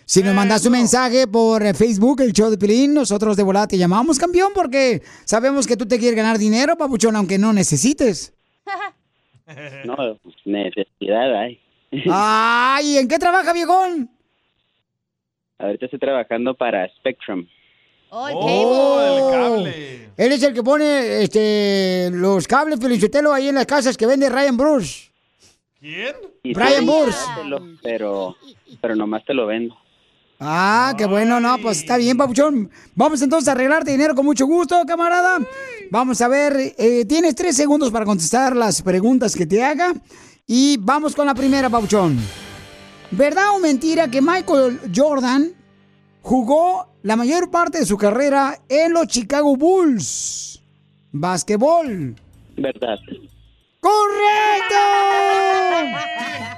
si 0.07 0.23
nos 0.23 0.33
mandas 0.33 0.65
un 0.65 0.71
mensaje 0.71 1.27
por 1.27 1.61
eh, 1.65 1.73
Facebook, 1.73 2.21
el 2.21 2.31
show 2.31 2.49
de 2.49 2.57
Pilín, 2.57 2.93
nosotros 2.93 3.35
de 3.35 3.43
volada 3.43 3.67
te 3.67 3.77
llamamos 3.77 4.17
campeón 4.17 4.53
porque 4.55 5.01
sabemos 5.25 5.67
que 5.67 5.75
tú 5.75 5.85
te 5.85 5.99
quieres 5.99 6.15
ganar 6.15 6.37
dinero, 6.37 6.77
papuchón, 6.77 7.17
aunque 7.17 7.37
no 7.37 7.51
necesites. 7.51 8.33
No, 9.85 9.95
pues, 10.21 10.35
necesidad 10.43 11.39
hay. 11.39 11.57
Ay, 12.11 12.95
¿y 12.95 12.97
en 12.97 13.07
qué 13.07 13.17
trabaja, 13.17 13.53
viejón? 13.53 14.09
Ahorita 15.57 15.85
estoy 15.85 15.99
trabajando 15.99 16.53
para 16.53 16.85
Spectrum. 16.97 17.47
Oh, 18.09 18.29
Oh, 18.33 19.65
Él 19.65 20.31
es 20.31 20.43
el 20.43 20.53
que 20.53 20.63
pone 20.63 21.21
este, 21.21 22.09
los 22.11 22.45
cables 22.45 22.79
Felicitelo 22.79 23.31
ahí 23.31 23.47
en 23.47 23.55
las 23.55 23.65
casas 23.65 23.95
que 23.95 24.05
vende 24.05 24.29
Ryan 24.29 24.57
Bruce. 24.57 25.11
¿Quién? 25.79 26.15
Y 26.43 26.53
Brian 26.53 26.85
Pero, 27.81 28.35
pero 28.81 28.95
nomás 28.97 29.23
te 29.23 29.33
lo 29.33 29.45
vendo. 29.47 29.77
Ah, 30.39 30.93
qué 30.97 31.05
bueno, 31.05 31.39
no, 31.39 31.57
pues 31.57 31.79
está 31.79 31.97
bien, 31.97 32.15
papuchón. 32.15 32.69
Vamos 32.95 33.21
entonces 33.21 33.47
a 33.47 33.53
arreglarte 33.53 33.91
dinero 33.91 34.13
con 34.13 34.25
mucho 34.25 34.45
gusto, 34.45 34.83
camarada. 34.85 35.39
Vamos 35.89 36.21
a 36.21 36.27
ver, 36.27 36.75
eh, 36.77 37.05
tienes 37.05 37.33
tres 37.33 37.55
segundos 37.55 37.89
para 37.91 38.05
contestar 38.05 38.55
las 38.55 38.81
preguntas 38.83 39.35
que 39.35 39.47
te 39.47 39.63
haga. 39.63 39.93
Y 40.45 40.77
vamos 40.77 41.15
con 41.15 41.25
la 41.25 41.33
primera, 41.33 41.69
papuchón. 41.69 42.19
¿Verdad 43.11 43.55
o 43.55 43.59
mentira 43.59 44.11
que 44.11 44.21
Michael 44.21 44.79
Jordan 44.95 45.53
jugó 46.21 46.87
la 47.01 47.15
mayor 47.15 47.49
parte 47.49 47.79
de 47.79 47.85
su 47.85 47.97
carrera 47.97 48.59
en 48.69 48.93
los 48.93 49.07
Chicago 49.07 49.55
Bulls? 49.55 50.61
Básquetbol. 51.11 52.15
¿Verdad? 52.57 52.99
¡Correcto! 53.79 54.75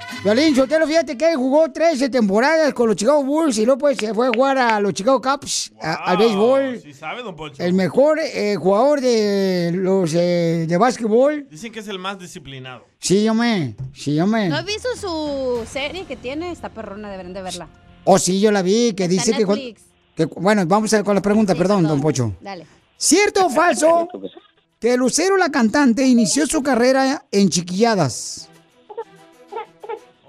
Violín 0.22 0.54
Sotelo, 0.54 0.86
fíjate 0.86 1.16
que 1.16 1.30
él 1.30 1.36
jugó 1.36 1.70
13 1.72 2.10
temporadas 2.10 2.74
con 2.74 2.88
los 2.88 2.96
Chicago 2.96 3.24
Bulls 3.24 3.56
y 3.56 3.64
luego 3.64 3.78
pues 3.78 3.96
se 3.96 4.12
fue 4.12 4.26
a 4.26 4.30
jugar 4.30 4.58
a 4.58 4.78
los 4.78 4.92
Chicago 4.92 5.18
Cubs, 5.22 5.72
a- 5.80 5.94
al 5.94 6.18
béisbol. 6.18 6.78
Sí 6.82 6.92
sabe, 6.92 7.22
don 7.22 7.34
Poncho. 7.34 7.62
El 7.62 7.72
mejor 7.72 8.18
eh, 8.22 8.54
jugador 8.56 9.00
de 9.00 9.70
los 9.74 10.12
eh, 10.12 10.66
de 10.68 10.76
básquetbol. 10.76 11.46
Dicen 11.50 11.72
que 11.72 11.80
es 11.80 11.88
el 11.88 11.98
más 11.98 12.18
disciplinado. 12.18 12.84
Sí, 12.98 13.24
yo 13.24 13.32
me. 13.32 13.74
Sí, 13.94 14.14
yo 14.14 14.26
me. 14.26 14.50
¿No 14.50 14.56
has 14.56 14.66
visto 14.66 14.88
su 14.94 15.64
serie 15.66 16.04
que 16.04 16.16
tiene? 16.16 16.52
Está 16.52 16.68
perrona, 16.68 17.10
deberían 17.10 17.32
de 17.32 17.40
verla. 17.42 17.68
Oh, 18.04 18.18
sí, 18.18 18.40
yo 18.42 18.50
la 18.52 18.60
vi, 18.60 18.92
que 18.92 19.04
Está 19.04 19.32
dice 19.32 19.74
que, 20.16 20.26
Bueno, 20.36 20.66
vamos 20.66 20.92
a 20.92 20.96
ver 20.96 21.04
con 21.04 21.14
la 21.14 21.22
pregunta, 21.22 21.54
perdón, 21.54 21.84
don 21.84 21.98
Pocho. 22.02 22.34
Dale. 22.42 22.66
¿Cierto 22.98 23.46
o 23.46 23.48
falso 23.50 24.06
que 24.78 24.98
Lucero 24.98 25.38
la 25.38 25.48
cantante 25.50 26.06
inició 26.06 26.46
su 26.46 26.62
carrera 26.62 27.24
en 27.32 27.48
chiquilladas? 27.48 28.49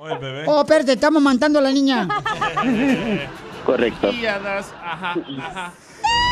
O 0.01 0.09
el 0.09 0.17
bebé. 0.17 0.45
Oh, 0.47 0.61
espérate, 0.61 0.93
estamos 0.93 1.21
mandando 1.21 1.59
a 1.59 1.61
la 1.61 1.71
niña. 1.71 2.07
Correcto. 3.65 4.11
Guiadas, 4.11 4.73
ajá, 4.81 5.15
ajá. 5.37 5.73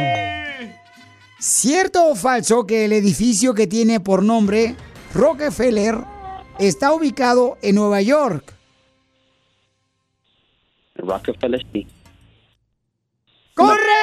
¿Cierto 1.39 2.09
o 2.09 2.15
falso 2.15 2.67
que 2.67 2.83
el 2.83 2.91
edificio 2.91 3.53
que 3.53 3.67
tiene 3.67 4.01
por 4.01 4.21
nombre 4.21 4.75
Rockefeller 5.13 5.99
está 6.57 6.91
ubicado 6.91 7.57
en 7.61 7.75
Nueva 7.75 8.01
York? 8.01 8.53
Rockefeller 10.95 11.65
sí. 11.71 11.87
¡Correcto! 13.53 13.98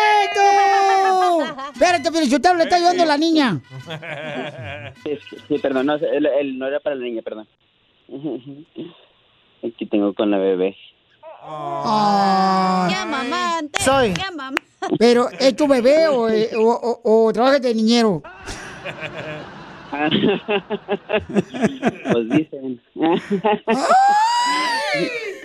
Espérate, 1.76 2.10
pero 2.10 2.24
yo 2.24 2.40
te 2.40 2.54
le 2.54 2.62
está 2.62 2.76
ayudando 2.76 3.04
la 3.04 3.18
niña. 3.18 3.60
Sí, 5.46 5.58
perdón, 5.58 5.86
no, 5.86 5.94
él, 5.96 6.24
él 6.26 6.58
no 6.58 6.66
era 6.66 6.80
para 6.80 6.96
la 6.96 7.04
niña, 7.04 7.20
perdón. 7.22 7.46
Aquí 9.62 9.84
tengo 9.86 10.14
con 10.14 10.30
la 10.30 10.38
bebé. 10.38 10.74
Ah, 11.42 12.88
mamá. 13.06 13.58
antes. 13.58 13.82
Soy. 13.84 14.14
Ya, 14.14 14.30
mamá. 14.30 14.56
pero, 14.98 15.28
¿es 15.38 15.54
tu 15.54 15.68
bebé 15.68 16.08
o, 16.08 16.28
eh, 16.30 16.50
o, 16.56 16.62
o- 17.04 17.26
o 17.26 17.32
trabajas 17.32 17.60
de 17.60 17.74
niñero? 17.74 18.22
Pues 22.12 22.28
dicen. 22.30 22.80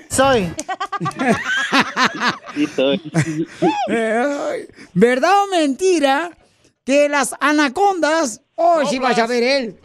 Soy. 0.10 0.54
Sí, 2.56 2.68
soy. 2.68 3.02
¿Verdad 4.94 5.44
o 5.44 5.48
mentira 5.48 6.32
que 6.86 7.10
las 7.10 7.36
anacondas, 7.40 8.42
oh, 8.56 8.86
sí 8.86 9.00
vas 9.00 9.18
a 9.18 9.28
ver 9.28 9.44
él, 9.44 9.80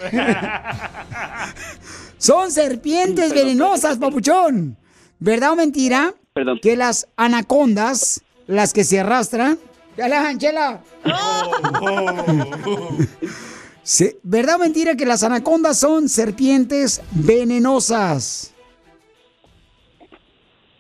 son 2.19 2.51
serpientes 2.51 3.33
venenosas, 3.33 3.99
papuchón. 3.99 4.77
¿Verdad 5.19 5.53
o 5.53 5.57
mentira? 5.57 6.15
Perdón. 6.33 6.59
Que 6.61 6.77
las 6.77 7.09
anacondas, 7.17 8.23
las 8.47 8.73
que 8.73 8.85
se 8.85 9.01
arrastran, 9.01 9.59
ya 9.97 10.09
la 10.09 10.29
Anchela. 10.29 10.81
Sí, 13.89 14.17
¿Verdad 14.25 14.57
o 14.57 14.59
mentira 14.59 14.97
que 14.97 15.07
las 15.07 15.23
anacondas 15.23 15.79
son 15.79 16.09
serpientes 16.09 17.01
venenosas? 17.13 18.53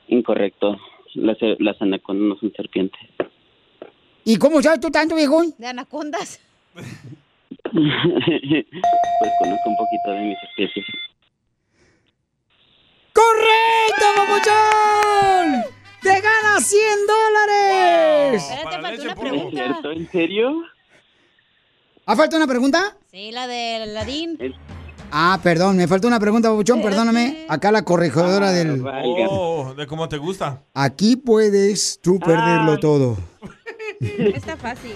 Incorrecto. 0.09 0.77
Las, 1.15 1.37
las 1.61 1.81
anacondas 1.81 2.27
no 2.31 2.37
son 2.41 2.53
serpientes. 2.57 3.01
¿Y 4.25 4.37
cómo 4.39 4.61
sabes 4.61 4.81
tú 4.81 4.91
tanto, 4.91 5.15
viejo? 5.15 5.41
De 5.57 5.69
anacondas. 5.69 6.41
pues 6.75 6.83
conozco 9.39 9.71
un 9.71 9.77
poquito 9.77 10.11
de 10.11 10.21
mis 10.23 10.39
especies. 10.51 10.87
¡Correcto, 13.13 14.05
papuchón! 14.17 15.63
¡Te 16.03 16.21
ganas 16.21 16.67
100 16.67 16.83
dólares! 17.07 18.43
Espérate, 18.51 18.83
falta 18.83 19.01
una 19.01 19.13
¿Es 19.13 19.19
pregunta. 19.21 19.51
cierto? 19.65 19.93
¿En 19.93 20.11
serio? 20.11 20.76
¿Ha 22.09 22.15
falta 22.15 22.37
una 22.37 22.47
pregunta? 22.47 22.97
Sí, 23.11 23.33
la 23.33 23.47
de 23.49 23.83
Aladín. 23.83 24.39
Ah, 25.11 25.41
perdón, 25.43 25.77
me 25.77 25.89
falta 25.89 26.07
una 26.07 26.21
pregunta, 26.21 26.49
papuchón, 26.49 26.81
perdóname. 26.83 27.47
Acá 27.49 27.73
la 27.73 27.83
corregidora 27.85 28.53
del... 28.53 28.85
Oh, 29.29 29.75
de 29.77 29.87
cómo 29.87 30.09
te 30.09 30.17
gusta. 30.19 30.63
Aquí 30.75 31.17
puedes 31.17 31.99
tú 32.01 32.19
perderlo 32.21 32.73
Ah. 32.73 32.79
todo. 32.81 33.17
Está 34.01 34.57
fácil. 34.57 34.93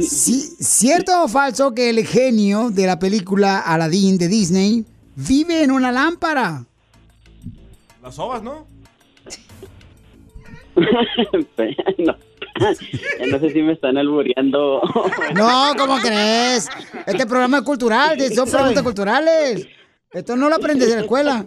Sí, 0.00 0.40
¿Cierto 0.60 1.24
o 1.24 1.28
falso 1.28 1.72
que 1.74 1.90
el 1.90 2.06
genio 2.06 2.70
de 2.70 2.86
la 2.86 2.98
película 2.98 3.58
Aladdin 3.60 4.18
de 4.18 4.28
Disney 4.28 4.84
vive 5.14 5.62
en 5.62 5.70
una 5.70 5.92
lámpara? 5.92 6.64
Las 8.02 8.18
ovas, 8.18 8.42
¿no? 8.42 8.66
no. 11.98 12.16
No 13.30 13.38
sé 13.40 13.50
si 13.50 13.62
me 13.62 13.72
están 13.72 13.96
albureando. 13.98 14.82
No, 15.34 15.72
¿cómo 15.78 15.96
crees? 15.98 16.68
Este 17.06 17.26
programa 17.26 17.58
es 17.58 17.62
cultural, 17.64 18.18
son 18.34 18.50
preguntas 18.50 18.82
culturales. 18.82 19.66
Esto 20.12 20.36
no 20.36 20.48
lo 20.50 20.56
aprendes 20.56 20.88
en 20.90 20.96
la 20.96 21.00
escuela. 21.02 21.44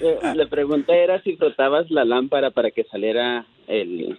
Eh, 0.00 0.18
La 0.34 0.48
pregunta 0.48 0.94
era 0.94 1.20
si 1.22 1.36
frotabas 1.36 1.90
la 1.90 2.04
lámpara 2.04 2.50
para 2.52 2.70
que 2.70 2.84
saliera 2.84 3.46
el... 3.66 4.18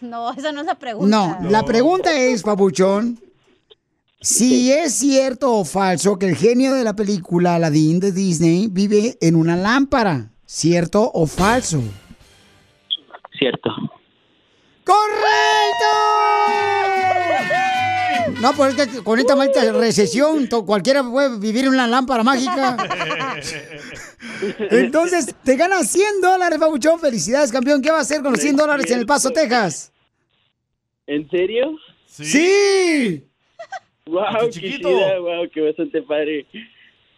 No, 0.00 0.30
esa 0.32 0.52
no 0.52 0.60
es 0.60 0.66
la 0.66 0.74
pregunta. 0.78 1.38
No, 1.40 1.50
la 1.50 1.64
pregunta 1.64 2.12
es, 2.12 2.42
papuchón, 2.42 3.18
si 4.20 4.70
es 4.72 4.94
cierto 4.94 5.54
o 5.54 5.64
falso 5.64 6.18
que 6.18 6.26
el 6.26 6.36
genio 6.36 6.74
de 6.74 6.84
la 6.84 6.94
película 6.94 7.54
Aladdin 7.54 8.00
de 8.00 8.12
Disney 8.12 8.68
vive 8.70 9.16
en 9.20 9.36
una 9.36 9.56
lámpara. 9.56 10.30
¿Cierto 10.44 11.10
o 11.14 11.26
falso? 11.26 11.80
Cierto. 13.38 13.70
¡Correcto! 14.84 15.90
No, 18.40 18.52
pues 18.52 18.78
es 18.78 18.88
que 18.88 19.02
con 19.02 19.18
esta 19.18 19.34
maldita 19.34 19.72
recesión, 19.72 20.46
cualquiera 20.66 21.02
puede 21.02 21.38
vivir 21.38 21.68
una 21.68 21.86
lámpara 21.86 22.22
mágica. 22.22 22.76
Entonces, 24.70 25.34
te 25.42 25.56
ganas 25.56 25.90
100 25.90 26.20
dólares, 26.20 26.58
Pabuchón. 26.58 27.00
Felicidades, 27.00 27.50
campeón. 27.50 27.80
¿Qué 27.80 27.90
va 27.90 27.98
a 27.98 28.02
hacer 28.02 28.22
con 28.22 28.32
los 28.32 28.40
100 28.40 28.56
dólares 28.56 28.90
en 28.90 28.98
El 28.98 29.06
Paso, 29.06 29.30
Texas? 29.30 29.92
¿En 31.06 31.28
serio? 31.30 31.76
¡Sí! 32.06 33.24
¡Wow! 34.06 34.50
¡Qué 34.52 34.78
chida! 34.78 35.18
¡Wow! 35.18 35.48
¡Qué 35.52 35.60
bastante 35.62 36.02
padre! 36.02 36.46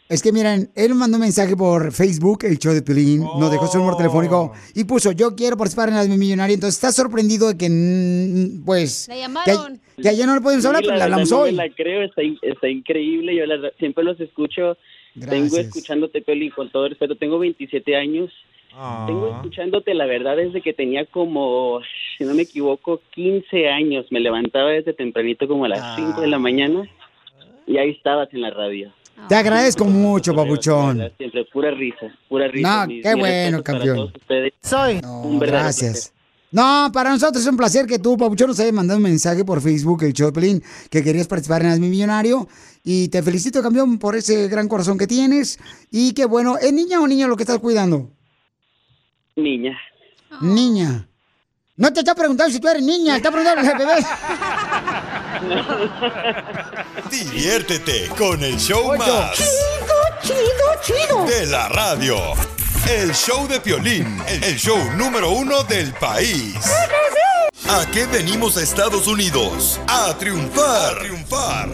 Es 0.08 0.22
que 0.22 0.30
miren, 0.32 0.70
él 0.76 0.94
mandó 0.94 1.16
un 1.16 1.22
mensaje 1.22 1.56
por 1.56 1.90
Facebook, 1.92 2.44
el 2.44 2.58
show 2.58 2.72
de 2.72 2.80
Pelín, 2.82 3.22
nos 3.22 3.50
dejó 3.50 3.66
su 3.66 3.78
número 3.78 3.96
telefónico 3.96 4.52
y 4.74 4.84
puso, 4.84 5.10
yo 5.10 5.34
quiero 5.34 5.56
participar 5.56 5.88
en 5.88 5.96
la 5.96 6.04
de 6.06 6.16
millonario. 6.16 6.54
Entonces 6.54 6.76
está 6.76 6.92
sorprendido 6.92 7.48
de 7.48 7.58
que, 7.58 7.68
mm, 7.68 8.64
pues, 8.64 9.08
que, 9.10 9.18
llamaron. 9.18 9.80
que 10.00 10.08
ayer 10.08 10.24
no 10.26 10.36
le 10.36 10.40
podemos 10.42 10.64
hablar, 10.64 10.82
Sí, 10.82 10.86
pero 10.86 10.98
la 10.98 11.06
le 11.08 11.12
hablamos 11.12 11.32
hoy. 11.32 11.50
la 11.52 11.68
creo, 11.70 12.02
está, 12.02 12.22
in- 12.22 12.38
está 12.42 12.68
increíble. 12.68 13.34
Yo 13.34 13.46
la 13.46 13.70
siempre 13.80 14.04
los 14.04 14.20
escucho. 14.20 14.76
Tengo 15.18 15.26
Gracias. 15.32 15.66
escuchándote, 15.66 16.22
Peli, 16.22 16.50
con 16.50 16.70
todo 16.70 16.88
respeto. 16.88 17.16
Tengo 17.16 17.38
27 17.40 17.96
años. 17.96 18.30
Tengo 19.06 19.28
escuchándote, 19.36 19.94
la 19.94 20.04
verdad, 20.04 20.36
desde 20.36 20.60
que 20.60 20.74
tenía 20.74 21.06
como, 21.06 21.80
si 22.18 22.24
no 22.24 22.34
me 22.34 22.42
equivoco, 22.42 23.00
15 23.14 23.68
años. 23.70 24.04
Me 24.10 24.20
levantaba 24.20 24.70
desde 24.70 24.92
tempranito, 24.92 25.48
como 25.48 25.64
a 25.64 25.68
las 25.68 25.96
5 25.96 26.20
de 26.20 26.26
la 26.28 26.38
mañana. 26.38 26.84
Y 27.66 27.78
ahí 27.78 27.90
estabas 27.90 28.28
en 28.34 28.42
la 28.42 28.50
radio. 28.50 28.92
Te 29.28 29.34
agradezco 29.34 29.84
mucho, 29.84 30.34
papuchón. 30.34 31.12
Siempre, 31.16 31.44
pura 31.52 31.70
risa, 31.72 32.06
pura 32.28 32.48
risa. 32.48 32.86
No, 32.86 32.92
qué 33.02 33.14
bueno, 33.14 33.62
campeón. 33.62 34.12
Soy. 34.62 35.00
un 35.04 35.38
verdadero 35.38 35.64
Gracias. 35.64 36.12
No, 36.52 36.90
para 36.92 37.10
nosotros 37.10 37.42
es 37.42 37.50
un 37.50 37.56
placer 37.56 37.86
que 37.86 37.98
tú, 37.98 38.16
Papuchón, 38.16 38.48
nos 38.48 38.60
hayas 38.60 38.72
mandado 38.72 38.98
un 38.98 39.02
mensaje 39.02 39.44
por 39.44 39.60
Facebook, 39.60 40.04
el 40.04 40.32
Pelín, 40.32 40.62
que 40.90 41.02
querías 41.02 41.26
participar 41.26 41.62
en 41.62 41.68
Hazme 41.68 41.88
Millonario. 41.88 42.48
Y 42.84 43.08
te 43.08 43.22
felicito, 43.22 43.60
campeón, 43.62 43.98
por 43.98 44.14
ese 44.14 44.48
gran 44.48 44.68
corazón 44.68 44.96
que 44.96 45.06
tienes. 45.06 45.58
Y 45.90 46.14
que 46.14 46.24
bueno, 46.24 46.56
¿es 46.56 46.72
niña 46.72 47.00
o 47.00 47.06
niño 47.06 47.26
lo 47.26 47.36
que 47.36 47.42
estás 47.42 47.58
cuidando? 47.58 48.10
Niña. 49.34 49.76
Niña. 50.40 51.08
No 51.76 51.92
te 51.92 52.00
está 52.00 52.14
preguntando 52.14 52.52
si 52.52 52.60
tú 52.60 52.68
eres 52.68 52.82
niña, 52.82 53.16
está 53.16 53.30
preguntando 53.30 53.70
al 53.70 53.78
bebé. 53.78 53.94
Diviértete 57.10 58.08
con 58.16 58.42
el 58.42 58.58
show 58.58 58.90
Ocho. 58.90 58.98
más. 58.98 59.36
Chido, 59.36 60.36
chido, 60.82 61.24
De 61.24 61.46
la 61.46 61.68
radio. 61.68 62.16
El 62.88 63.12
show 63.14 63.48
de 63.48 63.60
Piolín, 63.60 64.22
el 64.28 64.56
show 64.56 64.78
número 64.96 65.30
uno 65.30 65.64
del 65.64 65.92
país. 65.94 66.54
¿A 67.68 67.84
qué 67.90 68.06
venimos 68.06 68.56
a 68.56 68.62
Estados 68.62 69.08
Unidos? 69.08 69.80
A 69.88 70.16
triunfar. 70.16 70.96
A 70.96 71.00
triunfar. 71.00 71.68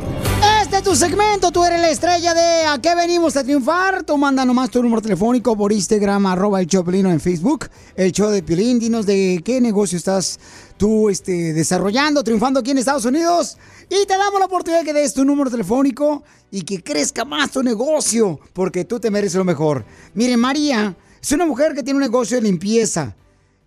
Este 0.63 0.79
es 0.79 0.83
tu 0.83 0.97
segmento, 0.97 1.53
tú 1.53 1.63
eres 1.65 1.83
la 1.83 1.91
estrella 1.91 2.33
de 2.33 2.65
¿A 2.65 2.79
qué 2.81 2.95
venimos 2.95 3.37
a 3.37 3.45
triunfar? 3.45 4.03
Tú 4.03 4.17
manda 4.17 4.43
nomás 4.47 4.71
tu 4.71 4.83
número 4.83 5.03
telefónico 5.03 5.55
por 5.55 5.71
Instagram, 5.71 6.25
arroba 6.25 6.61
el 6.61 6.67
Choplino 6.67 7.11
en 7.11 7.21
Facebook, 7.21 7.69
el 7.95 8.11
show 8.11 8.31
de 8.31 8.43
Piolín. 8.43 8.79
Dinos 8.79 9.05
de 9.05 9.43
qué 9.45 9.61
negocio 9.61 9.99
estás 9.99 10.41
tú 10.79 11.11
este, 11.11 11.53
desarrollando, 11.53 12.25
triunfando 12.25 12.61
aquí 12.61 12.71
en 12.71 12.79
Estados 12.79 13.05
Unidos. 13.05 13.59
Y 13.91 14.07
te 14.07 14.17
damos 14.17 14.41
la 14.41 14.47
oportunidad 14.47 14.81
de 14.81 14.87
que 14.87 14.95
des 14.95 15.13
tu 15.13 15.27
número 15.27 15.51
telefónico 15.51 16.23
y 16.51 16.63
que 16.63 16.83
crezca 16.83 17.27
más 17.27 17.51
tu 17.51 17.63
negocio, 17.63 18.41
porque 18.55 18.87
tú 18.87 18.99
te 18.99 19.11
mereces 19.11 19.37
lo 19.37 19.45
mejor. 19.45 19.85
Miren, 20.15 20.41
María 20.41 20.97
es 21.21 21.33
una 21.33 21.45
mujer 21.45 21.75
que 21.75 21.83
tiene 21.83 21.99
un 21.99 22.03
negocio 22.03 22.39
de 22.39 22.45
limpieza 22.45 23.15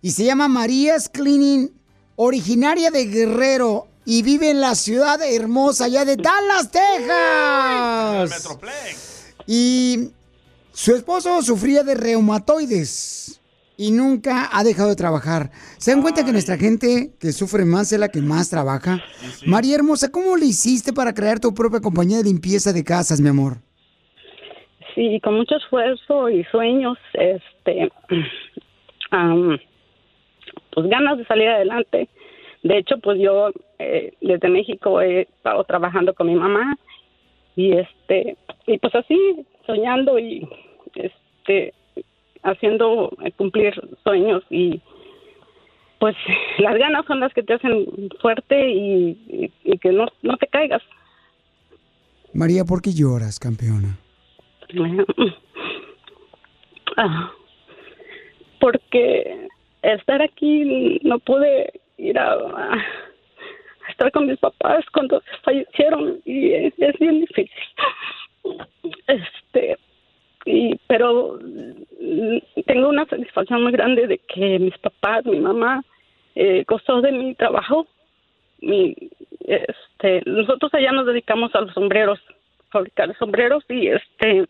y 0.02 0.10
se 0.10 0.24
llama 0.24 0.48
María's 0.48 1.08
Cleaning, 1.08 1.75
originaria 2.16 2.90
de 2.90 3.06
Guerrero 3.06 3.86
y 4.04 4.22
vive 4.22 4.50
en 4.50 4.60
la 4.60 4.74
ciudad 4.74 5.20
hermosa 5.22 5.84
allá 5.84 6.04
de 6.04 6.16
Dallas, 6.16 6.70
Texas. 6.70 8.54
Y 9.46 10.10
su 10.72 10.94
esposo 10.94 11.42
sufría 11.42 11.82
de 11.82 11.94
reumatoides 11.94 13.40
y 13.76 13.90
nunca 13.90 14.48
ha 14.52 14.64
dejado 14.64 14.88
de 14.88 14.96
trabajar. 14.96 15.50
¿Se 15.78 15.90
dan 15.90 16.02
cuenta 16.02 16.24
que 16.24 16.32
nuestra 16.32 16.56
gente 16.56 17.12
que 17.20 17.32
sufre 17.32 17.64
más 17.64 17.92
es 17.92 18.00
la 18.00 18.08
que 18.08 18.20
más 18.22 18.48
trabaja? 18.48 19.02
María 19.46 19.74
Hermosa, 19.76 20.10
¿cómo 20.10 20.36
le 20.36 20.46
hiciste 20.46 20.92
para 20.92 21.12
crear 21.12 21.38
tu 21.40 21.52
propia 21.52 21.80
compañía 21.80 22.18
de 22.18 22.24
limpieza 22.24 22.72
de 22.72 22.84
casas, 22.84 23.20
mi 23.20 23.28
amor? 23.28 23.58
Sí, 24.94 25.20
con 25.22 25.34
mucho 25.34 25.56
esfuerzo 25.56 26.30
y 26.30 26.42
sueños, 26.44 26.96
este, 27.12 27.90
pues 30.76 30.86
ganas 30.88 31.16
de 31.18 31.24
salir 31.24 31.48
adelante. 31.48 32.08
De 32.62 32.76
hecho, 32.78 32.98
pues 32.98 33.18
yo 33.18 33.50
eh, 33.78 34.12
desde 34.20 34.48
México 34.50 35.00
he 35.00 35.22
estado 35.22 35.64
trabajando 35.64 36.12
con 36.14 36.26
mi 36.26 36.34
mamá 36.34 36.76
y 37.56 37.72
este, 37.72 38.36
y 38.66 38.76
pues 38.78 38.94
así 38.94 39.18
soñando 39.66 40.18
y 40.18 40.46
este, 40.94 41.72
haciendo 42.42 43.10
eh, 43.24 43.32
cumplir 43.32 43.72
sueños 44.04 44.42
y 44.50 44.80
pues 45.98 46.14
las 46.58 46.76
ganas 46.76 47.06
son 47.06 47.20
las 47.20 47.32
que 47.32 47.42
te 47.42 47.54
hacen 47.54 47.86
fuerte 48.20 48.70
y, 48.70 49.10
y- 49.28 49.52
y 49.64 49.78
que 49.78 49.92
no, 49.92 50.06
no 50.22 50.36
te 50.36 50.46
caigas. 50.46 50.82
María, 52.34 52.64
¿por 52.64 52.82
qué 52.82 52.92
lloras, 52.92 53.38
campeona? 53.40 53.98
Ah, 56.98 57.30
porque 58.58 59.48
estar 59.94 60.22
aquí 60.22 61.00
no 61.02 61.18
pude 61.18 61.80
ir 61.98 62.18
a, 62.18 62.36
estar 63.88 64.10
con 64.12 64.26
mis 64.26 64.38
papás 64.38 64.84
cuando 64.92 65.22
fallecieron 65.42 66.20
y 66.24 66.52
es, 66.52 66.74
bien 66.98 67.20
difícil. 67.20 67.50
Este, 69.06 69.76
y 70.44 70.76
pero 70.86 71.38
tengo 72.66 72.88
una 72.88 73.06
satisfacción 73.06 73.62
muy 73.62 73.72
grande 73.72 74.06
de 74.06 74.18
que 74.18 74.58
mis 74.58 74.76
papás, 74.78 75.24
mi 75.24 75.40
mamá, 75.40 75.82
eh, 76.34 76.64
gozó 76.66 77.00
de 77.00 77.12
mi 77.12 77.34
trabajo 77.34 77.86
mi, 78.60 78.94
este, 79.40 80.22
nosotros 80.26 80.72
allá 80.74 80.92
nos 80.92 81.06
dedicamos 81.06 81.54
a 81.54 81.60
los 81.60 81.72
sombreros, 81.72 82.18
fabricar 82.70 83.16
sombreros 83.18 83.64
y 83.68 83.88
este, 83.88 84.46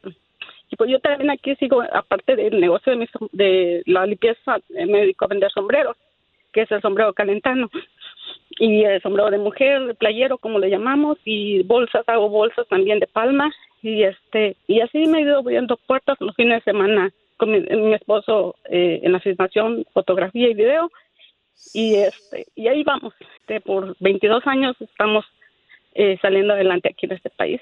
y 0.70 0.76
pues 0.76 0.90
yo 0.90 0.98
también 1.00 1.30
aquí 1.30 1.54
sigo, 1.56 1.82
aparte 1.92 2.36
del 2.36 2.60
negocio 2.60 2.92
de, 2.92 2.98
mi 2.98 3.06
de 3.32 3.82
la 3.86 4.06
limpieza, 4.06 4.58
eh, 4.74 4.86
me 4.86 5.00
dedico 5.00 5.24
a 5.24 5.28
vender 5.28 5.50
sombreros, 5.52 5.96
que 6.52 6.62
es 6.62 6.70
el 6.70 6.82
sombrero 6.82 7.12
calentano 7.12 7.70
y 8.58 8.84
el 8.84 9.00
sombrero 9.02 9.30
de 9.30 9.38
mujer, 9.38 9.86
de 9.86 9.94
playero, 9.94 10.38
como 10.38 10.58
le 10.58 10.70
llamamos, 10.70 11.18
y 11.24 11.62
bolsas, 11.62 12.08
hago 12.08 12.28
bolsas 12.28 12.66
también 12.68 12.98
de 12.98 13.06
palma, 13.06 13.52
y 13.82 14.02
este, 14.02 14.56
y 14.66 14.80
así 14.80 15.06
me 15.06 15.18
he 15.18 15.22
ido 15.22 15.38
abriendo 15.38 15.76
puertas 15.76 16.16
los 16.20 16.34
fines 16.34 16.64
de 16.64 16.72
semana 16.72 17.12
con 17.36 17.52
mi, 17.52 17.60
mi 17.60 17.94
esposo 17.94 18.56
eh, 18.70 19.00
en 19.02 19.12
la 19.12 19.20
filmación, 19.20 19.84
fotografía 19.92 20.48
y 20.48 20.54
video, 20.54 20.90
y 21.74 21.96
este, 21.96 22.46
y 22.54 22.68
ahí 22.68 22.82
vamos, 22.82 23.14
este, 23.38 23.60
por 23.60 23.94
22 24.00 24.46
años 24.46 24.76
estamos 24.80 25.24
eh, 25.94 26.18
saliendo 26.20 26.54
adelante 26.54 26.90
aquí 26.90 27.06
en 27.06 27.12
este 27.12 27.30
país. 27.30 27.60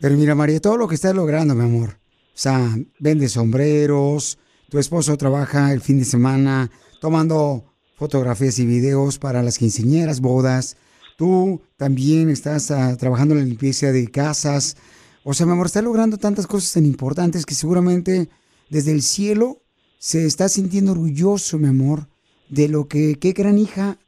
Pero 0.00 0.16
mira, 0.16 0.34
María, 0.34 0.60
todo 0.60 0.76
lo 0.76 0.88
que 0.88 0.96
estás 0.96 1.14
logrando, 1.14 1.54
mi 1.54 1.62
amor. 1.62 2.01
O 2.34 2.38
sea, 2.38 2.76
vende 2.98 3.28
sombreros, 3.28 4.38
tu 4.68 4.78
esposo 4.78 5.16
trabaja 5.18 5.72
el 5.72 5.82
fin 5.82 5.98
de 5.98 6.06
semana 6.06 6.70
tomando 7.00 7.64
fotografías 7.96 8.58
y 8.58 8.66
videos 8.66 9.18
para 9.18 9.42
las 9.42 9.58
quinceañeras, 9.58 10.20
bodas. 10.20 10.76
Tú 11.18 11.60
también 11.76 12.30
estás 12.30 12.70
ah, 12.70 12.96
trabajando 12.96 13.34
en 13.34 13.40
la 13.40 13.46
limpieza 13.46 13.92
de 13.92 14.10
casas. 14.10 14.76
O 15.24 15.34
sea, 15.34 15.44
mi 15.46 15.52
amor, 15.52 15.66
estás 15.66 15.84
logrando 15.84 16.16
tantas 16.16 16.46
cosas 16.46 16.72
tan 16.72 16.86
importantes 16.86 17.44
que 17.44 17.54
seguramente 17.54 18.28
desde 18.70 18.92
el 18.92 19.02
cielo 19.02 19.62
se 19.98 20.26
está 20.26 20.48
sintiendo 20.48 20.92
orgulloso, 20.92 21.58
mi 21.58 21.68
amor, 21.68 22.08
de 22.48 22.68
lo 22.68 22.88
que, 22.88 23.18
qué 23.20 23.32
gran 23.32 23.58
hija 23.58 23.98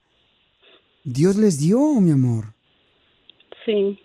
Dios 1.05 1.37
les 1.37 1.59
dio, 1.59 2.01
mi 2.01 2.11
amor. 2.11 2.55
Sí. 3.67 3.99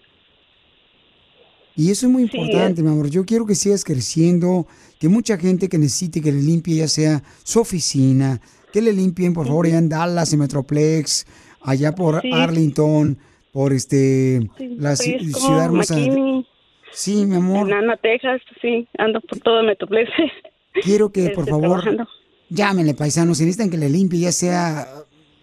Y 1.80 1.92
eso 1.92 2.08
es 2.08 2.12
muy 2.12 2.28
Sí, 2.28 2.38
importante, 2.38 2.84
mi 2.84 2.90
amor. 2.90 3.10
Yo 3.10 3.26
quiero 3.26 3.46
que 3.46 3.56
sigas 3.56 3.86
creciendo, 3.86 4.68
que 5.00 5.08
mucha 5.08 5.38
gente 5.38 5.70
que 5.70 5.78
necesite 5.78 6.20
que 6.22 6.32
le 6.32 6.42
limpie, 6.42 6.76
ya 6.76 6.88
sea 6.90 7.24
su 7.44 7.62
oficina, 7.62 8.42
que 8.74 8.82
le 8.82 8.92
limpien, 8.92 9.34
por 9.34 9.48
favor, 9.48 9.66
allá 9.66 9.78
en 9.78 9.88
Dallas, 9.88 10.34
en 10.34 10.40
Metroplex, 10.40 11.26
allá 11.62 11.96
por 11.96 12.22
Sí. 12.22 12.32
Arlington, 12.34 13.18
por 13.54 13.72
este, 13.72 14.42
la 14.78 14.94
ci- 14.94 15.20
Frisco, 15.20 15.40
ciudad 15.40 15.66
hermosa. 15.66 15.96
McKinney, 15.96 16.46
Sí, 16.92 17.26
mi 17.26 17.36
amor. 17.36 17.68
en 17.70 17.74
Ana, 17.76 17.96
Texas, 17.98 18.42
sí, 18.62 18.86
ando 18.98 19.22
por 19.22 19.40
todo 19.40 19.64
Metroplex. 19.64 20.10
Quiero 20.84 21.12
que, 21.14 21.30
por 21.30 21.44
este, 21.46 21.52
favor, 21.52 21.82
trabajando. 21.82 22.08
llámenle, 22.50 22.94
paisanos, 22.94 23.38
si 23.38 23.46
necesitan 23.46 23.70
que 23.70 23.78
le 23.78 23.90
limpie, 23.90 24.20
ya 24.20 24.32
sea 24.34 24.86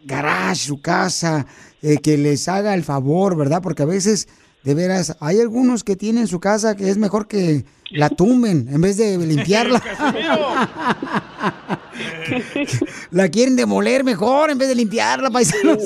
garage, 0.04 0.66
su 0.66 0.80
casa, 0.82 1.46
eh, 1.82 1.96
que 1.96 2.18
les 2.18 2.46
haga 2.48 2.74
el 2.74 2.84
favor, 2.84 3.36
¿verdad? 3.36 3.62
Porque 3.62 3.82
a 3.82 3.86
veces, 3.86 4.28
de 4.66 4.74
veras, 4.74 5.16
hay 5.20 5.38
algunos 5.38 5.84
que 5.84 5.94
tienen 5.94 6.26
su 6.26 6.40
casa 6.40 6.76
que 6.76 6.90
es 6.90 6.98
mejor 6.98 7.28
que 7.28 7.62
la 7.92 8.10
tumben 8.10 8.66
en 8.68 8.80
vez 8.80 8.96
de 8.96 9.16
limpiarla. 9.16 9.80
la 13.12 13.28
quieren 13.28 13.54
demoler 13.54 14.02
mejor 14.02 14.50
en 14.50 14.58
vez 14.58 14.68
de 14.68 14.74
limpiarla, 14.74 15.30
paisanos. 15.30 15.78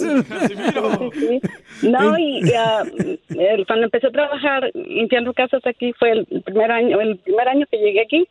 No, 1.83 2.19
y 2.19 2.41
ah, 2.55 2.85
el- 3.29 3.67
cuando 3.67 3.85
empecé 3.85 4.07
a 4.07 4.13
trabajar 4.13 4.71
limpiando 4.73 5.35
casas 5.35 5.61
aquí 5.67 5.93
fue 5.99 6.13
el 6.13 6.27
primer 6.43 6.73
año, 6.73 7.01
el 7.03 7.19
primer 7.19 7.49
año 7.49 7.67
que 7.71 7.77
llegué 7.77 8.01
aquí, 8.01 8.27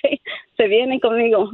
se 0.56 0.68
vienen 0.68 1.00
conmigo. 1.00 1.50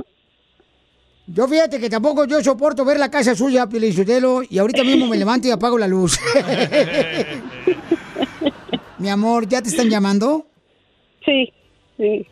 Yo 1.26 1.46
fíjate 1.46 1.78
que 1.78 1.90
tampoco 1.90 2.24
yo 2.24 2.42
soporto 2.42 2.84
ver 2.84 2.98
la 2.98 3.10
casa 3.10 3.34
suya, 3.34 3.68
Pielichotelo, 3.68 4.42
y 4.48 4.58
ahorita 4.58 4.82
mismo 4.82 5.06
me 5.06 5.18
levanto 5.18 5.46
y 5.46 5.50
apago 5.50 5.76
la 5.76 5.86
luz. 5.86 6.18
Mi 8.98 9.10
amor, 9.10 9.46
¿ya 9.46 9.60
te 9.60 9.68
están 9.68 9.90
llamando? 9.90 10.46
Sí, 11.24 11.52
sí. 11.96 12.26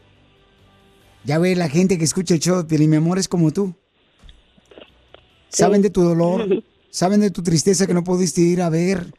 Ya 1.25 1.39
ve, 1.39 1.55
la 1.55 1.69
gente 1.69 1.99
que 1.99 2.05
escucha 2.05 2.35
el 2.35 2.41
show, 2.41 2.67
Pieli, 2.67 2.89
mi 2.89 2.97
amor, 2.97 3.19
es 3.19 3.29
como 3.29 3.53
tú. 3.53 3.75
Saben 5.49 5.83
de 5.83 5.91
tu 5.91 6.03
dolor, 6.03 6.65
saben 6.91 7.21
de 7.21 7.31
tu 7.31 7.43
tristeza 7.43 7.87
que 7.87 7.95
no 7.95 8.03
pudiste 8.03 8.41
ir 8.41 8.63
a 8.63 8.71
ver, 8.71 9.13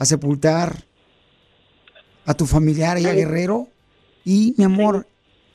a 0.00 0.06
sepultar 0.06 0.82
a 2.24 2.34
tu 2.34 2.46
familiar 2.46 2.96
allá 2.96 3.12
Guerrero. 3.12 3.68
Y, 4.24 4.54
mi 4.56 4.64
amor, 4.64 5.06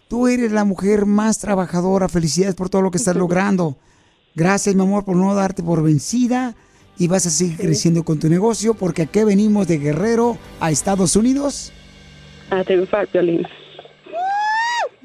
tú 0.07 0.27
eres 0.27 0.51
la 0.51 0.63
mujer 0.63 1.07
más 1.07 1.39
trabajadora. 1.39 2.07
Felicidades 2.07 2.55
por 2.55 2.69
todo 2.69 2.83
lo 2.83 2.91
que 2.91 2.99
estás 2.99 3.15
logrando. 3.17 3.75
Gracias, 4.35 4.75
mi 4.75 4.83
amor, 4.83 5.03
por 5.03 5.15
no 5.15 5.33
darte 5.33 5.63
por 5.63 5.83
vencida. 5.83 6.55
Y 6.97 7.07
vas 7.07 7.25
a 7.25 7.31
seguir 7.31 7.57
creciendo 7.57 8.03
con 8.03 8.19
tu 8.19 8.29
negocio 8.29 8.75
porque 8.75 9.01
aquí 9.01 9.23
venimos 9.23 9.67
de 9.67 9.79
Guerrero 9.79 10.37
a 10.61 10.71
Estados 10.71 11.15
Unidos. 11.15 11.73
A 12.51 12.63
triunfar, 12.63 13.07
Piolín. 13.07 13.45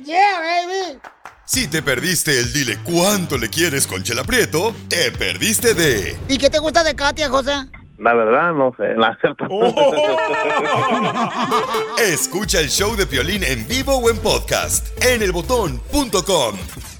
Yeah, 0.05 0.41
baby. 0.41 1.01
Si 1.47 1.66
te 1.66 1.82
perdiste 1.82 2.38
el 2.38 2.53
dile 2.53 2.78
cuánto 2.84 3.38
le 3.38 3.49
quieres 3.49 3.86
con 3.86 4.05
Chela 4.05 4.22
Prieto, 4.22 4.74
te 4.88 5.11
perdiste 5.11 5.74
de 5.74 6.16
¿Y 6.28 6.38
qué 6.38 6.49
te 6.49 6.59
gusta 6.59 6.84
de 6.84 6.95
Katia, 6.95 7.28
José? 7.28 7.53
La 8.01 8.14
verdad, 8.14 8.53
no 8.55 8.74
sé. 8.76 8.94
La 8.96 9.09
acepto. 9.09 9.46
Escucha 11.98 12.61
el 12.61 12.68
show 12.70 12.96
de 12.96 13.07
Piolín 13.07 13.44
en 13.44 13.68
vivo 13.68 13.96
o 13.96 14.09
en 14.09 14.16
podcast 14.18 15.05
en 15.05 15.22
elbotón.com. 15.22 16.99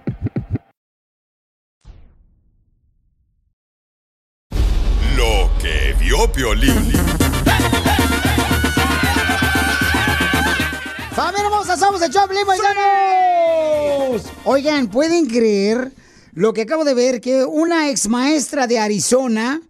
Vio 6.27 6.31
Piolín. 6.31 6.91
¡Familia 11.15 11.45
hermosa! 11.45 11.77
¡Somos 11.77 12.01
el 12.01 12.11
Choplin, 12.11 12.45
paisanos! 12.45 14.23
Oigan, 14.45 14.87
¿pueden 14.87 15.25
creer 15.25 15.91
lo 16.33 16.53
que 16.53 16.61
acabo 16.61 16.83
de 16.83 16.93
ver? 16.93 17.21
Que 17.21 17.43
una 17.43 17.89
ex 17.89 18.07
maestra 18.07 18.67
de 18.67 18.79
Arizona 18.79 19.61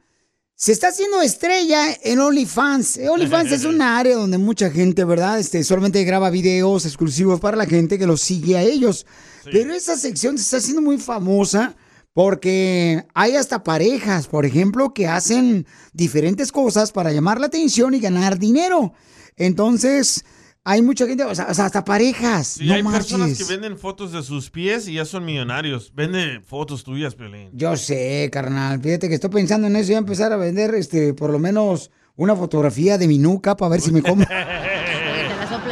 se 0.55 0.73
está 0.73 0.89
haciendo 0.89 1.21
estrella 1.21 1.85
en 2.03 2.19
OnlyFans. 2.19 2.97
Eh, 2.97 3.09
OnlyFans 3.09 3.51
es 3.51 3.63
una 3.63 3.97
área 3.99 4.15
donde 4.15 4.37
mucha 4.37 4.69
gente, 4.69 5.03
¿verdad? 5.05 5.39
Este, 5.39 5.63
solamente 5.63 6.03
graba 6.03 6.29
videos 6.29 6.85
exclusivos 6.85 7.39
para 7.39 7.57
la 7.57 7.65
gente 7.65 7.97
que 7.97 8.07
los 8.07 8.21
sigue 8.21 8.57
a 8.57 8.61
ellos. 8.61 9.05
Pero 9.45 9.73
esa 9.73 9.97
sección 9.97 10.37
se 10.37 10.43
está 10.43 10.57
haciendo 10.57 10.81
muy 10.81 10.97
famosa 10.97 11.75
porque 12.13 13.05
hay 13.13 13.35
hasta 13.35 13.63
parejas, 13.63 14.27
por 14.27 14.45
ejemplo, 14.45 14.93
que 14.93 15.07
hacen 15.07 15.65
diferentes 15.93 16.51
cosas 16.51 16.91
para 16.91 17.11
llamar 17.11 17.39
la 17.39 17.47
atención 17.47 17.93
y 17.93 17.99
ganar 17.99 18.37
dinero. 18.37 18.93
Entonces, 19.37 20.25
hay 20.63 20.81
mucha 20.81 21.07
gente, 21.07 21.23
o 21.23 21.33
sea, 21.33 21.47
o 21.49 21.53
sea, 21.53 21.65
hasta 21.65 21.85
parejas. 21.85 22.59
Y 22.59 22.67
no 22.67 22.73
hay 22.73 22.83
personas 22.83 23.37
que 23.37 23.45
venden 23.45 23.77
fotos 23.77 24.11
de 24.11 24.21
sus 24.23 24.49
pies 24.49 24.87
y 24.87 24.93
ya 24.93 25.05
son 25.05 25.23
millonarios. 25.23 25.91
Vende 25.95 26.41
fotos 26.41 26.83
tuyas, 26.83 27.15
Piolín. 27.15 27.49
Yo 27.53 27.77
sé, 27.77 28.29
carnal. 28.31 28.81
Fíjate 28.81 29.07
que 29.07 29.15
estoy 29.15 29.29
pensando 29.29 29.67
en 29.67 29.75
eso 29.77 29.93
y 29.93 29.95
empezar 29.95 30.33
a 30.33 30.37
vender, 30.37 30.75
este, 30.75 31.13
por 31.13 31.31
lo 31.31 31.39
menos 31.39 31.91
una 32.17 32.35
fotografía 32.35 32.97
de 32.97 33.07
mi 33.07 33.17
nuca 33.17 33.55
para 33.55 33.69
ver 33.69 33.81
si 33.81 33.91
me 33.91 34.01
como. 34.01 34.25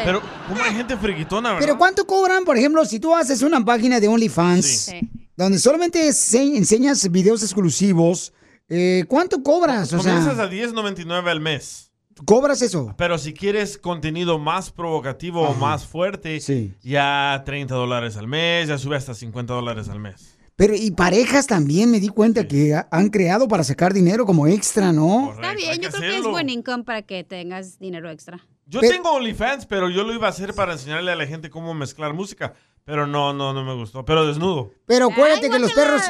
Pero, 0.05 0.21
¿cómo 0.47 0.63
hay 0.63 0.73
gente 0.73 0.95
friquitona, 0.97 1.49
verdad? 1.49 1.65
Pero 1.65 1.77
¿cuánto 1.77 2.05
cobran, 2.05 2.45
por 2.45 2.57
ejemplo, 2.57 2.85
si 2.85 2.99
tú 2.99 3.15
haces 3.15 3.41
una 3.41 3.63
página 3.65 3.99
de 3.99 4.07
OnlyFans 4.07 4.65
Sí. 4.65 5.09
Donde 5.43 5.59
solamente 5.59 6.11
se- 6.13 6.57
enseñas 6.57 7.09
videos 7.11 7.41
exclusivos? 7.43 8.33
eh, 8.71 9.05
¿Cuánto 9.07 9.41
cobras? 9.41 9.91
O 9.93 9.97
Comienzas 9.97 10.35
sea, 10.35 10.43
a 10.45 10.49
10.99 10.51 11.27
al 11.29 11.41
mes. 11.41 11.91
¿cobras 12.25 12.61
eso? 12.61 12.93
Pero 12.97 13.17
si 13.17 13.33
quieres 13.33 13.77
contenido 13.77 14.37
más 14.39 14.71
provocativo 14.71 15.41
o 15.41 15.53
más 15.55 15.85
fuerte, 15.85 16.39
ya 16.83 17.41
30 17.45 17.73
dólares 17.75 18.17
al 18.17 18.27
mes, 18.27 18.67
ya 18.67 18.77
sube 18.77 18.95
hasta 18.97 19.13
50 19.15 19.53
dólares 19.53 19.87
al 19.89 19.99
mes. 19.99 20.37
Pero 20.57 20.75
y 20.75 20.91
parejas 20.91 21.47
también 21.47 21.89
me 21.89 22.01
di 22.01 22.09
cuenta 22.09 22.45
que 22.47 22.75
ha- 22.75 22.87
han 22.91 23.09
creado 23.09 23.47
para 23.47 23.63
sacar 23.63 23.93
dinero 23.93 24.25
como 24.25 24.45
extra, 24.47 24.91
¿no? 24.91 25.31
Está 25.31 25.53
bien, 25.55 25.79
yo 25.79 25.89
creo 25.89 26.01
que 26.01 26.17
es 26.17 26.25
buen 26.27 26.49
income 26.49 26.83
para 26.83 27.01
que 27.03 27.23
tengas 27.23 27.79
dinero 27.79 28.09
extra. 28.11 28.45
Yo 28.69 28.81
tengo 28.81 29.11
OnlyFans, 29.13 29.65
pero 29.65 29.89
yo 29.89 30.03
lo 30.03 30.13
iba 30.13 30.27
a 30.27 30.29
hacer 30.29 30.53
para 30.53 30.73
enseñarle 30.73 31.11
a 31.11 31.15
la 31.15 31.25
gente 31.25 31.49
cómo 31.49 31.73
mezclar 31.73 32.13
música. 32.13 32.53
Pero 32.85 33.07
no, 33.07 33.33
no, 33.33 33.51
no 33.51 33.63
me 33.63 33.73
gustó. 33.73 34.05
Pero 34.05 34.27
desnudo. 34.27 34.71
Pero 34.85 35.07
acuérdate 35.11 35.49
que 35.49 35.59
los 35.59 35.73
perros, 35.73 36.01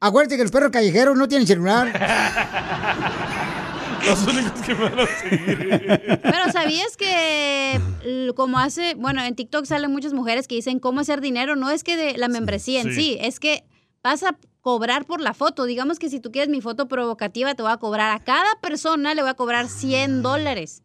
acuérdate 0.00 0.36
que 0.36 0.42
los 0.42 0.52
perros 0.52 0.70
callejeros 0.70 1.16
no 1.16 1.26
tienen 1.28 1.46
celular. 1.46 1.92
Los 4.06 4.26
únicos 4.26 4.60
que 4.60 4.74
me 4.74 4.90
van 4.90 5.00
a 5.00 5.06
seguir. 5.06 6.20
Pero 6.22 6.52
¿sabías 6.52 6.94
que 6.98 7.80
como 8.36 8.58
hace, 8.58 8.94
bueno, 8.96 9.22
en 9.22 9.34
TikTok 9.34 9.64
salen 9.64 9.90
muchas 9.90 10.12
mujeres 10.12 10.46
que 10.46 10.56
dicen 10.56 10.78
cómo 10.78 11.00
hacer 11.00 11.22
dinero? 11.22 11.56
No 11.56 11.70
es 11.70 11.84
que 11.84 11.96
de 11.96 12.18
la 12.18 12.28
membresía 12.28 12.82
en 12.82 12.88
Sí. 12.88 12.94
sí, 12.94 13.18
es 13.18 13.40
que 13.40 13.64
vas 14.02 14.22
a 14.22 14.36
cobrar 14.60 15.06
por 15.06 15.22
la 15.22 15.32
foto. 15.32 15.64
Digamos 15.64 15.98
que 15.98 16.10
si 16.10 16.20
tú 16.20 16.32
quieres 16.32 16.50
mi 16.50 16.60
foto 16.60 16.86
provocativa, 16.86 17.54
te 17.54 17.62
voy 17.62 17.72
a 17.72 17.78
cobrar 17.78 18.14
a 18.14 18.22
cada 18.22 18.54
persona, 18.60 19.14
le 19.14 19.22
voy 19.22 19.30
a 19.30 19.34
cobrar 19.34 19.68
100 19.68 20.22
dólares. 20.22 20.83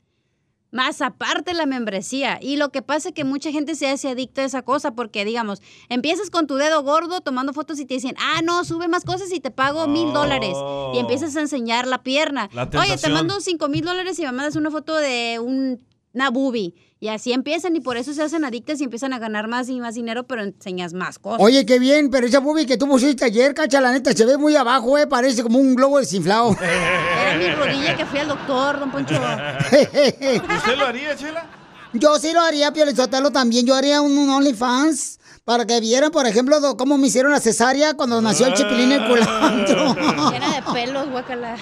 Más 0.72 1.02
aparte 1.02 1.54
la 1.54 1.66
membresía. 1.66 2.38
Y 2.42 2.58
lo 2.58 2.70
que 2.70 2.82
pasa 2.82 3.10
es 3.10 3.16
que 3.16 3.24
mucha 3.24 3.52
gente 3.52 3.76
se 3.76 3.88
hace 3.88 4.10
adicta 4.10 4.42
a 4.42 4.46
esa 4.46 4.62
cosa 4.62 4.92
porque, 4.92 5.26
digamos, 5.26 5.62
empiezas 5.90 6.30
con 6.30 6.46
tu 6.46 6.56
dedo 6.56 6.84
gordo 6.84 7.22
tomando 7.22 7.54
fotos 7.54 7.80
y 7.80 7.86
te 7.86 7.96
dicen, 7.96 8.16
ah, 8.20 8.42
no, 8.44 8.64
sube 8.64 8.88
más 8.88 9.04
cosas 9.04 9.32
y 9.34 9.40
te 9.40 9.52
pago 9.52 9.88
mil 9.88 10.14
dólares. 10.14 10.56
Y 10.94 11.00
empiezas 11.00 11.36
a 11.36 11.42
enseñar 11.42 11.88
la 11.88 12.04
pierna. 12.04 12.50
La 12.54 12.70
Oye, 12.80 12.98
te 12.98 13.10
mando 13.10 13.40
cinco 13.42 13.68
mil 13.68 13.84
dólares 13.84 14.20
y 14.20 14.22
me 14.24 14.32
mandas 14.32 14.56
una 14.56 14.70
foto 14.70 14.96
de 14.96 15.40
un, 15.40 15.80
una 16.14 16.30
boobie. 16.30 16.74
Y 17.02 17.08
así 17.08 17.32
empiezan 17.32 17.76
y 17.78 17.80
por 17.80 17.96
eso 17.96 18.14
se 18.14 18.22
hacen 18.24 18.44
adictas 18.44 18.82
y 18.82 18.84
empiezan 18.84 19.14
a 19.14 19.20
ganar 19.20 19.48
más 19.48 19.70
y 19.70 19.80
más 19.80 19.96
dinero, 19.96 20.28
pero 20.28 20.44
enseñas 20.44 20.94
más 20.94 21.18
cosas. 21.18 21.40
Oye, 21.42 21.66
qué 21.66 21.80
bien, 21.80 22.10
pero 22.10 22.28
esa 22.28 22.40
boobie 22.40 22.66
que 22.66 22.76
tú 22.78 22.88
pusiste 22.90 23.24
ayer, 23.24 23.54
cacha, 23.54 23.80
la 23.80 23.94
neta, 23.94 24.12
se 24.12 24.26
ve 24.26 24.38
muy 24.38 24.56
abajo, 24.58 24.98
eh, 24.98 25.08
parece 25.08 25.42
como 25.42 25.60
un 25.60 25.76
globo 25.76 25.98
desinflado. 26.00 26.58
Era 26.62 27.38
mi 27.38 27.50
rodilla 27.56 27.96
que 27.96 28.06
fui 28.06 28.20
al 28.20 28.28
doctor, 28.28 28.80
don 28.82 28.92
Poncho. 28.92 29.16
¿Usted 29.72 30.78
lo 30.78 30.86
haría, 30.88 31.16
Chela? 31.16 31.46
Yo 31.94 32.20
sí 32.20 32.34
lo 32.34 32.42
haría, 32.42 32.74
Piolizotelo, 32.74 33.32
también. 33.32 33.66
Yo 33.66 33.76
haría 33.76 34.02
un, 34.02 34.18
un 34.18 34.30
OnlyFans 34.30 35.20
para 35.46 35.66
que 35.66 35.80
vieran, 35.80 36.12
por 36.12 36.28
ejemplo, 36.28 36.60
do- 36.60 36.76
cómo 36.78 36.98
me 36.98 37.08
hicieron 37.08 37.32
la 37.32 37.40
cesárea 37.40 37.94
cuando 37.96 38.22
nació 38.22 38.48
el 38.48 38.54
chipilín 38.56 38.92
el 38.92 39.08
culantro. 39.08 39.96
Llena 40.32 40.54
de 40.54 40.62
pelos, 40.74 41.10
guacala. 41.10 41.56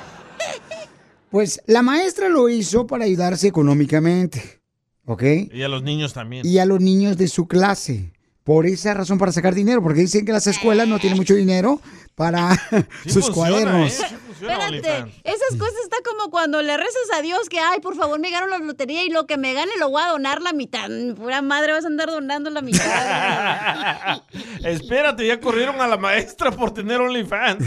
Pues 1.29 1.61
la 1.67 1.81
maestra 1.81 2.27
lo 2.29 2.49
hizo 2.49 2.87
para 2.87 3.05
ayudarse 3.05 3.47
económicamente, 3.47 4.56
¿ok? 5.07 5.23
Y 5.51 5.63
a 5.63 5.67
los 5.67 5.81
niños 5.81 6.13
también. 6.13 6.45
Y 6.45 6.59
a 6.59 6.65
los 6.65 6.79
niños 6.79 7.17
de 7.17 7.27
su 7.27 7.47
clase. 7.47 8.11
Por 8.43 8.65
esa 8.65 8.93
razón, 8.93 9.17
para 9.17 9.33
sacar 9.33 9.53
dinero, 9.53 9.83
porque 9.83 9.99
dicen 9.99 10.25
que 10.25 10.31
las 10.31 10.47
escuelas 10.47 10.87
no 10.87 10.99
tienen 10.99 11.17
mucho 11.17 11.35
dinero 11.35 11.81
para 12.15 12.55
sus 13.03 13.25
funciona, 13.25 13.33
cuadernos. 13.33 13.99
¿eh? 13.99 14.05
Sí 14.07 14.15
funciona 14.25 14.53
Espérate, 14.53 15.21
esas 15.25 15.59
cosas 15.59 15.75
está 15.83 15.97
como 16.05 16.31
cuando 16.31 16.61
le 16.61 16.77
rezas 16.77 17.09
a 17.17 17.21
Dios 17.21 17.49
que, 17.49 17.59
ay, 17.59 17.81
por 17.81 17.97
favor, 17.97 18.19
me 18.21 18.31
gano 18.31 18.47
la 18.47 18.59
lotería 18.59 19.03
y 19.03 19.09
lo 19.09 19.27
que 19.27 19.35
me 19.35 19.53
gane 19.53 19.71
lo 19.79 19.89
voy 19.89 20.01
a 20.01 20.07
donar 20.11 20.41
la 20.41 20.53
mitad. 20.53 20.89
Pura 21.17 21.41
madre, 21.41 21.73
vas 21.73 21.83
a 21.83 21.87
andar 21.87 22.07
donando 22.07 22.49
la 22.49 22.61
mitad. 22.61 24.21
Espérate, 24.63 25.27
ya 25.27 25.41
corrieron 25.41 25.81
a 25.81 25.87
la 25.87 25.97
maestra 25.97 26.51
por 26.51 26.73
tener 26.73 27.01
OnlyFans. 27.01 27.65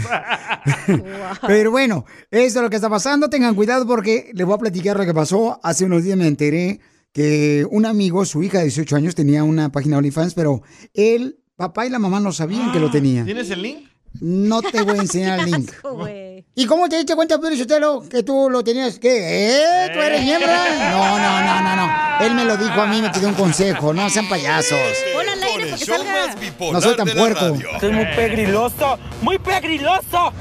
Pero 1.47 1.69
bueno, 1.69 2.05
eso 2.31 2.59
es 2.59 2.63
lo 2.63 2.71
que 2.71 2.77
está 2.77 2.89
pasando. 2.89 3.29
Tengan 3.29 3.53
cuidado 3.53 3.85
porque 3.85 4.31
les 4.33 4.47
voy 4.47 4.55
a 4.55 4.59
platicar 4.59 4.97
lo 4.97 5.05
que 5.05 5.13
pasó. 5.13 5.59
Hace 5.61 5.85
unos 5.85 6.03
días 6.03 6.17
me 6.17 6.25
enteré 6.25 6.79
que 7.13 7.65
un 7.69 7.85
amigo, 7.85 8.25
su 8.25 8.43
hija 8.43 8.59
de 8.59 8.65
18 8.65 8.95
años, 8.95 9.15
tenía 9.15 9.43
una 9.43 9.71
página 9.71 9.97
OnlyFans, 9.97 10.33
pero 10.33 10.61
el 10.93 11.39
papá 11.55 11.85
y 11.85 11.89
la 11.89 11.99
mamá 11.99 12.19
no 12.19 12.31
sabían 12.31 12.71
que 12.71 12.79
lo 12.79 12.89
tenía. 12.89 13.25
¿Tienes 13.25 13.49
el 13.49 13.61
link? 13.61 13.87
No 14.19 14.61
te 14.61 14.81
voy 14.81 14.97
a 14.97 15.01
enseñar 15.01 15.39
el 15.39 15.45
link. 15.51 15.69
Asco. 15.71 16.07
¿Y 16.53 16.65
cómo 16.65 16.89
te 16.89 16.97
diste 16.97 17.15
cuenta, 17.15 17.39
Pedro 17.39 17.55
Sotelo, 17.55 18.03
que 18.09 18.23
tú 18.23 18.49
lo 18.49 18.61
tenías? 18.63 18.99
¿Qué? 18.99 19.51
¿Eh? 19.51 19.89
¿Tú 19.93 19.99
eres 19.99 20.21
miembra? 20.21 20.91
No, 20.91 21.17
no, 21.17 21.41
no, 21.41 21.61
no, 21.63 21.75
no. 21.77 22.25
Él 22.25 22.35
me 22.35 22.43
lo 22.45 22.57
dijo 22.57 22.81
a 22.81 22.87
mí, 22.87 23.01
me 23.01 23.09
pidió 23.09 23.29
un 23.29 23.35
consejo. 23.35 23.93
No 23.93 24.09
sean 24.09 24.27
payasos. 24.27 24.77
Al 25.17 25.43
aire 25.43 25.77
salga. 25.77 26.35
No 26.59 26.81
soy 26.81 26.95
tan 26.97 27.07
puerco. 27.09 27.55
Es 27.81 27.91
muy 27.91 28.05
pegriloso, 28.15 28.99
muy 29.21 29.37
pegriloso. 29.37 30.33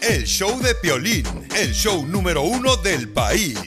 El 0.00 0.24
show 0.24 0.60
de 0.60 0.74
Piolín, 0.76 1.24
el 1.56 1.72
show 1.72 2.06
número 2.06 2.42
uno 2.42 2.76
del 2.76 3.08
país. 3.08 3.58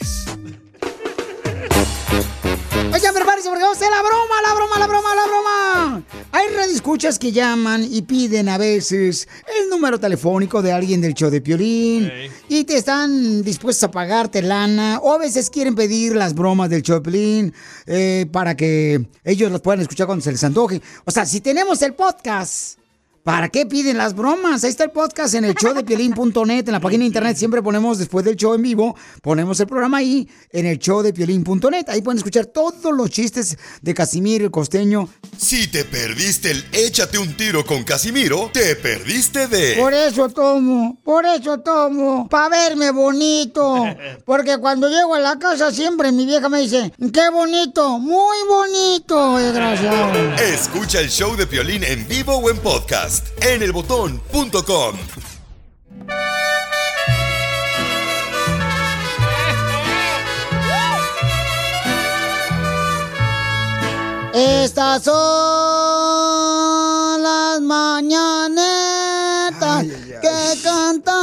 Oigan, 2.91 3.13
prepárense 3.13 3.49
porque 3.49 3.63
vamos 3.63 3.77
a 3.77 3.79
hacer 3.79 3.91
la 3.91 4.01
broma, 4.01 4.41
la 4.47 4.55
broma, 4.55 4.79
la 4.79 4.87
broma, 4.87 5.15
la 5.15 5.27
broma. 5.27 6.03
Hay 6.31 6.47
radioescuchas 6.55 7.19
que 7.19 7.31
llaman 7.31 7.87
y 7.87 8.01
piden 8.01 8.49
a 8.49 8.57
veces 8.57 9.27
el 9.61 9.69
número 9.69 9.99
telefónico 9.99 10.61
de 10.63 10.71
alguien 10.71 10.99
del 10.99 11.13
show 11.13 11.29
de 11.29 11.39
Piolín 11.39 12.11
y 12.47 12.63
te 12.63 12.77
están 12.77 13.43
dispuestos 13.43 13.83
a 13.83 13.91
pagarte 13.91 14.41
lana 14.41 14.99
o 15.03 15.13
a 15.13 15.19
veces 15.19 15.51
quieren 15.51 15.75
pedir 15.75 16.15
las 16.15 16.33
bromas 16.33 16.69
del 16.71 16.81
show 16.81 16.95
de 16.95 17.01
Piolín 17.01 17.53
eh, 17.85 18.25
para 18.31 18.57
que 18.57 19.07
ellos 19.23 19.51
las 19.51 19.61
puedan 19.61 19.81
escuchar 19.81 20.07
cuando 20.07 20.23
se 20.23 20.31
les 20.31 20.43
antoje. 20.43 20.81
O 21.05 21.11
sea, 21.11 21.27
si 21.27 21.41
tenemos 21.41 21.81
el 21.83 21.93
podcast 21.93 22.78
¿Para 23.23 23.49
qué 23.49 23.65
piden 23.65 23.97
las 23.97 24.15
bromas? 24.15 24.63
Ahí 24.63 24.69
está 24.69 24.85
el 24.85 24.91
podcast 24.91 25.33
en 25.33 25.43
el 25.43 25.53
show 25.53 25.73
de 25.73 25.83
piolín.net. 25.83 26.67
En 26.67 26.71
la 26.71 26.79
página 26.79 27.01
de 27.01 27.07
internet 27.07 27.37
siempre 27.37 27.61
ponemos, 27.61 27.97
después 27.97 28.23
del 28.23 28.35
show 28.35 28.53
en 28.53 28.61
vivo, 28.61 28.95
ponemos 29.21 29.59
el 29.59 29.67
programa 29.67 29.97
ahí 29.97 30.27
en 30.51 30.65
el 30.65 30.79
show 30.79 31.01
de 31.01 31.11
piolín.net. 31.11 31.89
Ahí 31.89 32.01
pueden 32.01 32.17
escuchar 32.17 32.45
todos 32.45 32.95
los 32.95 33.09
chistes 33.09 33.57
de 33.81 33.93
Casimiro 33.93 34.45
el 34.45 34.51
costeño. 34.51 35.09
Si 35.37 35.67
te 35.67 35.83
perdiste 35.83 36.51
el 36.51 36.65
échate 36.71 37.17
un 37.17 37.35
tiro 37.35 37.65
con 37.65 37.83
Casimiro, 37.83 38.51
te 38.53 38.75
perdiste 38.77 39.47
de... 39.47 39.75
Por 39.75 39.93
eso 39.93 40.29
tomo, 40.29 40.99
por 41.03 41.25
eso 41.25 41.59
tomo, 41.59 42.27
para 42.29 42.49
verme 42.49 42.91
bonito. 42.91 43.85
Porque 44.25 44.57
cuando 44.59 44.87
llego 44.87 45.15
a 45.15 45.19
la 45.19 45.37
casa 45.37 45.71
siempre 45.71 46.11
mi 46.11 46.25
vieja 46.25 46.47
me 46.47 46.61
dice, 46.61 46.93
qué 47.13 47.29
bonito, 47.31 47.99
muy 47.99 48.37
bonito, 48.47 49.37
desgraciado. 49.37 50.33
Escucha 50.35 51.01
el 51.01 51.09
show 51.09 51.35
de 51.35 51.45
Piolín 51.45 51.83
en 51.83 52.07
vivo 52.07 52.35
o 52.35 52.49
en 52.49 52.57
podcast 52.57 53.08
en 53.41 53.63
elbotón.com. 53.63 54.95
Estas 64.31 65.03
son 65.03 65.17
las 67.23 67.59
mañanetas 67.61 68.65
que 70.21 70.61
cantan. 70.63 71.15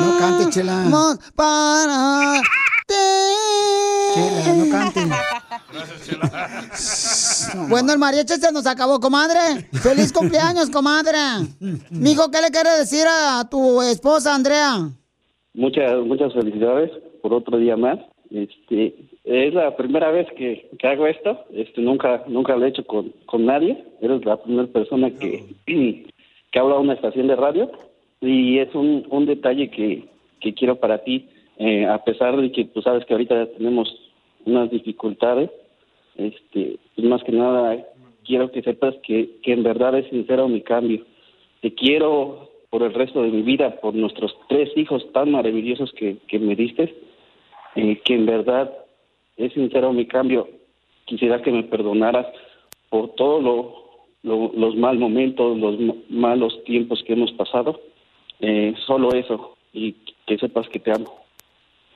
No 0.00 0.18
cante, 0.18 0.50
Chela. 0.50 0.84
Para 1.36 2.42
ti. 2.86 2.94
Chela, 4.14 4.54
no 4.54 4.70
cante. 4.70 5.08
Bueno, 7.68 7.92
el 7.92 7.98
mariachi 7.98 8.34
se 8.34 8.52
nos 8.52 8.66
acabó, 8.66 9.00
comadre. 9.00 9.64
Feliz 9.82 10.12
cumpleaños, 10.12 10.70
comadre. 10.70 11.18
Mijo, 11.90 12.30
¿qué 12.30 12.40
le 12.40 12.50
quiere 12.50 12.70
decir 12.78 13.04
a 13.08 13.48
tu 13.48 13.82
esposa, 13.82 14.34
Andrea? 14.34 14.90
Muchas, 15.54 15.98
muchas 16.04 16.32
felicidades 16.32 16.90
por 17.22 17.34
otro 17.34 17.58
día 17.58 17.76
más. 17.76 17.98
Este, 18.30 18.94
es 19.24 19.54
la 19.54 19.76
primera 19.76 20.10
vez 20.10 20.26
que, 20.36 20.68
que 20.78 20.86
hago 20.86 21.06
esto. 21.06 21.44
Este, 21.52 21.80
nunca, 21.80 22.24
nunca 22.28 22.56
lo 22.56 22.66
he 22.66 22.68
hecho 22.68 22.84
con, 22.84 23.12
con 23.26 23.46
nadie. 23.46 23.84
Eres 24.00 24.24
la 24.24 24.36
primera 24.36 24.68
persona 24.68 25.10
que, 25.10 25.44
que 25.66 26.58
habla 26.58 26.76
a 26.76 26.80
una 26.80 26.94
estación 26.94 27.26
de 27.26 27.36
radio. 27.36 27.70
Y 28.20 28.58
es 28.58 28.74
un, 28.74 29.06
un 29.10 29.26
detalle 29.26 29.70
que, 29.70 30.08
que 30.40 30.54
quiero 30.54 30.76
para 30.76 30.98
ti. 31.04 31.28
Eh, 31.58 31.86
a 31.86 31.98
pesar 32.04 32.36
de 32.36 32.52
que 32.52 32.66
tú 32.66 32.82
sabes 32.82 33.04
que 33.04 33.14
ahorita 33.14 33.46
tenemos 33.56 33.88
unas 34.44 34.70
dificultades, 34.70 35.50
este, 36.18 36.76
pues 36.94 37.06
más 37.08 37.22
que 37.24 37.32
nada 37.32 37.76
quiero 38.24 38.50
que 38.52 38.60
sepas 38.62 38.94
que, 39.02 39.38
que 39.42 39.52
en 39.54 39.62
verdad 39.62 39.96
es 39.98 40.08
sincero 40.10 40.46
mi 40.48 40.60
cambio. 40.60 41.04
Te 41.62 41.72
quiero 41.74 42.50
por 42.70 42.82
el 42.82 42.92
resto 42.92 43.22
de 43.22 43.30
mi 43.30 43.40
vida, 43.42 43.80
por 43.80 43.94
nuestros 43.94 44.36
tres 44.48 44.70
hijos 44.76 45.10
tan 45.12 45.30
maravillosos 45.30 45.90
que, 45.92 46.18
que 46.28 46.38
me 46.38 46.54
diste, 46.54 46.94
eh, 47.76 47.98
que 48.04 48.14
en 48.14 48.26
verdad 48.26 48.70
es 49.38 49.52
sincero 49.54 49.92
mi 49.94 50.04
cambio. 50.06 50.46
Quisiera 51.06 51.40
que 51.40 51.50
me 51.50 51.62
perdonaras 51.62 52.26
por 52.90 53.14
todos 53.14 53.42
lo, 53.42 53.74
lo- 54.22 54.52
los 54.54 54.76
mal 54.76 54.98
momentos, 54.98 55.56
los 55.56 55.76
malos 56.10 56.62
tiempos 56.64 57.02
que 57.04 57.14
hemos 57.14 57.32
pasado. 57.32 57.80
Eh, 58.40 58.74
solo 58.86 59.12
eso, 59.14 59.56
y 59.72 59.94
que 60.26 60.36
sepas 60.38 60.68
que 60.68 60.78
te 60.78 60.92
amo. 60.92 61.12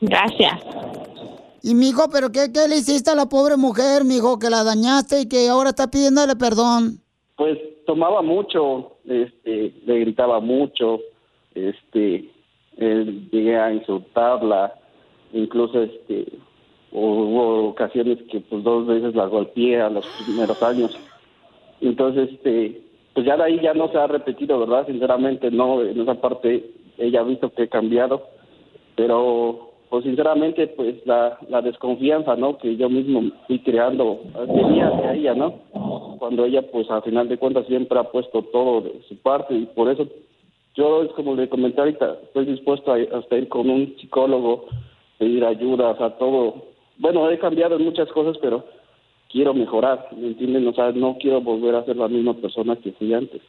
Gracias. 0.01 0.65
Y 1.63 1.75
mijo, 1.75 2.09
¿pero 2.13 2.33
qué, 2.33 2.51
qué 2.53 2.67
le 2.69 2.77
hiciste 2.77 3.11
a 3.11 3.15
la 3.15 3.27
pobre 3.27 3.57
mujer, 3.57 4.05
mijo, 4.05 4.39
que 4.39 4.51
la 4.51 4.65
dañaste 4.65 5.21
y 5.21 5.29
que 5.29 5.49
ahora 5.49 5.71
está 5.71 5.89
pidiéndole 5.91 6.35
perdón? 6.35 6.99
Pues 7.37 7.57
tomaba 7.87 8.21
mucho, 8.21 8.97
este, 9.05 9.73
le 9.87 10.01
gritaba 10.01 10.41
mucho, 10.41 11.01
este, 11.55 12.31
llegué 12.77 13.59
a 13.59 13.73
insultarla, 13.73 14.75
incluso 15.33 15.83
este, 15.83 16.33
hubo 16.91 17.69
ocasiones 17.69 18.19
que 18.31 18.41
pues 18.41 18.65
dos 18.65 18.87
veces 18.87 19.15
la 19.15 19.27
golpeé 19.27 19.81
a 19.81 19.89
los 19.89 20.07
primeros 20.25 20.61
años. 20.63 20.99
Entonces, 21.81 22.31
este, 22.33 22.83
pues 23.15 23.27
ya 23.27 23.37
de 23.37 23.45
ahí 23.45 23.61
ya 23.61 23.75
no 23.75 23.89
se 23.91 23.99
ha 23.99 24.07
repetido, 24.07 24.59
¿verdad? 24.59 24.87
Sinceramente, 24.87 25.51
no, 25.51 25.83
en 25.83 26.01
esa 26.01 26.15
parte 26.15 26.71
ella 26.99 27.21
ha 27.21 27.25
visto 27.25 27.53
que 27.53 27.65
he 27.65 27.69
cambiado, 27.69 28.23
pero 28.97 29.72
pues 29.93 30.05
sinceramente, 30.05 30.69
pues 30.69 31.05
la, 31.05 31.39
la 31.51 31.61
desconfianza, 31.61 32.35
¿no? 32.35 32.57
Que 32.57 32.79
yo 32.79 32.89
mismo 32.89 33.31
fui 33.47 33.59
creando, 33.59 34.21
tenía 34.47 34.89
hacia 34.89 35.13
ella, 35.13 35.35
¿no? 35.35 36.17
Cuando 36.19 36.47
ella, 36.47 36.63
pues 36.63 36.91
a 36.91 37.03
final 37.03 37.29
de 37.29 37.37
cuentas 37.37 37.67
siempre 37.67 37.99
ha 37.99 38.05
puesto 38.05 38.41
todo 38.41 38.81
de 38.81 39.03
su 39.07 39.19
parte 39.19 39.53
y 39.53 39.67
por 39.67 39.91
eso 39.91 40.09
yo, 40.77 41.03
es 41.03 41.13
como 41.13 41.35
le 41.35 41.47
comenté 41.47 41.79
ahorita, 41.79 42.17
estoy 42.23 42.47
dispuesto 42.47 42.91
a, 42.91 43.19
hasta 43.19 43.37
ir 43.37 43.51
con 43.51 43.69
un 43.69 43.95
psicólogo, 43.99 44.65
pedir 45.19 45.45
ayuda, 45.45 45.91
o 45.91 45.97
sea, 45.99 46.17
todo. 46.17 46.55
Bueno, 46.97 47.31
he 47.31 47.39
cambiado 47.39 47.77
en 47.77 47.85
muchas 47.85 48.09
cosas, 48.13 48.39
pero 48.41 48.65
quiero 49.31 49.53
mejorar, 49.53 50.09
¿me 50.17 50.29
entienden? 50.29 50.67
O 50.69 50.73
sea, 50.73 50.91
no 50.93 51.19
quiero 51.21 51.43
volver 51.43 51.75
a 51.75 51.85
ser 51.85 51.99
la 51.99 52.09
misma 52.09 52.33
persona 52.33 52.77
que 52.77 52.93
fui 52.93 53.13
antes. 53.13 53.43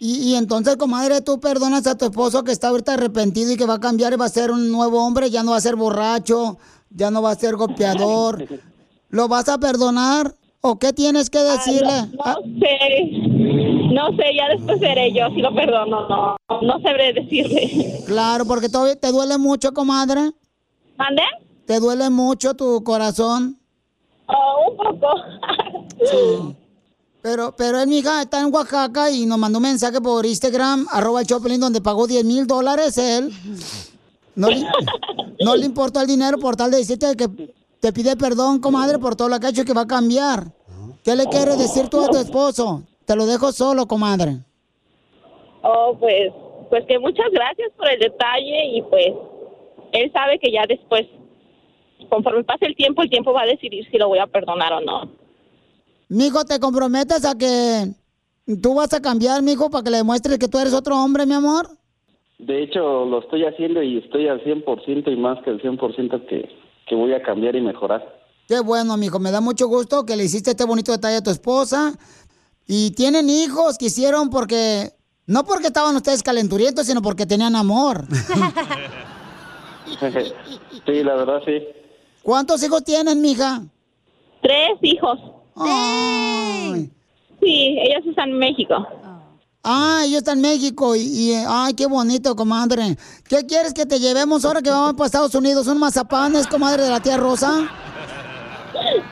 Y, 0.00 0.30
y 0.30 0.34
entonces, 0.36 0.76
comadre, 0.76 1.20
tú 1.20 1.40
perdonas 1.40 1.86
a 1.86 1.96
tu 1.96 2.06
esposo 2.06 2.44
que 2.44 2.52
está 2.52 2.68
ahorita 2.68 2.94
arrepentido 2.94 3.52
y 3.52 3.56
que 3.56 3.66
va 3.66 3.74
a 3.74 3.80
cambiar 3.80 4.12
y 4.12 4.16
va 4.16 4.26
a 4.26 4.30
ser 4.30 4.50
un 4.50 4.70
nuevo 4.70 5.04
hombre, 5.04 5.30
ya 5.30 5.42
no 5.42 5.52
va 5.52 5.56
a 5.56 5.60
ser 5.60 5.76
borracho, 5.76 6.58
ya 6.90 7.10
no 7.10 7.22
va 7.22 7.32
a 7.32 7.34
ser 7.34 7.56
golpeador. 7.56 8.46
¿Lo 9.10 9.28
vas 9.28 9.48
a 9.48 9.58
perdonar? 9.58 10.34
¿O 10.60 10.78
qué 10.78 10.92
tienes 10.92 11.30
que 11.30 11.38
decirle? 11.38 12.08
No 12.16 12.34
sé, 12.60 13.10
no 13.92 14.08
sé, 14.16 14.34
ya 14.36 14.48
después 14.48 14.80
veré 14.80 15.12
yo 15.12 15.28
si 15.34 15.40
lo 15.40 15.54
perdono, 15.54 16.08
no, 16.08 16.36
no 16.62 16.80
sabré 16.80 17.12
decirle. 17.12 18.02
Claro, 18.06 18.44
porque 18.44 18.68
todavía 18.68 18.96
te 18.96 19.10
duele 19.12 19.38
mucho, 19.38 19.72
comadre. 19.72 20.32
¿Mande? 20.96 21.22
¿Te 21.66 21.78
duele 21.78 22.10
mucho 22.10 22.54
tu 22.54 22.82
corazón? 22.82 23.58
Oh, 24.26 24.70
un 24.70 24.76
poco. 24.76 25.08
Sí. 26.04 26.56
Pero, 27.30 27.54
pero 27.54 27.78
él, 27.78 27.88
mi 27.88 27.98
hija, 27.98 28.22
está 28.22 28.40
en 28.40 28.54
Oaxaca 28.54 29.10
y 29.10 29.26
nos 29.26 29.36
mandó 29.36 29.58
un 29.58 29.64
mensaje 29.64 30.00
por 30.00 30.24
Instagram, 30.24 30.86
arroba 30.90 31.22
Choplin, 31.26 31.60
donde 31.60 31.82
pagó 31.82 32.06
10 32.06 32.24
mil 32.24 32.46
dólares 32.46 32.96
él. 32.96 33.30
No 34.34 34.48
le, 34.48 34.64
no 35.44 35.54
le 35.54 35.66
importó 35.66 36.00
el 36.00 36.06
dinero 36.06 36.38
por 36.38 36.56
tal 36.56 36.70
de 36.70 36.78
decirte 36.78 37.14
que 37.16 37.28
te 37.80 37.92
pide 37.92 38.16
perdón, 38.16 38.60
comadre, 38.60 38.98
por 38.98 39.14
todo 39.14 39.28
lo 39.28 39.38
que 39.38 39.46
ha 39.46 39.50
hecho 39.50 39.60
y 39.60 39.64
que 39.66 39.74
va 39.74 39.82
a 39.82 39.86
cambiar. 39.86 40.44
¿Qué 41.04 41.14
le 41.16 41.26
quieres 41.26 41.58
decir 41.58 41.90
tú 41.90 42.00
a 42.00 42.08
tu 42.08 42.16
esposo? 42.16 42.82
Te 43.04 43.14
lo 43.14 43.26
dejo 43.26 43.52
solo, 43.52 43.86
comadre. 43.86 44.38
Oh, 45.62 45.98
pues, 46.00 46.32
pues 46.70 46.86
que 46.86 46.98
muchas 46.98 47.30
gracias 47.30 47.70
por 47.76 47.90
el 47.90 47.98
detalle 47.98 48.68
y 48.74 48.80
pues 48.82 49.12
él 49.92 50.10
sabe 50.14 50.38
que 50.38 50.50
ya 50.50 50.64
después, 50.66 51.06
conforme 52.08 52.42
pase 52.44 52.64
el 52.64 52.74
tiempo, 52.74 53.02
el 53.02 53.10
tiempo 53.10 53.34
va 53.34 53.42
a 53.42 53.46
decidir 53.46 53.86
si 53.90 53.98
lo 53.98 54.08
voy 54.08 54.18
a 54.18 54.26
perdonar 54.26 54.72
o 54.72 54.80
no. 54.80 55.27
Mijo, 56.08 56.44
¿te 56.44 56.58
comprometes 56.58 57.24
a 57.24 57.36
que 57.36 57.92
tú 58.62 58.74
vas 58.74 58.92
a 58.94 59.02
cambiar, 59.02 59.42
mijo, 59.42 59.70
para 59.70 59.84
que 59.84 59.90
le 59.90 59.98
demuestres 59.98 60.38
que 60.38 60.48
tú 60.48 60.58
eres 60.58 60.72
otro 60.72 60.96
hombre, 60.96 61.26
mi 61.26 61.34
amor? 61.34 61.68
De 62.38 62.62
hecho, 62.62 63.04
lo 63.04 63.20
estoy 63.20 63.44
haciendo 63.44 63.82
y 63.82 63.98
estoy 63.98 64.28
al 64.28 64.42
100% 64.42 65.12
y 65.12 65.16
más 65.16 65.42
que 65.44 65.50
el 65.50 65.60
100% 65.60 66.26
que, 66.26 66.48
que 66.86 66.94
voy 66.94 67.12
a 67.12 67.22
cambiar 67.22 67.56
y 67.56 67.60
mejorar. 67.60 68.20
Qué 68.46 68.60
bueno, 68.60 68.96
mijo. 68.96 69.18
Me 69.18 69.30
da 69.30 69.42
mucho 69.42 69.68
gusto 69.68 70.06
que 70.06 70.16
le 70.16 70.24
hiciste 70.24 70.52
este 70.52 70.64
bonito 70.64 70.92
detalle 70.92 71.16
a 71.16 71.22
tu 71.22 71.30
esposa. 71.30 71.92
Y 72.66 72.92
tienen 72.92 73.28
hijos 73.28 73.76
que 73.76 73.86
hicieron 73.86 74.30
porque... 74.30 74.92
No 75.26 75.44
porque 75.44 75.66
estaban 75.66 75.94
ustedes 75.94 76.22
calenturientos, 76.22 76.86
sino 76.86 77.02
porque 77.02 77.26
tenían 77.26 77.54
amor. 77.54 78.06
sí, 80.86 81.04
la 81.04 81.16
verdad 81.16 81.42
sí. 81.44 81.62
¿Cuántos 82.22 82.62
hijos 82.62 82.82
tienen, 82.82 83.20
mija? 83.20 83.60
Tres 84.40 84.78
hijos. 84.80 85.20
Ay. 85.60 86.90
Sí, 87.40 87.78
ellos 87.80 88.06
están 88.06 88.30
en 88.30 88.38
México. 88.38 88.86
Ah, 89.64 90.02
ellos 90.04 90.18
están 90.18 90.38
en 90.38 90.42
México 90.42 90.94
y, 90.96 91.00
y, 91.00 91.34
ay, 91.46 91.74
qué 91.74 91.86
bonito, 91.86 92.34
comadre. 92.34 92.96
¿Qué 93.28 93.44
quieres 93.46 93.74
que 93.74 93.86
te 93.86 93.98
llevemos 93.98 94.44
ahora 94.44 94.62
que 94.62 94.70
vamos 94.70 94.94
para 94.94 95.06
Estados 95.06 95.34
Unidos? 95.34 95.66
¿Un 95.66 95.78
mazapanes, 95.78 96.46
comadre 96.46 96.84
de 96.84 96.90
la 96.90 97.00
tía 97.00 97.16
Rosa? 97.16 97.68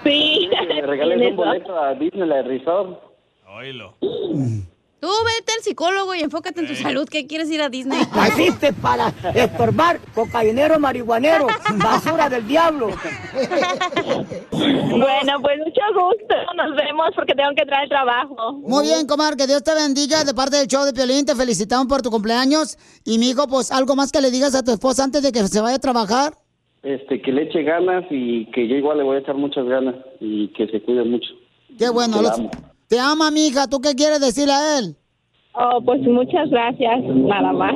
Sí. 0.04 0.48
Regales 0.82 1.18
un 1.30 1.36
boleto 1.36 1.78
a 1.78 1.94
Disneyland 1.94 2.46
Resort. 2.46 3.00
Oílo. 3.58 3.94
Tú 5.06 5.12
vete 5.24 5.52
al 5.56 5.62
psicólogo 5.62 6.16
y 6.16 6.18
enfócate 6.18 6.62
en 6.62 6.66
tu 6.66 6.74
salud. 6.74 7.08
¿Qué 7.08 7.28
quieres 7.28 7.48
ir 7.48 7.62
a 7.62 7.68
Disney? 7.68 8.00
Naciste 8.16 8.72
para 8.72 9.14
estorbar, 9.36 10.00
cocainero 10.12 10.80
marihuanero, 10.80 11.46
basura 11.76 12.28
del 12.28 12.44
diablo. 12.48 12.88
Bueno, 14.50 15.32
pues 15.42 15.58
mucho 15.58 15.80
gusto. 15.94 16.34
Nos 16.56 16.74
vemos 16.74 17.10
porque 17.14 17.34
tengo 17.36 17.50
que 17.54 17.62
entrar 17.62 17.82
al 17.82 17.88
trabajo. 17.88 18.54
Muy 18.54 18.86
bien, 18.86 19.06
comadre, 19.06 19.36
que 19.36 19.46
Dios 19.46 19.62
te 19.62 19.74
bendiga 19.74 20.24
de 20.24 20.34
parte 20.34 20.56
del 20.56 20.66
show 20.66 20.84
de 20.84 20.92
Piolín. 20.92 21.24
Te 21.24 21.36
felicitamos 21.36 21.86
por 21.86 22.02
tu 22.02 22.10
cumpleaños. 22.10 22.76
Y, 23.04 23.20
mi 23.20 23.30
hijo, 23.30 23.46
pues, 23.46 23.70
algo 23.70 23.94
más 23.94 24.10
que 24.10 24.20
le 24.20 24.32
digas 24.32 24.56
a 24.56 24.64
tu 24.64 24.72
esposa 24.72 25.04
antes 25.04 25.22
de 25.22 25.30
que 25.30 25.46
se 25.46 25.60
vaya 25.60 25.76
a 25.76 25.78
trabajar. 25.78 26.32
Este, 26.82 27.22
que 27.22 27.30
le 27.30 27.42
eche 27.42 27.62
ganas 27.62 28.04
y 28.10 28.46
que 28.46 28.66
yo 28.66 28.74
igual 28.74 28.98
le 28.98 29.04
voy 29.04 29.18
a 29.18 29.20
echar 29.20 29.36
muchas 29.36 29.66
ganas 29.66 29.94
y 30.18 30.48
que 30.48 30.66
se 30.66 30.82
cuide 30.82 31.04
mucho. 31.04 31.28
Qué 31.78 31.90
bueno, 31.90 32.22
los, 32.22 32.32
amo. 32.32 32.50
Te 32.88 32.98
ama, 32.98 33.30
mija. 33.30 33.66
¿Tú 33.68 33.80
qué 33.80 33.94
quieres 33.94 34.20
decirle 34.20 34.52
a 34.52 34.78
él? 34.78 34.96
Oh, 35.54 35.80
pues 35.84 36.00
muchas 36.02 36.50
gracias, 36.50 37.00
nada 37.04 37.52
más. 37.52 37.72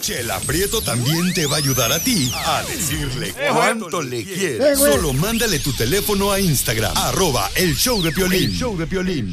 Chela 0.00 0.38
Prieto 0.46 0.80
también 0.80 1.32
te 1.34 1.46
va 1.46 1.56
a 1.56 1.58
ayudar 1.58 1.92
a 1.92 1.98
ti 1.98 2.30
a 2.34 2.62
decirle 2.62 3.32
cuánto 3.52 4.00
le 4.02 4.20
Eh, 4.20 4.24
quieres. 4.24 4.78
Solo 4.78 5.12
mándale 5.12 5.58
tu 5.58 5.72
teléfono 5.72 6.30
a 6.32 6.40
Instagram, 6.40 6.92
arroba 6.96 7.48
el 7.56 7.74
show 7.74 8.00
de 8.02 8.10
Piolín. 8.12 8.44
El 8.44 8.52
show 8.56 8.76
de 8.76 8.86
Piolín. 8.86 9.32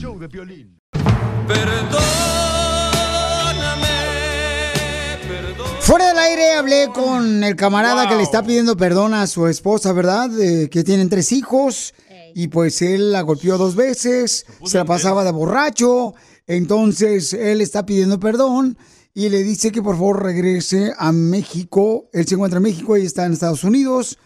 Fuera 5.79 6.07
del 6.07 6.17
aire 6.17 6.53
hablé 6.53 6.89
con 6.93 7.43
el 7.43 7.55
camarada 7.55 8.09
que 8.09 8.15
le 8.15 8.23
está 8.23 8.41
pidiendo 8.41 8.75
perdón 8.75 9.13
a 9.13 9.27
su 9.27 9.45
esposa, 9.47 9.93
¿verdad? 9.93 10.29
Eh, 10.39 10.67
que 10.69 10.83
tienen 10.83 11.09
tres 11.09 11.31
hijos. 11.31 11.93
Y 12.37 12.49
pues 12.49 12.81
él 12.81 13.13
la 13.13 13.21
golpeó 13.21 13.57
dos 13.57 13.77
veces, 13.77 14.45
se 14.65 14.77
la 14.77 14.83
pasaba 14.83 15.23
de 15.23 15.31
borracho. 15.31 16.15
Entonces 16.45 17.31
él 17.31 17.61
está 17.61 17.85
pidiendo 17.85 18.19
perdón 18.19 18.77
y 19.13 19.29
le 19.29 19.41
dice 19.41 19.71
que 19.71 19.81
por 19.81 19.95
favor 19.95 20.21
regrese 20.21 20.91
a 20.97 21.13
México. 21.13 22.09
Él 22.11 22.27
se 22.27 22.35
encuentra 22.35 22.57
en 22.57 22.63
México 22.63 22.97
y 22.97 23.05
está 23.05 23.25
en 23.25 23.31
Estados 23.31 23.63
Unidos. 23.63 24.19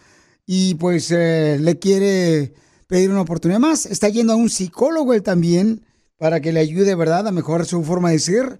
Y 0.44 0.74
pues 0.74 1.12
eh, 1.12 1.58
le 1.60 1.78
quiere 1.78 2.52
pedir 2.88 3.12
una 3.12 3.20
oportunidad 3.20 3.60
más. 3.60 3.86
Está 3.86 4.08
yendo 4.08 4.32
a 4.32 4.36
un 4.36 4.50
psicólogo 4.50 5.14
él 5.14 5.22
también 5.22 5.86
para 6.18 6.40
que 6.40 6.50
le 6.52 6.58
ayude, 6.58 6.96
¿verdad? 6.96 7.28
A 7.28 7.30
mejorar 7.30 7.64
su 7.64 7.84
forma 7.84 8.10
de 8.10 8.18
ser. 8.18 8.58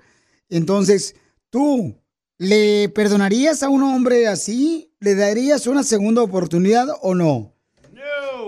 Entonces, 0.48 1.16
tú, 1.51 1.96
¿le 2.38 2.88
perdonarías 2.90 3.64
a 3.64 3.68
un 3.68 3.82
hombre 3.82 4.28
así? 4.28 4.94
¿Le 5.01 5.16
darías 5.16 5.66
una 5.66 5.82
segunda 5.82 6.22
oportunidad 6.22 6.86
o 7.03 7.16
no? 7.16 7.57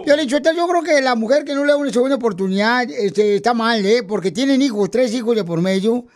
Yo 0.06 0.16
le 0.16 0.22
he 0.22 0.24
dicho, 0.26 0.38
yo 0.38 0.66
creo 0.66 0.82
que 0.82 1.00
la 1.00 1.14
mujer 1.14 1.44
que 1.44 1.54
no 1.54 1.64
le 1.64 1.72
da 1.72 1.76
una 1.76 1.92
segunda 1.92 2.16
oportunidad 2.16 2.90
este, 2.90 3.36
está 3.36 3.54
mal, 3.54 3.84
¿eh? 3.84 4.02
Porque 4.02 4.30
tienen 4.30 4.62
hijos, 4.62 4.90
tres 4.90 5.14
hijos 5.14 5.36
de 5.36 5.44
por 5.44 5.60
medio. 5.60 6.06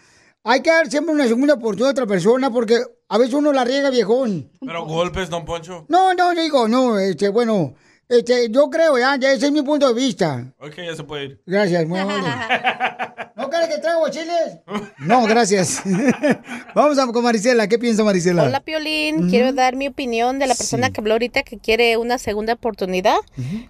Hay 0.44 0.62
que 0.62 0.70
dar 0.70 0.88
siempre 0.90 1.14
una 1.14 1.26
segunda 1.26 1.54
oportunidad 1.54 1.88
a 1.88 1.92
otra 1.92 2.06
persona 2.06 2.50
porque 2.50 2.78
a 3.08 3.18
veces 3.18 3.34
uno 3.34 3.52
la 3.52 3.64
riega, 3.64 3.90
viejón. 3.90 4.50
Pero 4.60 4.84
golpes, 4.86 5.28
don 5.30 5.44
Poncho. 5.44 5.86
No, 5.88 6.14
no, 6.14 6.34
digo, 6.34 6.68
no, 6.68 6.98
este, 6.98 7.28
bueno, 7.28 7.74
este, 8.08 8.50
yo 8.50 8.70
creo, 8.70 8.98
ya, 8.98 9.16
ya, 9.16 9.32
ese 9.32 9.46
es 9.46 9.52
mi 9.52 9.62
punto 9.62 9.88
de 9.88 9.94
vista. 9.94 10.52
Ok, 10.60 10.76
ya 10.76 10.94
se 10.94 11.04
puede 11.04 11.24
ir. 11.24 11.42
Gracias, 11.46 11.86
muy 11.86 11.98
amable. 12.00 12.28
¿No 13.36 13.50
quieres 13.50 13.68
que 13.68 13.78
traigo 13.78 14.08
chiles? 14.08 14.58
No, 14.98 15.26
gracias. 15.26 15.82
Vamos 16.74 16.98
a 16.98 17.06
con 17.12 17.22
Marisela. 17.22 17.68
¿Qué 17.68 17.78
piensa 17.78 18.02
Marisela? 18.02 18.44
Hola 18.44 18.60
Piolín, 18.60 19.28
quiero 19.28 19.52
dar 19.52 19.76
mi 19.76 19.88
opinión 19.88 20.38
de 20.38 20.46
la 20.46 20.54
persona 20.54 20.90
que 20.90 21.00
habló 21.00 21.12
ahorita 21.14 21.42
que 21.42 21.58
quiere 21.58 21.96
una 21.98 22.18
segunda 22.18 22.54
oportunidad 22.54 23.16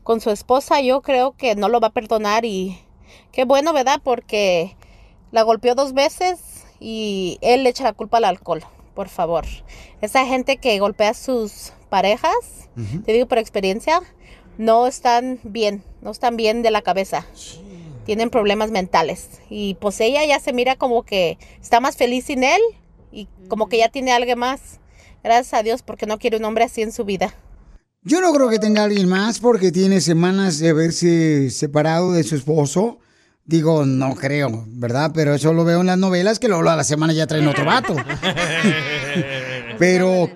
con 0.04 0.20
su 0.20 0.30
esposa. 0.30 0.80
Yo 0.80 1.02
creo 1.02 1.32
que 1.36 1.56
no 1.56 1.68
lo 1.68 1.80
va 1.80 1.88
a 1.88 1.92
perdonar 1.92 2.44
y 2.44 2.78
qué 3.32 3.44
bueno, 3.44 3.72
¿verdad? 3.72 4.00
Porque 4.02 4.76
la 5.32 5.42
golpeó 5.42 5.74
dos 5.74 5.92
veces 5.92 6.38
y 6.78 7.38
él 7.40 7.64
le 7.64 7.70
echa 7.70 7.84
la 7.84 7.92
culpa 7.92 8.18
al 8.18 8.24
alcohol, 8.24 8.62
por 8.94 9.08
favor. 9.08 9.44
Esa 10.00 10.24
gente 10.26 10.58
que 10.58 10.78
golpea 10.78 11.10
a 11.10 11.14
sus 11.14 11.72
parejas, 11.90 12.68
te 13.04 13.12
digo 13.12 13.26
por 13.26 13.38
experiencia, 13.38 14.00
no 14.58 14.86
están 14.86 15.38
bien, 15.42 15.82
no 16.02 16.10
están 16.10 16.36
bien 16.36 16.62
de 16.62 16.70
la 16.70 16.82
cabeza. 16.82 17.26
Tienen 18.04 18.30
problemas 18.30 18.70
mentales. 18.70 19.28
Y 19.50 19.74
pues 19.74 20.00
ella 20.00 20.24
ya 20.24 20.38
se 20.38 20.52
mira 20.52 20.76
como 20.76 21.02
que 21.04 21.38
está 21.60 21.80
más 21.80 21.96
feliz 21.96 22.26
sin 22.26 22.44
él 22.44 22.60
y 23.12 23.28
como 23.48 23.68
que 23.68 23.78
ya 23.78 23.88
tiene 23.88 24.12
algo 24.12 24.36
más. 24.36 24.78
Gracias 25.24 25.54
a 25.54 25.62
Dios 25.62 25.82
porque 25.82 26.06
no 26.06 26.18
quiere 26.18 26.36
un 26.36 26.44
hombre 26.44 26.64
así 26.64 26.82
en 26.82 26.92
su 26.92 27.04
vida. 27.04 27.34
Yo 28.02 28.20
no 28.20 28.32
creo 28.32 28.48
que 28.48 28.60
tenga 28.60 28.84
alguien 28.84 29.08
más 29.08 29.40
porque 29.40 29.72
tiene 29.72 30.00
semanas 30.00 30.60
de 30.60 30.68
haberse 30.68 31.50
separado 31.50 32.12
de 32.12 32.22
su 32.22 32.36
esposo. 32.36 32.98
Digo, 33.44 33.84
no 33.84 34.14
creo, 34.14 34.64
¿verdad? 34.68 35.10
Pero 35.12 35.34
eso 35.34 35.52
lo 35.52 35.64
veo 35.64 35.80
en 35.80 35.86
las 35.86 35.98
novelas 35.98 36.38
que 36.38 36.46
luego 36.46 36.68
a 36.68 36.76
la 36.76 36.84
semana 36.84 37.12
ya 37.12 37.26
traen 37.26 37.48
otro 37.48 37.64
vato. 37.64 37.96
Pero, 39.78 40.30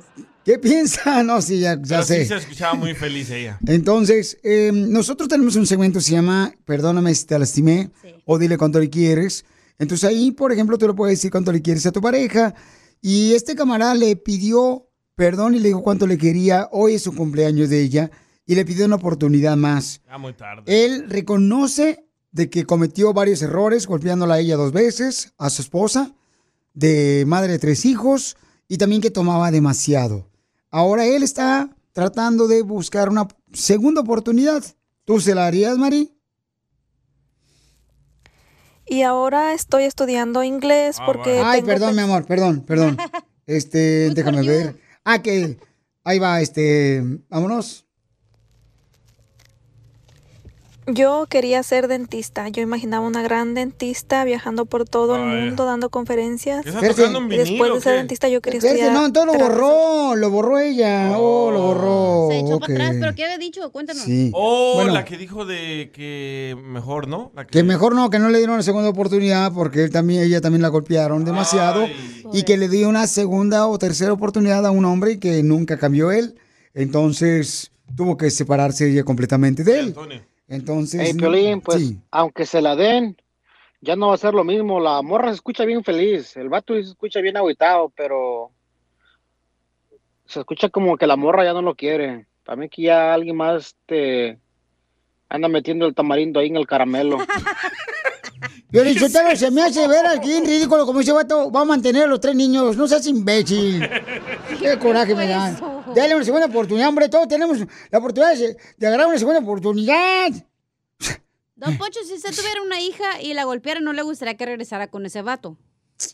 ¿qué 0.44 0.58
piensa? 0.58 1.22
No, 1.24 1.40
sí, 1.42 1.60
ya, 1.60 1.74
ya 1.74 1.80
Pero 1.82 2.02
sé. 2.04 2.22
sí 2.22 2.28
se 2.28 2.36
escuchaba 2.36 2.74
muy 2.74 2.94
feliz 2.94 3.30
ella. 3.30 3.58
Entonces, 3.66 4.38
eh, 4.42 4.70
nosotros 4.72 5.28
tenemos 5.28 5.56
un 5.56 5.66
segmento 5.66 5.98
que 5.98 6.04
se 6.04 6.12
llama 6.12 6.52
Perdóname 6.64 7.14
si 7.14 7.26
te 7.26 7.38
lastimé 7.38 7.90
o 8.24 8.38
dile 8.38 8.56
cuánto 8.58 8.80
le 8.80 8.90
quieres. 8.90 9.44
Entonces 9.78 10.08
ahí, 10.08 10.30
por 10.30 10.52
ejemplo, 10.52 10.76
tú 10.78 10.86
le 10.86 10.94
puedes 10.94 11.18
decir 11.18 11.30
cuánto 11.30 11.52
le 11.52 11.62
quieres 11.62 11.86
a 11.86 11.92
tu 11.92 12.00
pareja. 12.00 12.54
Y 13.00 13.32
este 13.32 13.54
camarada 13.54 13.94
le 13.94 14.14
pidió 14.16 14.86
perdón 15.14 15.54
y 15.54 15.58
le 15.58 15.68
dijo 15.68 15.82
cuánto 15.82 16.06
le 16.06 16.18
quería. 16.18 16.68
Hoy 16.72 16.94
es 16.94 17.02
su 17.02 17.14
cumpleaños 17.14 17.68
de 17.70 17.80
ella 17.82 18.10
y 18.46 18.54
le 18.54 18.64
pidió 18.64 18.84
una 18.86 18.96
oportunidad 18.96 19.56
más. 19.56 20.02
Ya 20.06 20.18
muy 20.18 20.32
tarde. 20.34 20.62
Él 20.66 21.08
reconoce 21.08 22.04
de 22.32 22.50
que 22.50 22.64
cometió 22.64 23.12
varios 23.12 23.42
errores, 23.42 23.86
golpeándola 23.86 24.34
a 24.34 24.40
ella 24.40 24.56
dos 24.56 24.72
veces, 24.72 25.32
a 25.38 25.50
su 25.50 25.62
esposa, 25.62 26.14
de 26.74 27.24
madre 27.26 27.52
de 27.52 27.58
tres 27.58 27.84
hijos, 27.84 28.36
y 28.68 28.78
también 28.78 29.02
que 29.02 29.10
tomaba 29.10 29.50
demasiado. 29.50 30.29
Ahora 30.70 31.06
él 31.06 31.22
está 31.22 31.68
tratando 31.92 32.46
de 32.48 32.62
buscar 32.62 33.08
una 33.08 33.26
segunda 33.52 34.00
oportunidad. 34.00 34.64
¿Tú 35.04 35.20
se 35.20 35.34
la 35.34 35.46
harías, 35.46 35.76
Mari? 35.76 36.16
Y 38.86 39.02
ahora 39.02 39.52
estoy 39.52 39.84
estudiando 39.84 40.42
inglés 40.42 40.98
porque 41.04 41.40
Ay, 41.44 41.60
tengo 41.60 41.66
perdón, 41.72 41.96
mi 41.96 42.02
amor, 42.02 42.26
perdón, 42.26 42.62
perdón. 42.62 42.96
Este, 43.46 44.10
déjame 44.10 44.42
ver. 44.42 44.80
Ah, 45.02 45.22
que 45.22 45.58
ahí 46.04 46.20
va, 46.20 46.40
este, 46.40 47.02
vámonos. 47.28 47.84
Yo 50.86 51.26
quería 51.28 51.62
ser 51.62 51.86
dentista. 51.88 52.48
Yo 52.48 52.62
imaginaba 52.62 53.06
una 53.06 53.22
gran 53.22 53.54
dentista 53.54 54.24
viajando 54.24 54.64
por 54.64 54.88
todo 54.88 55.16
el 55.16 55.22
mundo 55.22 55.64
dando 55.64 55.88
conferencias. 55.90 56.66
¿Está 56.66 56.80
tocando 56.88 57.18
un 57.20 57.32
y 57.32 57.36
después 57.36 57.72
de 57.74 57.80
ser 57.80 57.92
qué? 57.92 57.98
dentista 57.98 58.28
yo 58.28 58.40
quería 58.40 58.58
Espérate, 58.58 58.80
estudiar. 58.80 58.98
no, 59.00 59.06
entonces 59.06 59.32
lo 59.40 59.44
borró, 59.46 60.16
lo 60.16 60.30
borró 60.30 60.58
ella. 60.58 61.16
Oh, 61.16 61.50
lo 61.52 61.60
borró. 61.62 62.28
Se 62.30 62.38
echó 62.40 62.58
para 62.58 62.74
atrás, 62.74 62.96
pero 62.98 63.14
¿qué 63.14 63.24
había 63.24 63.38
dicho? 63.38 63.70
Cuéntanos. 63.70 64.02
Sí. 64.02 64.30
Oh, 64.34 64.72
Bueno. 64.76 64.92
la 64.94 65.04
que 65.04 65.16
dijo 65.16 65.44
de 65.44 65.90
que 65.94 66.56
mejor, 66.64 67.06
¿no? 67.08 67.30
La 67.36 67.44
que- 67.46 67.50
Que 67.58 67.62
mejor 67.62 67.94
no, 67.94 68.10
que 68.10 68.18
no 68.18 68.28
le 68.30 68.38
dieron 68.38 68.54
una 68.54 68.62
segunda 68.64 68.88
oportunidad 68.88 69.52
porque 69.52 69.84
él 69.84 69.90
también, 69.90 70.22
ella 70.24 70.40
también 70.40 70.62
la 70.62 70.68
golpearon 70.68 71.24
demasiado 71.24 71.86
y 72.32 72.42
que 72.42 72.56
le 72.56 72.68
dio 72.68 72.88
una 72.88 73.06
segunda 73.06 73.66
o 73.68 73.78
tercera 73.78 74.12
oportunidad 74.12 74.66
a 74.66 74.70
un 74.70 74.84
hombre 74.86 75.18
que 75.20 75.42
nunca 75.42 75.78
cambió 75.78 76.10
él. 76.10 76.34
Entonces 76.74 77.70
tuvo 77.96 78.16
que 78.16 78.30
separarse 78.30 78.90
ella 78.90 79.04
completamente 79.04 79.62
de 79.62 79.78
él. 79.80 79.94
Entonces, 80.50 81.00
Hey, 81.02 81.14
Piolín, 81.14 81.60
pues, 81.62 81.78
sí. 81.78 81.98
aunque 82.10 82.44
se 82.44 82.60
la 82.60 82.74
den, 82.76 83.16
ya 83.80 83.96
no 83.96 84.08
va 84.08 84.14
a 84.14 84.18
ser 84.18 84.34
lo 84.34 84.44
mismo. 84.44 84.80
La 84.80 85.00
morra 85.00 85.28
se 85.28 85.36
escucha 85.36 85.64
bien 85.64 85.82
feliz, 85.84 86.36
el 86.36 86.48
vato 86.50 86.74
se 86.74 86.80
escucha 86.80 87.20
bien 87.20 87.36
agüitado, 87.38 87.90
pero 87.96 88.50
se 90.26 90.40
escucha 90.40 90.68
como 90.68 90.96
que 90.98 91.06
la 91.06 91.16
morra 91.16 91.44
ya 91.44 91.52
no 91.52 91.62
lo 91.62 91.74
quiere. 91.74 92.26
Para 92.44 92.56
mí 92.56 92.68
que 92.68 92.82
ya 92.82 93.14
alguien 93.14 93.36
más 93.36 93.76
te 93.86 94.38
anda 95.28 95.48
metiendo 95.48 95.86
el 95.86 95.94
tamarindo 95.94 96.40
ahí 96.40 96.48
en 96.48 96.56
el 96.56 96.66
caramelo. 96.66 97.18
Yo 98.72 98.82
le 98.84 98.90
dije, 98.90 99.08
"Telo, 99.08 99.34
se 99.36 99.50
me 99.50 99.62
hace 99.62 99.86
ver 99.86 100.06
aquí 100.06 100.32
en 100.32 100.44
ridículo 100.44 100.84
como 100.86 101.00
ese 101.00 101.12
vato 101.12 101.50
va 101.50 101.60
a 101.62 101.64
mantener 101.64 102.04
a 102.04 102.06
los 102.08 102.20
tres 102.20 102.34
niños. 102.34 102.76
No 102.76 102.86
seas 102.88 103.06
imbécil. 103.06 103.80
Qué 104.60 104.78
coraje 104.78 105.14
me 105.14 105.26
da. 105.28 105.79
Dale 105.94 106.14
una 106.16 106.24
segunda 106.24 106.46
oportunidad, 106.46 106.88
hombre. 106.88 107.08
Todos 107.08 107.28
tenemos 107.28 107.58
la 107.90 107.98
oportunidad 107.98 108.34
de, 108.36 108.56
de 108.76 108.86
agarrar 108.86 109.06
una 109.06 109.18
segunda 109.18 109.40
oportunidad. 109.40 110.30
Don 111.56 111.76
Pocho, 111.76 112.00
si 112.06 112.14
usted 112.14 112.34
tuviera 112.34 112.62
una 112.62 112.80
hija 112.80 113.20
y 113.20 113.34
la 113.34 113.44
golpeara, 113.44 113.80
no 113.80 113.92
le 113.92 114.02
gustaría 114.02 114.36
que 114.36 114.46
regresara 114.46 114.88
con 114.88 115.04
ese 115.04 115.20
vato. 115.22 115.56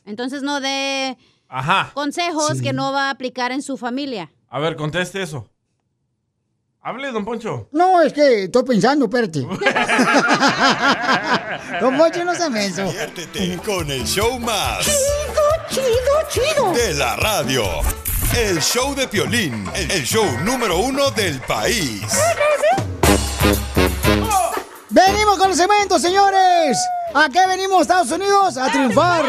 Entonces 0.05 0.43
no 0.43 0.61
dé 0.61 1.17
Ajá. 1.49 1.93
consejos 1.95 2.61
que 2.61 2.73
no 2.73 2.93
va 2.93 3.05
a 3.07 3.11
aplicar 3.11 3.53
en 3.53 3.63
su 3.63 3.77
familia. 3.77 4.33
A 4.49 4.59
ver, 4.59 4.75
conteste 4.75 5.23
eso. 5.23 5.49
Hable, 6.81 7.11
don 7.11 7.25
Poncho. 7.25 7.69
No, 7.73 8.01
es 8.01 8.13
que 8.13 8.45
estoy 8.45 8.63
pensando, 8.63 9.07
espérate. 9.07 9.41
Don 11.81 11.97
Poncho, 11.97 12.25
no 12.25 12.33
se 12.33 12.49
menso. 12.49 12.85
Diviértete 12.85 13.59
con 13.65 13.91
el 13.91 14.05
show 14.07 14.39
más. 14.39 14.87
Chido, 15.69 15.85
chido, 16.31 16.73
De 16.73 16.95
la 16.95 17.17
radio. 17.17 17.65
El 18.37 18.61
show 18.61 18.95
de 18.95 19.09
Piolín. 19.09 19.65
El 19.75 20.05
show 20.05 20.27
número 20.45 20.79
uno 20.79 21.11
del 21.11 21.41
país. 21.41 22.03
Venimos 24.91 25.39
con 25.39 25.49
los 25.49 25.59
eventos, 25.59 26.03
señores. 26.03 26.77
¿A 27.15 27.31
qué 27.31 27.47
venimos, 27.49 27.81
Estados 27.81 28.11
Unidos? 28.11 28.59
A 28.59 28.71
triunfar. 28.71 29.25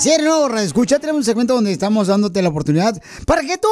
Si 0.00 0.10
eres 0.10 0.26
nuevo, 0.26 0.52
escucha, 0.56 0.98
tenemos 0.98 1.20
un 1.20 1.24
segmento 1.24 1.54
donde 1.54 1.70
estamos 1.70 2.08
dándote 2.08 2.42
la 2.42 2.48
oportunidad 2.48 3.00
para 3.26 3.42
que 3.42 3.58
tú 3.58 3.68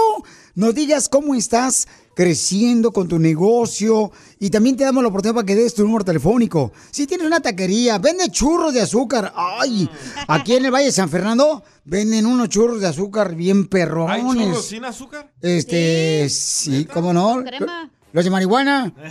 nos 0.55 0.73
digas 0.73 1.09
cómo 1.09 1.35
estás 1.35 1.89
creciendo 2.15 2.93
con 2.93 3.09
tu 3.09 3.19
negocio 3.19 4.13
y 4.39 4.51
también 4.51 4.77
te 4.77 4.85
damos 4.85 5.03
la 5.03 5.09
oportunidad 5.09 5.35
para 5.37 5.47
que 5.47 5.55
des 5.55 5.75
tu 5.75 5.85
número 5.85 6.05
telefónico. 6.05 6.73
Si 6.91 7.07
tienes 7.07 7.27
una 7.27 7.41
taquería, 7.41 7.99
vende 7.99 8.31
churros 8.31 8.75
de 8.75 8.83
azúcar. 8.83 9.33
Ay, 9.35 9.89
aquí 10.29 10.55
en 10.55 10.65
el 10.67 10.71
Valle 10.71 10.87
de 10.87 10.93
San 10.93 11.09
Fernando 11.09 11.63
venden 11.85 12.27
unos 12.27 12.49
churros 12.49 12.81
de 12.81 12.89
azúcar 12.89 13.35
bien 13.35 13.59
¿Hay 13.59 13.65
perrones. 13.65 14.47
churros 14.47 14.67
sin 14.67 14.85
azúcar? 14.85 15.33
Este, 15.41 16.29
sí, 16.29 16.87
¿cómo 16.93 17.13
no? 17.13 17.43
crema. 17.45 17.91
Los 18.13 18.25
de 18.25 18.31
marihuana. 18.31 18.93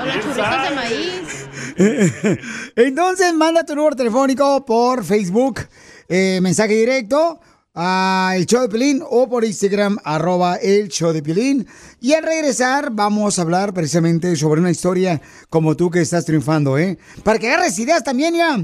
O 0.00 0.04
los 0.04 0.14
churritos 0.14 0.36
de 0.36 0.74
maíz. 0.76 1.48
Entonces, 2.76 3.34
manda 3.34 3.64
tu 3.64 3.74
número 3.74 3.96
telefónico 3.96 4.64
por 4.64 5.04
Facebook, 5.04 5.60
eh, 6.08 6.38
mensaje 6.40 6.74
directo 6.74 7.40
a 7.80 8.32
El 8.34 8.44
Show 8.46 8.62
de 8.62 8.68
Pilín 8.68 9.02
o 9.08 9.28
por 9.28 9.44
Instagram, 9.44 9.98
arroba 10.02 10.56
El 10.56 10.88
Show 10.88 11.12
de 11.12 11.22
Pilín. 11.22 11.64
Y 12.00 12.12
al 12.12 12.24
regresar 12.24 12.90
vamos 12.90 13.38
a 13.38 13.42
hablar 13.42 13.72
precisamente 13.72 14.34
sobre 14.34 14.60
una 14.60 14.72
historia 14.72 15.22
como 15.48 15.76
tú 15.76 15.88
que 15.88 16.00
estás 16.00 16.24
triunfando, 16.24 16.76
¿eh? 16.76 16.98
Para 17.22 17.38
que 17.38 17.46
agarres 17.46 17.78
ideas 17.78 18.02
también, 18.02 18.34
ya. 18.34 18.58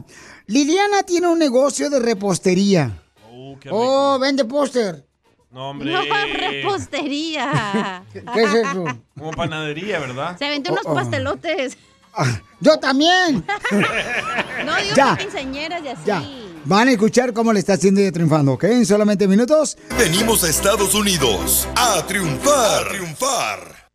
Liliana 0.47 1.05
tiene 1.05 1.29
un 1.29 1.39
negocio 1.39 1.89
de 1.91 2.01
repostería. 2.01 3.01
Oh, 3.71 4.19
vende 4.21 4.45
póster. 4.45 5.07
No, 5.53 5.71
hombre. 5.71 5.93
No, 5.93 6.01
repostería. 6.37 8.03
¿Qué 8.13 8.19
es 8.43 8.55
eso? 8.55 8.85
Como 9.17 9.31
panadería, 9.31 10.01
¿verdad? 10.01 10.37
Se 10.37 10.45
aventó 10.47 10.73
unos 10.73 10.87
Oh, 10.87 10.91
oh. 10.91 10.95
pastelotes. 10.97 11.79
Yo 12.61 12.79
también. 12.81 13.45
No, 14.65 14.77
digo 14.77 14.97
Ya. 14.97 15.15
que 15.17 15.25
quinceañeras 15.25 15.83
y 15.85 15.89
así. 15.89 16.03
Ya. 16.07 16.23
Van 16.67 16.89
a 16.89 16.93
escuchar 16.93 17.35
cómo 17.35 17.53
le 17.53 17.61
está 17.61 17.75
haciendo 17.75 18.01
ella 18.01 18.13
triunfando, 18.13 18.53
¿ok? 18.53 18.65
En 18.65 18.87
solamente 18.87 19.29
minutos. 19.29 19.77
Venimos 19.99 20.45
a 20.45 20.49
Estados 20.49 20.95
Unidos 20.95 21.69
a 21.77 22.03
triunfar. 22.07 22.87
A 22.87 22.89
triunfar. 22.89 23.91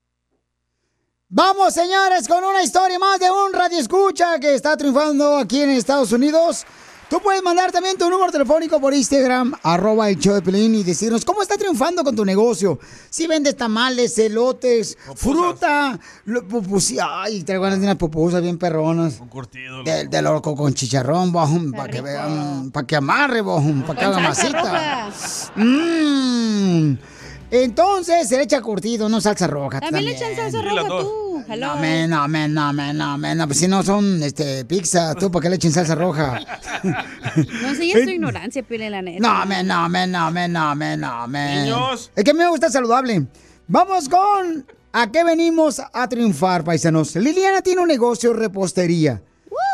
Vamos, 1.29 1.73
señores, 1.73 2.27
con 2.27 2.43
una 2.43 2.61
historia 2.61 2.99
más 2.99 3.19
de 3.19 3.29
un 3.29 3.53
radio 3.53 3.79
escucha 3.79 4.39
que 4.39 4.53
está 4.53 4.77
triunfando 4.77 5.37
aquí 5.37 5.61
en 5.61 5.71
Estados 5.71 6.11
Unidos. 6.11 6.65
Tú 7.09 7.19
puedes 7.21 7.41
mandar 7.41 7.71
también 7.71 7.97
tu 7.97 8.07
número 8.07 8.31
telefónico 8.31 8.79
por 8.79 8.93
Instagram, 8.93 9.53
arroba 9.63 10.09
el 10.09 10.19
show 10.19 10.35
de 10.35 10.43
Pelín, 10.43 10.75
y 10.75 10.83
decirnos 10.83 11.25
cómo 11.25 11.41
está 11.41 11.57
triunfando 11.57 12.03
con 12.03 12.15
tu 12.15 12.23
negocio. 12.23 12.77
Si 13.09 13.25
vendes 13.25 13.57
tamales, 13.57 14.15
elotes, 14.19 14.95
fruta, 15.15 15.99
lo- 16.25 16.47
pupusí, 16.47 16.97
ay, 17.01 17.41
traigo 17.43 17.63
ganas 17.63 17.79
de 17.79 17.85
unas 17.85 17.95
pupusas 17.97 18.43
bien 18.43 18.59
perronas. 18.59 19.19
Un 19.19 19.27
curtido. 19.27 19.81
De, 19.83 20.05
de 20.05 20.21
loco 20.21 20.55
con 20.55 20.73
chicharrón, 20.75 21.31
para 21.33 21.89
que 21.89 22.01
vean, 22.01 22.69
para 22.69 22.85
que 22.85 22.95
amarre, 22.95 23.43
para 23.43 23.99
que 23.99 24.05
haga 24.05 24.19
masita. 24.19 25.09
Mm. 25.55 26.93
Entonces 27.51 28.27
se 28.29 28.37
le 28.37 28.43
echa 28.43 28.61
curtido, 28.61 29.09
no 29.09 29.19
salsa 29.19 29.47
roja. 29.47 29.79
También 29.79 30.05
le 30.05 30.11
echan 30.15 30.35
salsa 30.35 30.61
roja 30.61 30.87
tú. 30.87 31.28
Hello. 31.49 31.67
No, 31.75 31.81
me, 31.81 32.07
no, 32.07 32.27
me, 32.27 32.47
no, 32.47 32.73
me, 32.73 32.93
no, 32.93 33.17
me, 33.17 33.35
no, 33.35 33.47
pues 33.47 33.59
si 33.59 33.67
no 33.67 33.81
son 33.83 34.21
este, 34.21 34.65
pizza, 34.65 35.15
tú, 35.15 35.31
¿para 35.31 35.43
qué 35.43 35.49
le 35.49 35.55
echen 35.55 35.71
salsa 35.71 35.95
roja? 35.95 36.39
No 37.35 37.69
enseñes 37.69 38.05
tu 38.05 38.09
ignorancia, 38.11 38.63
Pile, 38.63 38.89
la 38.89 39.01
neta. 39.01 39.19
No, 39.19 39.45
me, 39.45 39.63
no, 39.63 39.89
me, 39.89 40.07
no, 40.07 40.31
me, 40.31 40.47
no, 40.47 40.75
me, 40.75 40.95
no, 40.97 41.27
me. 41.27 41.63
Niños. 41.63 42.11
Es 42.15 42.23
que 42.23 42.33
me 42.33 42.47
gusta 42.47 42.69
saludable. 42.69 43.27
Vamos 43.67 44.07
con 44.09 44.65
a 44.93 45.11
qué 45.11 45.23
venimos 45.23 45.79
a 45.93 46.07
triunfar, 46.07 46.63
paisanos. 46.63 47.15
Liliana 47.15 47.61
tiene 47.61 47.81
un 47.81 47.87
negocio 47.87 48.31
de 48.33 48.39
repostería. 48.39 49.21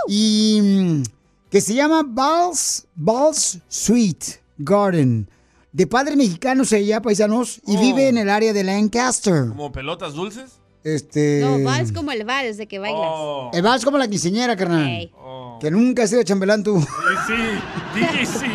Y 0.07 0.59
mm, 0.61 1.03
que 1.49 1.61
se 1.61 1.73
llama 1.73 2.03
Balls, 2.05 2.87
Balls 2.95 3.59
Sweet 3.67 4.23
Garden. 4.57 5.29
De 5.71 5.87
padres 5.87 6.15
mexicanos 6.17 6.71
ella, 6.71 7.01
paisanos, 7.01 7.61
y 7.67 7.75
Oh. 7.77 7.79
vive 7.81 8.07
en 8.07 8.17
el 8.17 8.29
área 8.29 8.53
de 8.53 8.63
Lancaster. 8.63 9.47
¿Como 9.49 9.71
pelotas 9.71 10.13
dulces? 10.13 10.59
Este. 10.85 11.39
No, 11.41 11.63
vals 11.63 11.91
como 11.91 12.11
el 12.11 12.25
vals 12.25 12.57
de 12.57 12.67
que 12.67 12.77
bailas. 12.77 13.01
Oh. 13.01 13.49
El 13.51 13.63
vals 13.63 13.83
como 13.83 13.97
la 13.97 14.07
quinceñera, 14.07 14.55
carnal. 14.55 14.87
Ey. 14.87 15.11
Que 15.59 15.71
nunca 15.71 16.03
has 16.03 16.11
sido 16.11 16.21
chambelán 16.21 16.63
tú. 16.63 16.79
Sí, 17.25 17.33
dije 17.95 18.23
sí, 18.23 18.45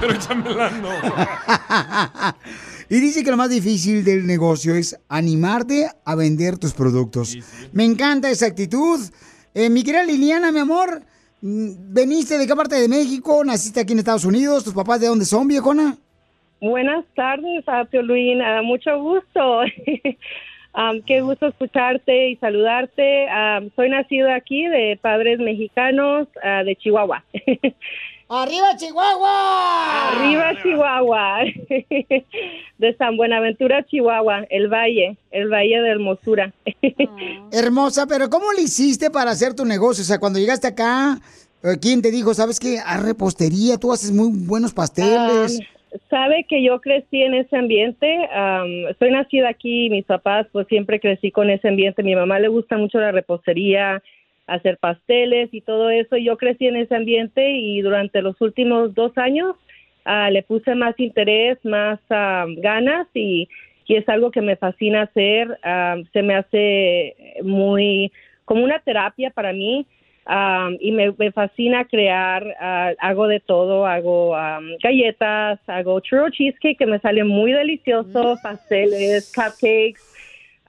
pero 0.00 0.18
chambelán 0.18 0.80
no. 0.80 0.88
y 2.88 3.00
dice 3.00 3.22
que 3.22 3.30
lo 3.30 3.36
más 3.36 3.50
difícil 3.50 4.02
del 4.02 4.26
negocio 4.26 4.74
es 4.74 4.98
animarte 5.10 5.90
a 6.06 6.14
vender 6.14 6.56
tus 6.56 6.72
productos. 6.72 7.36
Me 7.72 7.84
encanta 7.84 8.30
esa 8.30 8.46
actitud. 8.46 9.00
Eh, 9.52 9.68
mi 9.68 9.84
querida 9.84 10.04
Liliana, 10.04 10.52
mi 10.52 10.60
amor, 10.60 11.02
mm, 11.42 11.92
¿veniste 11.92 12.38
de 12.38 12.46
qué 12.46 12.56
parte 12.56 12.76
de 12.76 12.88
México? 12.88 13.44
¿Naciste 13.44 13.80
aquí 13.80 13.92
en 13.92 13.98
Estados 13.98 14.24
Unidos? 14.24 14.64
¿Tus 14.64 14.72
papás 14.72 15.00
de 15.00 15.08
dónde 15.08 15.26
son, 15.26 15.48
viejona? 15.48 15.98
Buenas 16.62 17.04
tardes, 17.14 17.68
a 17.68 17.84
Piolín. 17.84 18.40
Ah, 18.40 18.62
mucho 18.62 18.98
gusto. 18.98 19.60
Am, 20.74 21.02
qué 21.02 21.20
gusto 21.20 21.46
escucharte 21.46 22.30
y 22.30 22.36
saludarte. 22.36 23.28
Am, 23.28 23.70
soy 23.76 23.88
nacida 23.88 24.34
aquí 24.34 24.66
de 24.66 24.98
padres 25.00 25.38
mexicanos 25.38 26.26
ah, 26.42 26.64
de 26.64 26.74
Chihuahua. 26.76 27.24
¡Arriba, 28.28 28.74
Chihuahua! 28.76 30.10
Arriba, 30.10 30.62
Chihuahua. 30.62 31.38
de 32.78 32.96
San 32.96 33.16
Buenaventura, 33.16 33.84
Chihuahua, 33.84 34.46
el 34.50 34.68
valle, 34.68 35.16
el 35.30 35.48
valle 35.48 35.80
de 35.80 35.88
Hermosura. 35.90 36.52
Hermosa, 37.52 38.06
pero 38.06 38.28
¿cómo 38.28 38.52
le 38.52 38.62
hiciste 38.62 39.10
para 39.10 39.30
hacer 39.30 39.54
tu 39.54 39.64
negocio? 39.64 40.02
O 40.02 40.06
sea, 40.06 40.18
cuando 40.18 40.40
llegaste 40.40 40.66
acá, 40.66 41.20
eh, 41.62 41.76
¿quién 41.80 42.02
te 42.02 42.10
dijo, 42.10 42.34
sabes 42.34 42.58
qué? 42.58 42.80
Haz 42.84 43.02
repostería, 43.02 43.76
tú 43.76 43.92
haces 43.92 44.10
muy 44.10 44.30
buenos 44.32 44.72
pasteles. 44.72 45.60
Sabe 46.10 46.44
que 46.48 46.62
yo 46.62 46.80
crecí 46.80 47.22
en 47.22 47.34
ese 47.34 47.56
ambiente. 47.56 48.28
am, 48.32 48.68
soy 48.98 49.10
nacida 49.12 49.48
aquí, 49.48 49.90
mis 49.90 50.04
papás, 50.04 50.46
pues 50.52 50.66
siempre 50.66 50.98
crecí 50.98 51.30
con 51.30 51.50
ese 51.50 51.68
ambiente. 51.68 52.02
Mi 52.02 52.16
mamá 52.16 52.38
le 52.40 52.48
gusta 52.48 52.76
mucho 52.76 52.98
la 52.98 53.12
repostería, 53.12 54.02
hacer 54.46 54.78
pasteles 54.78 55.50
y 55.52 55.60
todo 55.60 55.90
eso. 55.90 56.16
Yo 56.16 56.36
crecí 56.36 56.66
en 56.66 56.76
ese 56.76 56.96
ambiente 56.96 57.52
y 57.52 57.80
durante 57.80 58.22
los 58.22 58.40
últimos 58.40 58.94
dos 58.94 59.16
años 59.16 59.54
ah, 60.04 60.30
le 60.30 60.42
puse 60.42 60.74
más 60.74 60.98
interés, 60.98 61.58
más 61.64 62.00
am, 62.08 62.56
ganas 62.56 63.06
y, 63.14 63.48
y 63.86 63.94
es 63.96 64.08
algo 64.08 64.32
que 64.32 64.40
me 64.40 64.56
fascina 64.56 65.02
hacer. 65.02 65.58
Am, 65.62 66.04
se 66.12 66.22
me 66.22 66.34
hace 66.34 67.16
muy 67.42 68.10
como 68.44 68.64
una 68.64 68.80
terapia 68.80 69.30
para 69.30 69.52
mí. 69.52 69.86
Um, 70.26 70.78
y 70.80 70.90
me, 70.90 71.12
me 71.18 71.32
fascina 71.32 71.84
crear, 71.84 72.42
ah, 72.58 72.92
hago 73.00 73.26
de 73.26 73.40
todo, 73.40 73.84
hago 73.84 74.30
um, 74.30 74.78
galletas, 74.82 75.60
hago 75.66 76.00
churro 76.00 76.30
cheesecake 76.30 76.78
que 76.78 76.86
me 76.86 76.98
sale 77.00 77.24
muy 77.24 77.52
delicioso, 77.52 78.38
pasteles, 78.42 79.30
cupcakes, 79.34 80.00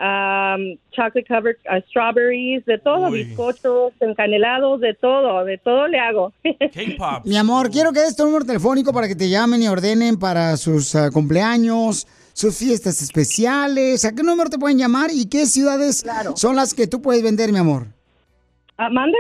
um, 0.02 0.78
chocolate 0.92 1.26
covered 1.26 1.56
uh, 1.70 1.80
strawberries, 1.88 2.66
de 2.66 2.78
todo, 2.80 3.10
bizcochos, 3.10 3.94
encanelados, 4.02 4.82
de 4.82 4.94
todo, 4.94 5.46
de 5.46 5.58
todo 5.58 5.88
le 5.88 6.00
hago. 6.00 6.34
Mi 7.24 7.38
amor, 7.38 7.72
quiero 7.72 7.94
que 7.94 8.02
des 8.02 8.14
tu 8.14 8.26
número 8.26 8.44
telefónico 8.44 8.92
para 8.92 9.08
que 9.08 9.16
te 9.16 9.30
llamen 9.30 9.64
y 9.64 9.70
ordenen 9.70 10.20
para 10.20 10.58
sus 10.58 10.96
ah, 10.96 11.10
cumpleaños, 11.14 12.06
sus 12.34 12.58
fiestas 12.58 13.02
especiales. 13.02 14.04
¿A 14.04 14.14
qué 14.14 14.22
número 14.22 14.50
te 14.50 14.58
pueden 14.58 14.78
llamar 14.78 15.12
y 15.14 15.30
qué 15.30 15.46
ciudades 15.46 16.04
son 16.36 16.58
las 16.58 16.74
que 16.74 16.88
tú 16.88 17.02
puedes 17.02 17.24
vender, 17.24 17.54
mi 17.54 17.60
amor? 17.60 17.88
¿Mande? 18.78 19.18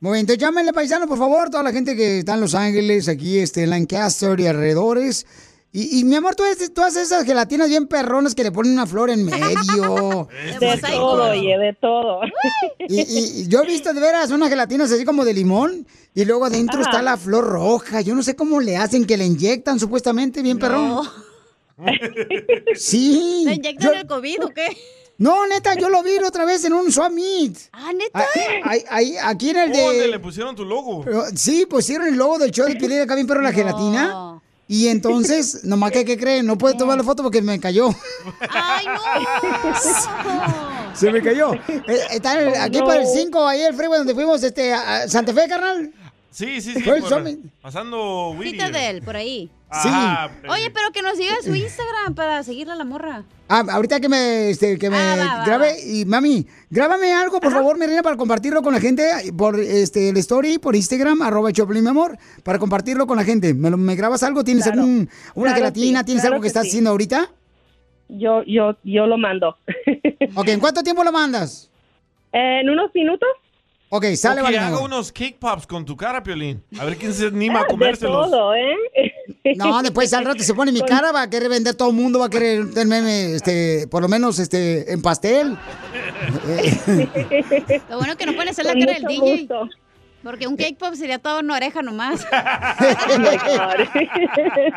Momento, 0.06 0.34
llámenle 0.34 0.72
paisano, 0.72 1.06
por 1.08 1.18
favor, 1.18 1.50
toda 1.50 1.62
la 1.62 1.72
gente 1.72 1.96
que 1.96 2.18
está 2.20 2.34
en 2.34 2.40
Los 2.40 2.54
Ángeles, 2.54 3.08
aquí 3.08 3.38
este, 3.38 3.64
en 3.64 3.70
Lancaster 3.70 4.38
y 4.38 4.46
alrededores. 4.46 5.26
Y, 5.72 5.98
y, 6.00 6.04
mi 6.04 6.14
amor, 6.14 6.34
tú, 6.34 6.42
haces- 6.44 6.72
tú 6.72 6.80
haces 6.80 7.02
esas 7.08 7.24
gelatinas 7.24 7.68
bien 7.68 7.86
perronas 7.86 8.34
que 8.34 8.42
le 8.44 8.50
ponen 8.52 8.72
una 8.72 8.86
flor 8.86 9.10
en 9.10 9.24
medio. 9.26 10.28
De 10.60 10.78
todo, 10.80 11.30
oye, 11.32 11.58
de 11.58 11.76
todo. 11.78 12.20
Y, 12.88 13.00
y- 13.00 13.40
y 13.42 13.48
yo 13.48 13.62
he 13.62 13.66
visto 13.66 13.92
de 13.92 14.00
veras 14.00 14.30
unas 14.30 14.48
gelatinas 14.48 14.90
así 14.90 15.04
como 15.04 15.24
de 15.24 15.34
limón 15.34 15.86
y 16.14 16.24
luego 16.24 16.46
adentro 16.46 16.80
Ajá. 16.80 16.90
está 16.90 17.02
la 17.02 17.16
flor 17.18 17.44
roja. 17.44 18.00
Yo 18.00 18.14
no 18.14 18.22
sé 18.22 18.34
cómo 18.36 18.60
le 18.60 18.76
hacen, 18.78 19.04
que 19.04 19.16
le 19.18 19.26
inyectan 19.26 19.78
supuestamente 19.78 20.40
bien 20.40 20.58
perrón. 20.58 21.02
Sí. 22.74 23.42
¿Le 23.46 23.54
inyectan 23.54 23.94
el 23.96 24.06
COVID 24.06 24.44
o 24.44 24.48
qué? 24.50 24.76
No, 25.18 25.46
neta, 25.46 25.74
yo 25.74 25.88
lo 25.88 26.02
vi 26.02 26.18
otra 26.18 26.44
vez 26.44 26.64
en 26.66 26.74
un 26.74 26.92
swap 26.92 27.10
meet. 27.12 27.56
Ah, 27.72 27.90
neta. 27.94 28.26
Ahí, 28.64 28.84
ahí- 28.90 29.16
aquí 29.22 29.50
en 29.50 29.56
el 29.56 29.72
de... 29.72 29.80
¿Dónde 29.82 30.08
le 30.08 30.18
pusieron 30.18 30.54
tu 30.54 30.64
logo? 30.64 31.04
Sí, 31.34 31.64
pusieron 31.64 32.08
el 32.08 32.16
logo 32.16 32.38
del 32.38 32.50
show 32.50 32.66
de 32.66 32.76
Piolín 32.76 33.00
acá 33.00 33.14
bien 33.14 33.26
perro 33.26 33.40
la 33.40 33.52
gelatina. 33.52 34.42
Y 34.68 34.88
entonces, 34.88 35.60
nomás 35.64 35.92
que, 35.92 36.04
¿qué 36.04 36.18
creen? 36.18 36.44
No 36.44 36.58
puedo 36.58 36.76
tomar 36.76 36.98
la 36.98 37.04
foto 37.04 37.22
porque 37.22 37.40
me 37.40 37.58
cayó. 37.58 37.88
¡Ay, 38.50 38.84
Se 40.94 41.10
me 41.10 41.22
cayó. 41.22 41.54
Eh, 41.54 41.82
Está 42.12 42.40
en 42.40 42.48
el- 42.48 42.56
aquí 42.60 42.78
no. 42.80 42.86
para 42.86 43.00
el 43.02 43.06
5, 43.06 43.46
ahí 43.46 43.62
el 43.62 43.74
freeway 43.74 43.98
donde 43.98 44.14
fuimos 44.14 44.42
este, 44.42 44.72
a 44.72 45.08
Santa 45.08 45.32
Fe, 45.32 45.48
carnal. 45.48 45.92
Sí, 46.30 46.60
sí, 46.60 46.74
sí. 46.74 46.82
Por- 46.82 47.00
pasando 47.62 47.96
no! 47.96 48.30
Whittier. 48.38 48.66
Citadel, 48.66 49.02
por 49.02 49.16
ahí. 49.16 49.50
Sí. 49.72 49.88
Ah, 49.90 50.30
Oye, 50.50 50.70
pero 50.70 50.90
que 50.92 51.00
nos 51.02 51.16
diga 51.16 51.34
su 51.42 51.54
Instagram 51.54 52.14
para 52.14 52.42
seguirle 52.42 52.74
a 52.74 52.76
la 52.76 52.84
morra. 52.84 53.24
Ah, 53.48 53.64
ahorita 53.70 54.00
que 54.00 54.08
me, 54.08 54.50
este, 54.50 54.76
que 54.76 54.90
me 54.90 54.96
Ah, 54.96 55.16
va, 55.16 55.38
va, 55.38 55.44
grabe, 55.46 55.76
y 55.86 56.04
mami, 56.04 56.46
grábame 56.68 57.12
algo, 57.12 57.38
por 57.40 57.52
favor, 57.52 57.78
mi 57.78 57.86
reina, 57.86 58.02
para 58.02 58.16
compartirlo 58.16 58.60
con 58.60 58.72
la 58.74 58.80
gente, 58.80 59.08
por 59.38 59.58
este, 59.60 60.08
el 60.08 60.16
story, 60.16 60.58
por 60.58 60.74
Instagram, 60.74 61.22
arroba 61.22 61.52
Choplin, 61.52 61.84
mi 61.84 61.90
amor, 61.90 62.18
para 62.42 62.58
compartirlo 62.58 63.06
con 63.06 63.16
la 63.16 63.24
gente. 63.24 63.54
¿Me, 63.54 63.70
me 63.70 63.94
grabas 63.94 64.22
algo? 64.24 64.42
¿Tienes 64.42 64.64
Claro. 64.64 64.80
algún, 64.80 65.08
una 65.36 65.50
Claro, 65.50 65.56
gelatina? 65.56 66.00
sí, 66.00 66.04
¿Tienes 66.06 66.22
claro 66.22 66.34
algo 66.34 66.42
que 66.42 66.46
que 66.46 66.48
estás 66.48 66.62
sí. 66.64 66.68
haciendo 66.70 66.90
ahorita? 66.90 67.30
Yo, 68.08 68.42
yo, 68.44 68.76
yo 68.84 69.06
lo 69.06 69.16
mando. 69.18 69.56
Ok, 70.34 70.48
¿en 70.48 70.60
cuánto 70.60 70.82
tiempo 70.82 71.04
lo 71.04 71.12
mandas? 71.12 71.70
En 72.32 72.68
unos 72.68 72.90
minutos. 72.94 73.28
Ok, 73.90 74.06
sale, 74.16 74.40
O 74.40 74.44
vale, 74.44 74.58
haga 74.58 74.80
unos 74.80 75.12
cake 75.12 75.36
pops 75.38 75.66
con 75.68 75.84
tu 75.84 75.96
cara, 75.96 76.20
Piolín. 76.22 76.62
A 76.80 76.84
ver 76.84 76.96
quién 76.96 77.12
se 77.14 77.26
anima 77.28 77.60
a 77.60 77.62
De 77.64 77.68
comérselos. 77.68 78.28
todo, 78.30 78.54
¿eh? 78.54 78.74
No, 79.56 79.82
después 79.84 80.12
al 80.14 80.24
rato 80.24 80.42
se 80.42 80.54
pone 80.54 80.72
mi 80.72 80.80
cara, 80.82 81.12
va 81.12 81.22
a 81.22 81.30
querer 81.30 81.48
vender 81.48 81.74
todo 81.74 81.90
el 81.90 81.94
mundo, 81.96 82.18
va 82.18 82.26
a 82.26 82.30
querer 82.30 82.72
tenerme, 82.72 83.34
este, 83.36 83.86
por 83.88 84.02
lo 84.02 84.08
menos, 84.08 84.38
este, 84.38 84.92
en 84.92 85.00
pastel. 85.02 85.56
Lo 87.88 87.98
bueno 87.98 88.16
que 88.16 88.26
no 88.26 88.32
pueden 88.34 88.48
hacer 88.50 88.64
la 88.64 88.72
cara 88.72 88.94
del 88.94 89.04
DJ. 89.04 89.18
gusto. 89.20 89.68
Porque 90.22 90.46
un 90.48 90.56
cake 90.56 90.76
pop 90.76 90.94
sería 90.94 91.18
toda 91.20 91.38
una 91.40 91.54
oreja 91.54 91.82
nomás. 91.82 92.26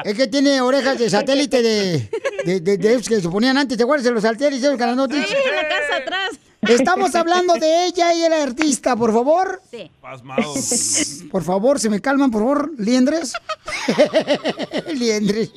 Es 0.05 0.13
que 0.15 0.27
tiene 0.27 0.61
orejas 0.61 0.99
de 0.99 1.09
satélite 1.09 1.61
de, 1.63 2.09
de, 2.45 2.59
de- 2.61 2.77
de 2.77 3.01
que 3.01 3.19
se 3.21 3.29
ponían 3.29 3.57
antes, 3.57 3.77
¿te 3.77 3.83
acuerdas 3.83 4.05
de 4.05 4.11
los 4.11 4.21
satélites, 4.21 4.63
esos 4.63 4.77
grandotes? 4.77 5.25
Sí, 5.27 5.33
la 5.53 5.67
casa 5.67 5.95
atrás. 6.03 6.29
Estamos 6.69 7.15
hablando 7.15 7.53
de 7.55 7.85
ella 7.87 8.13
y 8.13 8.23
el 8.23 8.33
artista, 8.33 8.95
por 8.95 9.11
favor. 9.13 9.61
Sí. 9.69 9.89
Pasmados. 10.01 11.23
Por 11.31 11.43
favor, 11.43 11.79
se 11.79 11.89
me 11.91 11.99
calman, 12.01 12.31
por 12.31 12.41
favor, 12.41 12.71
liendres. 12.79 13.33
liendres. 14.95 15.51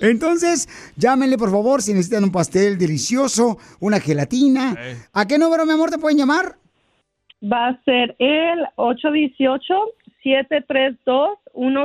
Entonces, 0.00 0.68
llámenle, 0.96 1.38
por 1.38 1.50
favor, 1.52 1.82
si 1.82 1.92
necesitan 1.92 2.24
un 2.24 2.32
pastel 2.32 2.76
delicioso, 2.78 3.58
una 3.78 4.00
gelatina. 4.00 4.76
¿A 5.12 5.26
qué 5.28 5.38
número, 5.38 5.64
mi 5.66 5.72
amor, 5.72 5.90
te 5.90 5.98
pueden 5.98 6.18
llamar? 6.18 6.56
Va 7.40 7.68
a 7.68 7.80
ser 7.84 8.16
el 8.18 8.66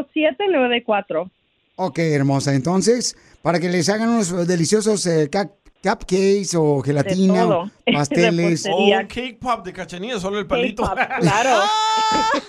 818-732-1794. 0.09 1.31
Ok, 1.75 1.99
hermosa. 1.99 2.53
Entonces, 2.53 3.15
para 3.41 3.59
que 3.59 3.69
les 3.69 3.89
hagan 3.89 4.09
unos 4.09 4.47
deliciosos 4.47 5.05
eh, 5.07 5.29
ca- 5.31 5.49
cupcakes 5.83 6.55
o 6.55 6.81
gelatina, 6.81 7.41
todo. 7.43 7.71
pasteles. 7.93 8.65
O 8.65 8.77
un 8.77 9.07
cake 9.07 9.37
pop 9.39 9.65
de 9.65 9.73
cachanilla, 9.73 10.19
solo 10.19 10.39
el 10.39 10.47
palito. 10.47 10.83
claro. 11.19 11.61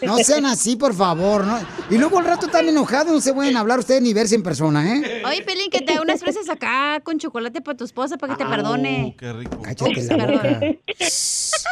No 0.02 0.18
sean 0.18 0.44
así, 0.44 0.76
por 0.76 0.94
favor, 0.94 1.44
¿no? 1.46 1.58
Y 1.90 1.96
luego 1.96 2.18
al 2.18 2.26
rato 2.26 2.46
están 2.46 2.68
enojados, 2.68 3.12
no 3.12 3.20
se 3.20 3.32
pueden 3.32 3.56
hablar 3.56 3.78
ustedes 3.78 4.02
ni 4.02 4.12
verse 4.12 4.34
en 4.34 4.42
persona, 4.42 4.94
¿eh? 4.96 5.22
Oye, 5.26 5.42
Pelín, 5.42 5.70
que 5.70 5.80
te 5.80 5.92
haga 5.92 6.02
unas 6.02 6.20
fresas 6.20 6.48
acá 6.50 7.00
con 7.02 7.18
chocolate 7.18 7.62
para 7.62 7.76
tu 7.76 7.84
esposa 7.84 8.18
para 8.18 8.34
que 8.36 8.44
te 8.44 8.50
perdone. 8.50 9.14
Qué 9.18 9.32
rico. 9.32 9.62
Cállate 9.62 10.16
la 10.16 10.26
boca. 10.26 10.60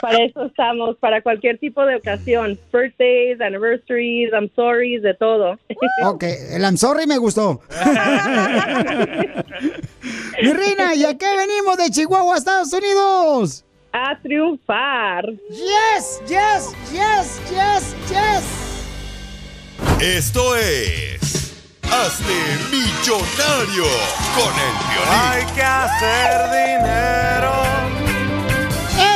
Para 0.01 0.25
eso 0.25 0.47
estamos, 0.47 0.97
para 0.99 1.23
cualquier 1.23 1.59
tipo 1.59 1.85
de 1.85 1.95
ocasión. 1.97 2.59
Birthdays, 2.73 3.41
anniversaries, 3.41 4.33
I'm 4.33 4.51
sorry's, 4.57 5.01
de 5.03 5.15
todo. 5.15 5.59
Ok, 6.05 6.25
el 6.25 6.63
I'm 6.63 6.77
sorry 6.77 7.07
me 7.07 7.19
gustó. 7.19 7.61
Mi 10.43 10.53
reina, 10.53 10.95
¿y 10.95 11.05
a 11.05 11.17
qué 11.17 11.27
venimos 11.37 11.77
de 11.77 11.91
Chihuahua, 11.91 12.37
Estados 12.37 12.73
Unidos? 12.73 13.62
A 13.93 14.19
triunfar. 14.23 15.25
Yes, 15.51 16.21
yes, 16.27 16.73
yes, 16.91 17.41
yes, 17.51 17.95
yes. 18.09 18.45
Esto 20.01 20.57
es. 20.57 21.53
Hazte 21.83 22.33
millonario 22.71 23.85
con 24.35 24.53
el 24.57 24.75
violín. 24.89 25.11
Hay 25.11 25.45
que 25.55 25.63
hacer 25.63 26.51
dinero. 26.51 27.53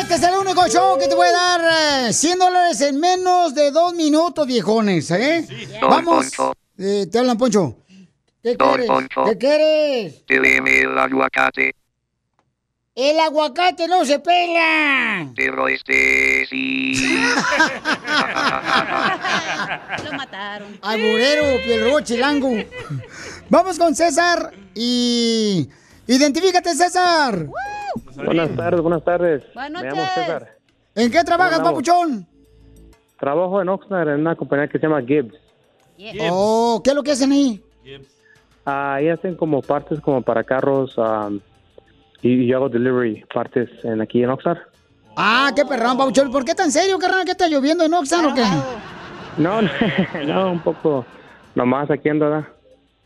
Este 0.01 0.15
es 0.15 0.23
el 0.23 0.35
único 0.37 0.69
show 0.69 0.99
que 0.99 1.09
te 1.09 1.15
voy 1.15 1.29
a 1.29 1.33
dar 1.33 2.09
eh, 2.09 2.13
100 2.13 2.39
dólares 2.39 2.81
en 2.83 3.01
menos 3.01 3.55
de 3.55 3.71
dos 3.71 3.95
minutos, 3.95 4.47
viejones, 4.47 5.11
¿eh? 5.11 5.47
Don 5.81 5.91
Vamos. 5.91 6.27
Eh, 6.79 7.07
te 7.11 7.19
hablan, 7.19 7.39
Poncho. 7.39 7.79
¿Qué 8.43 8.55
Don 8.57 8.69
quieres? 8.69 8.87
Poncho. 8.87 9.25
¿Qué 9.25 9.39
quieres? 9.39 10.25
Dime 10.29 10.81
el 10.81 10.99
aguacate, 10.99 11.75
El 12.97 13.21
aguacate 13.21 13.87
no 13.89 14.07
se 14.07 14.19
pela. 14.21 15.31
pero 15.37 15.69
este 15.69 16.47
sí. 16.47 16.95
Lo 20.03 20.13
mataron. 20.15 20.79
Alburero, 20.81 21.63
piel 21.63 22.05
chilango. 22.05 22.53
Vamos 23.51 23.79
con 23.79 23.95
César 23.95 24.51
y... 24.75 25.69
Identifícate, 26.07 26.71
César. 26.71 27.49
Buenas 28.15 28.57
tardes, 28.57 28.81
buenas 28.81 29.05
tardes. 29.05 29.43
Buenas 29.53 29.83
Me 29.83 29.89
llamo 29.91 30.01
noches. 30.01 30.15
César. 30.15 30.57
¿En 30.95 31.11
qué 31.11 31.23
trabajas, 31.23 31.61
papuchón? 31.61 32.27
Trabajo 33.21 33.61
en 33.61 33.69
Oxnard 33.69 34.09
en 34.09 34.21
una 34.21 34.37
compañía 34.37 34.69
que 34.69 34.79
se 34.79 34.87
llama 34.87 35.03
Gibbs. 35.03 35.35
Oh, 36.31 36.81
¿qué 36.83 36.91
es 36.91 36.97
lo 36.97 37.03
que 37.03 37.11
hacen 37.11 37.33
ahí? 37.33 37.63
Ahí 38.65 39.11
hacen 39.11 39.37
como 39.37 39.61
partes 39.61 40.01
como 40.01 40.23
para 40.23 40.43
carros 40.43 40.97
um, 40.97 41.41
y, 42.23 42.47
yo 42.47 42.57
hago 42.57 42.69
delivery 42.69 43.25
partes 43.33 43.69
en 43.85 44.01
aquí 44.01 44.23
en 44.23 44.31
Oxnard. 44.31 44.59
Ah, 45.17 45.51
qué 45.55 45.65
perrón, 45.65 45.97
papuchón. 45.97 46.31
¿Por 46.31 46.45
qué 46.45 46.55
tan 46.55 46.71
serio, 46.71 46.99
carnal? 46.99 47.25
¿Qué 47.25 47.31
está 47.33 47.49
lloviendo 47.49 47.85
en 47.85 47.95
Oxnard 47.95 48.33
o 48.33 48.35
qué? 48.35 48.45
No, 49.39 49.63
no, 49.63 49.71
no, 50.27 50.53
un 50.53 50.61
poco 50.61 51.07
nomás 51.55 51.91
aquí 51.91 52.09
ando, 52.09 52.31
¿verdad? 52.31 52.49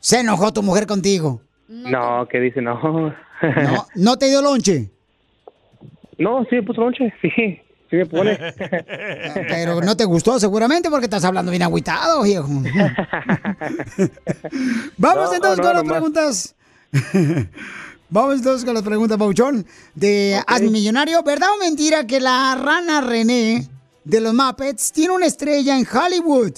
Se 0.01 0.21
enojó 0.21 0.53
tu 0.53 0.63
mujer 0.63 0.87
contigo. 0.87 1.41
No, 1.69 2.27
que 2.29 2.41
dice 2.41 2.61
no. 2.61 2.81
No, 2.83 3.15
no 3.95 4.17
te 4.17 4.27
dio 4.27 4.43
lonche. 4.43 4.91
No, 6.19 6.45
sí 6.51 6.57
me 6.57 6.63
puso 6.63 6.81
lonche, 6.83 7.15
sí, 7.23 7.31
sí 7.37 7.97
me 7.97 8.07
pone. 8.07 8.39
Pero 9.49 9.81
no 9.81 9.97
te 9.97 10.05
gustó 10.05 10.39
seguramente 10.41 10.91
porque 10.91 11.07
estás 11.07 11.25
hablando 11.25 11.51
bien 11.51 11.63
agüitado, 11.63 12.23
viejo. 12.23 12.49
Vamos 14.99 15.31
No, 15.31 15.35
entonces 15.35 15.59
no, 15.59 15.65
con 15.65 15.75
las 15.75 15.85
preguntas. 15.85 16.57
Vamos 18.13 18.35
entonces 18.35 18.65
con 18.65 18.75
las 18.75 18.83
preguntas, 18.83 19.17
Pauchón, 19.17 19.65
de 19.95 20.43
Hazme 20.47 20.71
Millonario. 20.71 21.23
¿Verdad 21.23 21.51
o 21.55 21.59
mentira 21.59 22.05
que 22.09 22.19
la 22.19 22.57
rana 22.61 23.01
René 23.01 23.69
de 24.03 24.21
los 24.21 24.35
Muppets 24.35 24.91
tiene 24.91 25.15
una 25.15 25.27
estrella 25.27 25.79
en 25.79 25.87
Hollywood? 25.87 26.53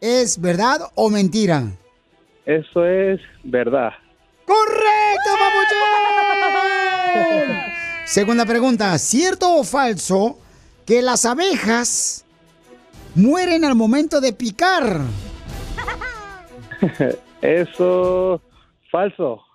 ¿Es 0.00 0.40
verdad 0.40 0.82
o 0.94 1.10
mentira? 1.10 1.64
Eso 2.44 2.86
es 2.86 3.20
verdad. 3.42 3.90
¡Correcto, 4.46 5.30
papuchón! 7.14 7.56
Segunda 8.04 8.46
pregunta, 8.46 8.96
¿cierto 8.98 9.56
o 9.56 9.64
falso 9.64 10.38
que 10.86 11.02
las 11.02 11.24
abejas 11.24 12.24
mueren 13.16 13.64
al 13.64 13.74
momento 13.74 14.20
de 14.20 14.32
picar? 14.32 15.00
Eso 17.42 18.40
falso. 18.92 19.45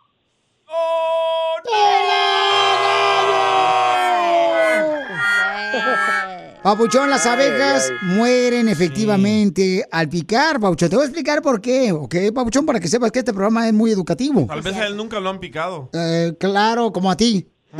Papuchón, 6.63 7.09
las 7.09 7.25
abejas 7.25 7.91
mueren 8.03 8.69
efectivamente 8.69 9.83
al 9.91 10.07
picar, 10.07 10.59
Papuchón. 10.59 10.89
Te 10.89 10.95
voy 10.95 11.03
a 11.03 11.07
explicar 11.07 11.41
por 11.41 11.59
qué, 11.59 11.91
¿ok, 11.91 12.15
Papuchón? 12.35 12.67
Para 12.67 12.79
que 12.79 12.87
sepas 12.87 13.11
que 13.11 13.19
este 13.19 13.33
programa 13.33 13.67
es 13.67 13.73
muy 13.73 13.91
educativo. 13.91 14.45
Tal 14.47 14.61
vez 14.61 14.75
a 14.75 14.85
él 14.85 14.95
nunca 14.95 15.19
lo 15.19 15.31
han 15.31 15.39
picado. 15.39 15.89
Eh, 15.91 16.35
claro, 16.39 16.91
como 16.93 17.09
a 17.09 17.17
ti. 17.17 17.47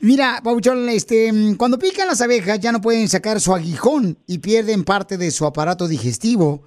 Mira, 0.00 0.40
Pabuchón, 0.44 0.88
este, 0.88 1.32
cuando 1.56 1.78
pican 1.78 2.06
las 2.06 2.20
abejas 2.20 2.60
ya 2.60 2.70
no 2.70 2.80
pueden 2.80 3.08
sacar 3.08 3.40
su 3.40 3.52
aguijón 3.54 4.18
y 4.26 4.38
pierden 4.38 4.84
parte 4.84 5.18
de 5.18 5.30
su 5.32 5.46
aparato 5.46 5.88
digestivo. 5.88 6.62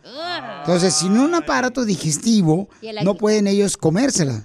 Entonces, 0.70 0.94
sin 0.94 1.18
un 1.18 1.34
aparato 1.34 1.84
digestivo, 1.84 2.70
¿Y 2.80 2.90
el 2.90 3.04
no 3.04 3.16
pueden 3.16 3.48
ellos 3.48 3.76
comérsela. 3.76 4.44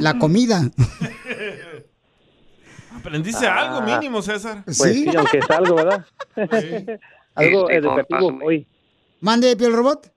La 0.00 0.18
comida. 0.18 0.62
Aprendiste 2.96 3.46
algo 3.46 3.82
mínimo, 3.82 4.22
César. 4.22 4.62
Pues 4.64 4.78
sí, 4.78 5.06
aunque 5.14 5.38
es 5.40 5.50
algo, 5.50 5.74
¿verdad? 5.74 6.06
algo 7.34 7.68
Este 7.68 7.76
educativo 7.76 8.38
hoy. 8.42 8.66
Mande, 9.20 9.54
piel 9.56 9.74
robot. 9.74 10.10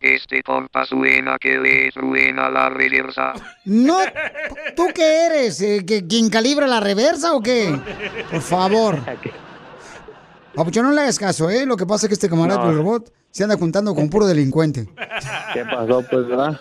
Este 0.00 0.44
compa 0.44 0.86
suena 0.86 1.36
que 1.40 1.58
le 1.58 1.90
suena 1.90 2.48
la 2.48 2.68
reversa. 2.70 3.32
No, 3.64 3.98
¿tú 4.76 4.84
qué 4.94 5.26
eres? 5.26 5.60
Eh, 5.60 5.84
¿que- 5.84 6.06
¿Quien 6.06 6.30
calibra 6.30 6.68
la 6.68 6.78
reversa 6.78 7.34
o 7.34 7.42
qué? 7.42 7.76
Por 8.30 8.40
favor. 8.42 9.00
Papuchón, 10.54 10.84
no 10.86 10.92
le 10.92 11.00
hagas 11.02 11.18
caso, 11.18 11.50
¿eh? 11.50 11.66
Lo 11.66 11.76
que 11.76 11.84
pasa 11.84 12.06
es 12.06 12.08
que 12.08 12.14
este 12.14 12.30
camarada 12.30 12.60
No. 12.62 12.68
del 12.68 12.76
robot 12.78 13.12
se 13.36 13.42
anda 13.42 13.58
juntando 13.58 13.94
con 13.94 14.08
puro 14.08 14.26
delincuente. 14.26 14.88
¿Qué 15.52 15.62
pasó, 15.66 16.02
pues, 16.10 16.26
verdad? 16.26 16.58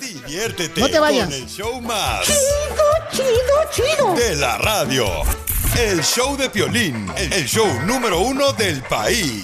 Diviértete 0.00 0.80
No 0.80 0.88
te 0.88 1.00
vayas. 1.00 1.24
con 1.24 1.34
el 1.34 1.48
show 1.48 1.80
más 1.80 2.24
Chido, 2.24 2.38
chido, 3.10 3.26
chido. 3.96 4.14
de 4.14 4.36
la 4.36 4.58
radio. 4.58 5.06
El 5.76 6.04
show 6.04 6.36
de 6.36 6.48
Piolín, 6.50 7.08
el 7.16 7.46
show 7.46 7.66
número 7.84 8.20
uno 8.20 8.52
del 8.52 8.80
país. 8.82 9.42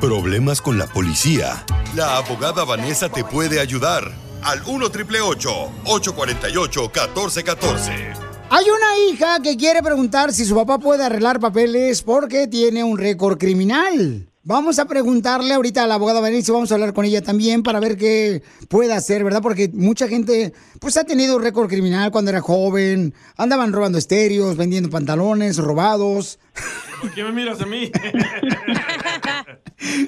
Problemas 0.00 0.60
con 0.60 0.76
la 0.76 0.88
policía. 0.88 1.64
La 1.94 2.16
abogada 2.16 2.64
Vanessa 2.64 3.08
te 3.08 3.22
puede 3.22 3.60
ayudar. 3.60 4.10
Al 4.42 4.60
1 4.66 4.86
848 4.86 5.70
1414 5.84 7.92
Hay 8.50 8.64
una 8.68 8.98
hija 9.08 9.38
que 9.40 9.56
quiere 9.56 9.84
preguntar 9.84 10.32
si 10.32 10.44
su 10.44 10.56
papá 10.56 10.78
puede 10.80 11.04
arreglar 11.04 11.38
papeles 11.38 12.02
porque 12.02 12.48
tiene 12.48 12.82
un 12.82 12.98
récord 12.98 13.38
criminal. 13.38 14.26
Vamos 14.42 14.78
a 14.78 14.86
preguntarle 14.86 15.52
ahorita 15.52 15.84
a 15.84 15.86
la 15.86 15.96
abogada 15.96 16.20
Vanessa, 16.20 16.50
vamos 16.54 16.72
a 16.72 16.74
hablar 16.74 16.94
con 16.94 17.04
ella 17.04 17.20
también 17.20 17.62
para 17.62 17.78
ver 17.78 17.98
qué 17.98 18.42
puede 18.70 18.94
hacer, 18.94 19.22
¿verdad? 19.22 19.42
Porque 19.42 19.68
mucha 19.70 20.08
gente, 20.08 20.54
pues 20.80 20.96
ha 20.96 21.04
tenido 21.04 21.38
récord 21.38 21.68
criminal 21.68 22.10
cuando 22.10 22.30
era 22.30 22.40
joven, 22.40 23.12
andaban 23.36 23.70
robando 23.70 23.98
estéreos, 23.98 24.56
vendiendo 24.56 24.88
pantalones, 24.88 25.58
robados. 25.58 26.38
¿Por 27.00 27.12
qué 27.14 27.24
me 27.24 27.32
miras 27.32 27.60
a 27.60 27.66
mí? 27.66 27.90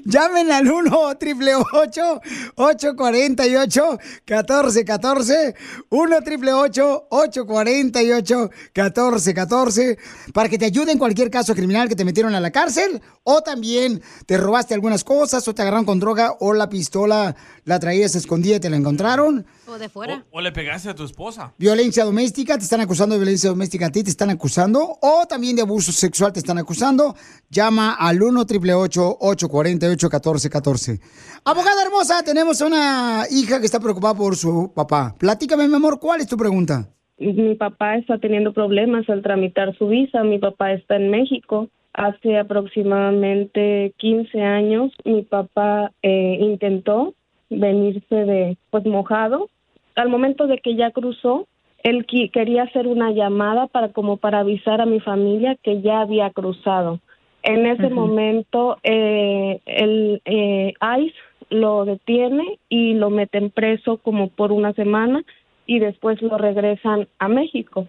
Llamen 0.04 0.52
al 0.52 0.70
1 0.70 0.90
888 0.90 2.20
848 2.56 3.98
1414 4.26 5.54
1 5.88 6.16
888 6.16 7.06
848 7.08 8.50
1414 8.74 9.98
para 10.34 10.48
que 10.48 10.58
te 10.58 10.66
ayuden 10.66 10.90
en 10.90 10.98
cualquier 10.98 11.30
caso 11.30 11.54
criminal 11.54 11.88
que 11.88 11.96
te 11.96 12.04
metieron 12.04 12.34
a 12.34 12.40
la 12.40 12.50
cárcel 12.50 13.00
o 13.24 13.40
también 13.42 14.02
te 14.26 14.36
robaste 14.36 14.74
algunas 14.74 15.04
cosas 15.04 15.46
o 15.48 15.54
te 15.54 15.62
agarraron 15.62 15.86
con 15.86 16.00
droga 16.00 16.34
o 16.40 16.52
la 16.52 16.68
pistola 16.68 17.34
la 17.64 17.78
traías 17.78 18.14
escondida 18.14 18.56
y 18.56 18.60
te 18.60 18.68
la 18.68 18.76
encontraron. 18.76 19.46
O 19.72 19.78
de 19.78 19.88
fuera. 19.88 20.22
O 20.30 20.42
le 20.42 20.52
pegaste 20.52 20.90
a 20.90 20.94
tu 20.94 21.02
esposa. 21.02 21.54
Violencia 21.56 22.04
doméstica, 22.04 22.58
te 22.58 22.64
están 22.64 22.82
acusando 22.82 23.14
de 23.14 23.20
violencia 23.20 23.48
doméstica 23.48 23.86
a 23.86 23.90
ti, 23.90 24.04
te 24.04 24.10
están 24.10 24.28
acusando. 24.28 24.98
O 25.00 25.24
también 25.26 25.56
de 25.56 25.62
abuso 25.62 25.92
sexual 25.92 26.30
te 26.30 26.40
están 26.40 26.58
acusando. 26.58 27.14
Llama 27.48 27.94
al 27.94 28.22
1 28.22 28.40
888 28.40 29.16
848 29.18 30.06
1414 30.10 31.00
Abogada 31.46 31.82
hermosa, 31.82 32.22
tenemos 32.22 32.60
una 32.60 33.24
hija 33.30 33.60
que 33.60 33.64
está 33.64 33.80
preocupada 33.80 34.14
por 34.14 34.36
su 34.36 34.70
papá. 34.74 35.14
Platícame, 35.18 35.66
mi 35.66 35.74
amor, 35.76 35.98
¿cuál 35.98 36.20
es 36.20 36.26
tu 36.26 36.36
pregunta? 36.36 36.90
Mi 37.18 37.54
papá 37.54 37.96
está 37.96 38.18
teniendo 38.18 38.52
problemas 38.52 39.08
al 39.08 39.22
tramitar 39.22 39.74
su 39.78 39.88
visa. 39.88 40.22
Mi 40.22 40.38
papá 40.38 40.72
está 40.72 40.96
en 40.96 41.08
México. 41.08 41.68
Hace 41.94 42.38
aproximadamente 42.38 43.94
15 43.96 44.42
años 44.42 44.92
mi 45.06 45.22
papá 45.22 45.92
eh, 46.02 46.36
intentó 46.40 47.14
venirse 47.48 48.14
de 48.14 48.56
pues 48.70 48.84
mojado. 48.86 49.48
Al 49.94 50.08
momento 50.08 50.46
de 50.46 50.58
que 50.58 50.74
ya 50.74 50.90
cruzó, 50.90 51.46
él 51.82 52.06
qui- 52.06 52.30
quería 52.30 52.62
hacer 52.64 52.86
una 52.86 53.10
llamada 53.10 53.66
para 53.66 53.88
como 53.92 54.16
para 54.16 54.40
avisar 54.40 54.80
a 54.80 54.86
mi 54.86 55.00
familia 55.00 55.56
que 55.62 55.82
ya 55.82 56.00
había 56.00 56.30
cruzado. 56.30 57.00
En 57.42 57.66
ese 57.66 57.88
momento 57.88 58.78
eh, 58.84 59.60
el 59.66 60.22
eh, 60.24 60.74
ICE 60.98 61.14
lo 61.50 61.84
detiene 61.84 62.58
y 62.68 62.94
lo 62.94 63.10
meten 63.10 63.50
preso 63.50 63.98
como 63.98 64.28
por 64.28 64.52
una 64.52 64.72
semana 64.74 65.22
y 65.66 65.80
después 65.80 66.22
lo 66.22 66.38
regresan 66.38 67.08
a 67.18 67.28
México. 67.28 67.88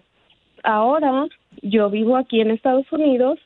Ahora 0.64 1.26
yo 1.62 1.88
vivo 1.88 2.16
aquí 2.16 2.40
en 2.40 2.50
Estados 2.50 2.90
Unidos 2.92 3.38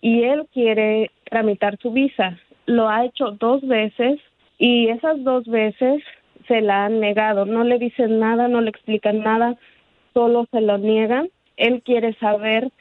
y 0.00 0.22
él 0.22 0.46
quiere 0.52 1.10
tramitar 1.24 1.76
su 1.78 1.90
visa. 1.90 2.38
Lo 2.66 2.88
ha 2.88 3.04
hecho 3.04 3.32
dos 3.32 3.60
veces 3.66 4.18
y 4.58 4.88
esas 4.88 5.22
dos 5.24 5.44
veces 5.46 6.02
se 6.50 6.60
la 6.60 6.86
han 6.86 6.98
negado. 6.98 7.46
No 7.46 7.62
le 7.62 7.78
dicen 7.78 8.18
nada, 8.18 8.48
no 8.48 8.60
le 8.60 8.70
explican 8.70 9.20
nada, 9.20 9.56
solo 10.12 10.46
se 10.50 10.60
lo 10.60 10.78
niegan. 10.78 11.30
Él 11.56 11.82
quiere 11.84 12.14
saber 12.18 12.72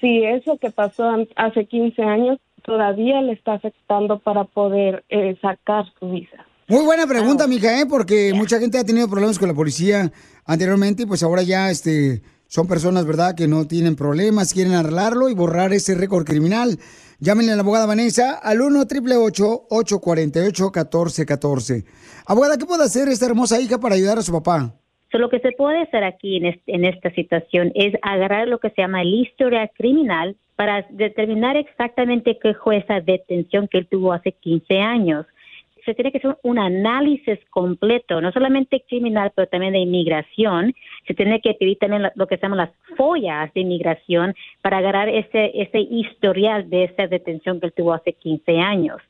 si 0.00 0.22
eso 0.22 0.58
que 0.58 0.70
pasó 0.70 1.10
hace 1.34 1.66
15 1.66 2.00
años 2.02 2.38
todavía 2.62 3.20
le 3.22 3.32
está 3.32 3.54
afectando 3.54 4.20
para 4.20 4.44
poder 4.44 5.04
eh, 5.08 5.36
sacar 5.42 5.86
su 5.98 6.10
visa. 6.10 6.46
Muy 6.68 6.84
buena 6.84 7.06
pregunta, 7.06 7.48
mija, 7.48 7.80
¿eh? 7.80 7.86
porque 7.88 8.32
mucha 8.34 8.60
gente 8.60 8.78
ha 8.78 8.84
tenido 8.84 9.08
problemas 9.08 9.38
con 9.38 9.48
la 9.48 9.54
policía 9.54 10.12
anteriormente 10.44 11.04
y 11.04 11.06
pues 11.06 11.22
ahora 11.22 11.42
ya 11.42 11.70
este, 11.70 12.22
son 12.48 12.66
personas, 12.66 13.06
¿verdad?, 13.06 13.34
que 13.36 13.46
no 13.46 13.66
tienen 13.66 13.94
problemas, 13.94 14.52
quieren 14.52 14.74
arreglarlo 14.74 15.28
y 15.28 15.34
borrar 15.34 15.72
ese 15.72 15.94
récord 15.94 16.24
criminal. 16.24 16.78
Llámenle 17.20 17.52
a 17.52 17.56
la 17.56 17.62
abogada 17.62 17.86
Vanessa 17.86 18.34
al 18.34 18.60
1 18.60 18.80
888 18.80 19.66
848 19.70 20.64
1414 20.64 21.84
Abogada, 22.26 22.56
¿qué 22.58 22.64
puede 22.66 22.84
hacer 22.84 23.08
esta 23.08 23.26
hermosa 23.26 23.60
hija 23.60 23.78
para 23.78 23.94
ayudar 23.94 24.18
a 24.18 24.22
su 24.22 24.32
papá? 24.32 24.74
So, 25.10 25.18
lo 25.18 25.30
que 25.30 25.40
se 25.40 25.52
puede 25.52 25.82
hacer 25.82 26.04
aquí 26.04 26.36
en, 26.36 26.46
est- 26.46 26.62
en 26.66 26.84
esta 26.84 27.10
situación 27.14 27.72
es 27.74 27.94
agarrar 28.02 28.46
lo 28.48 28.58
que 28.58 28.68
se 28.70 28.82
llama 28.82 29.00
el 29.02 29.14
historial 29.14 29.70
criminal 29.76 30.36
para 30.56 30.86
determinar 30.90 31.56
exactamente 31.56 32.38
qué 32.42 32.52
fue 32.62 32.78
esa 32.78 33.00
detención 33.00 33.68
que 33.68 33.78
él 33.78 33.88
tuvo 33.90 34.12
hace 34.12 34.32
15 34.32 34.78
años. 34.78 35.24
Se 35.88 35.94
tiene 35.94 36.12
que 36.12 36.18
hacer 36.18 36.36
un 36.42 36.58
análisis 36.58 37.38
completo, 37.48 38.20
no 38.20 38.30
solamente 38.30 38.84
criminal, 38.86 39.32
pero 39.34 39.48
también 39.48 39.72
de 39.72 39.78
inmigración. 39.78 40.74
Se 41.06 41.14
tiene 41.14 41.40
que 41.40 41.54
pedir 41.54 41.78
también 41.78 42.10
lo 42.14 42.26
que 42.26 42.36
se 42.36 42.42
llama 42.42 42.56
las 42.56 42.70
follas 42.98 43.50
de 43.54 43.62
inmigración 43.62 44.34
para 44.60 44.76
agarrar 44.76 45.08
ese, 45.08 45.50
ese 45.54 45.80
historial 45.80 46.68
de 46.68 46.84
esa 46.84 47.06
detención 47.06 47.58
que 47.58 47.68
él 47.68 47.72
tuvo 47.74 47.94
hace 47.94 48.12
15 48.12 48.58
años 48.58 49.00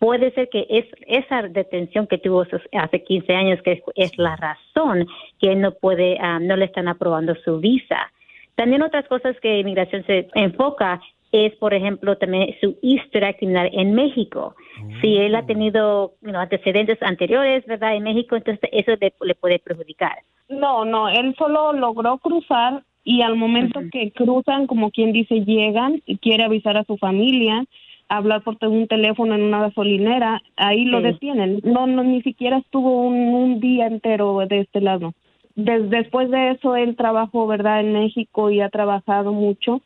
puede 0.00 0.32
ser 0.32 0.48
que 0.48 0.66
es 0.68 0.86
esa 1.06 1.42
detención 1.42 2.08
que 2.08 2.18
tuvo 2.18 2.44
hace 2.72 3.04
15 3.04 3.32
años 3.32 3.62
que 3.62 3.80
es, 3.94 4.18
la 4.18 4.34
razón 4.34 5.06
que 5.40 5.52
él 5.52 5.60
no 5.60 5.70
puede, 5.70 6.18
ah, 6.20 6.40
no 6.40 6.56
le 6.56 6.64
están 6.64 6.88
aprobando 6.88 7.36
su 7.36 7.60
visa. 7.60 8.10
También 8.56 8.82
otras 8.82 9.06
cosas 9.06 9.38
que 9.40 9.60
inmigración 9.60 10.04
se 10.04 10.26
enfoca 10.34 11.00
es, 11.34 11.54
por 11.56 11.74
ejemplo, 11.74 12.16
también 12.16 12.54
su 12.60 12.76
historia 12.80 13.32
criminal 13.32 13.68
en 13.72 13.92
México. 13.94 14.54
Si 15.00 15.16
él 15.16 15.34
ha 15.34 15.44
tenido 15.46 16.12
you 16.22 16.30
know, 16.30 16.40
antecedentes 16.40 17.02
anteriores, 17.02 17.64
¿verdad? 17.66 17.94
En 17.96 18.04
México, 18.04 18.36
entonces 18.36 18.68
eso 18.72 18.92
le, 19.00 19.12
le 19.22 19.34
puede 19.34 19.58
perjudicar. 19.58 20.18
No, 20.48 20.84
no, 20.84 21.08
él 21.08 21.34
solo 21.38 21.72
logró 21.72 22.18
cruzar 22.18 22.82
y 23.02 23.22
al 23.22 23.36
momento 23.36 23.80
que 23.92 24.10
cruzan, 24.12 24.66
como 24.66 24.90
quien 24.90 25.12
dice, 25.12 25.44
llegan 25.44 26.02
y 26.06 26.18
quiere 26.18 26.44
avisar 26.44 26.76
a 26.76 26.84
su 26.84 26.96
familia, 26.96 27.64
hablar 28.08 28.42
por 28.42 28.56
un 28.62 28.86
teléfono 28.86 29.34
en 29.34 29.42
una 29.42 29.60
gasolinera, 29.60 30.42
ahí 30.56 30.84
lo 30.84 31.00
detienen. 31.00 31.60
No, 31.64 31.86
no, 31.86 32.02
ni 32.02 32.22
siquiera 32.22 32.58
estuvo 32.58 33.02
un, 33.02 33.14
un 33.34 33.60
día 33.60 33.86
entero 33.86 34.38
de 34.46 34.60
este 34.60 34.80
lado. 34.80 35.12
Des- 35.54 35.88
después 35.90 36.30
de 36.30 36.50
eso, 36.52 36.76
él 36.76 36.96
trabajó, 36.96 37.46
¿verdad?, 37.46 37.80
en 37.80 37.92
México 37.92 38.50
y 38.50 38.60
ha 38.60 38.68
trabajado 38.70 39.32
mucho 39.32 39.80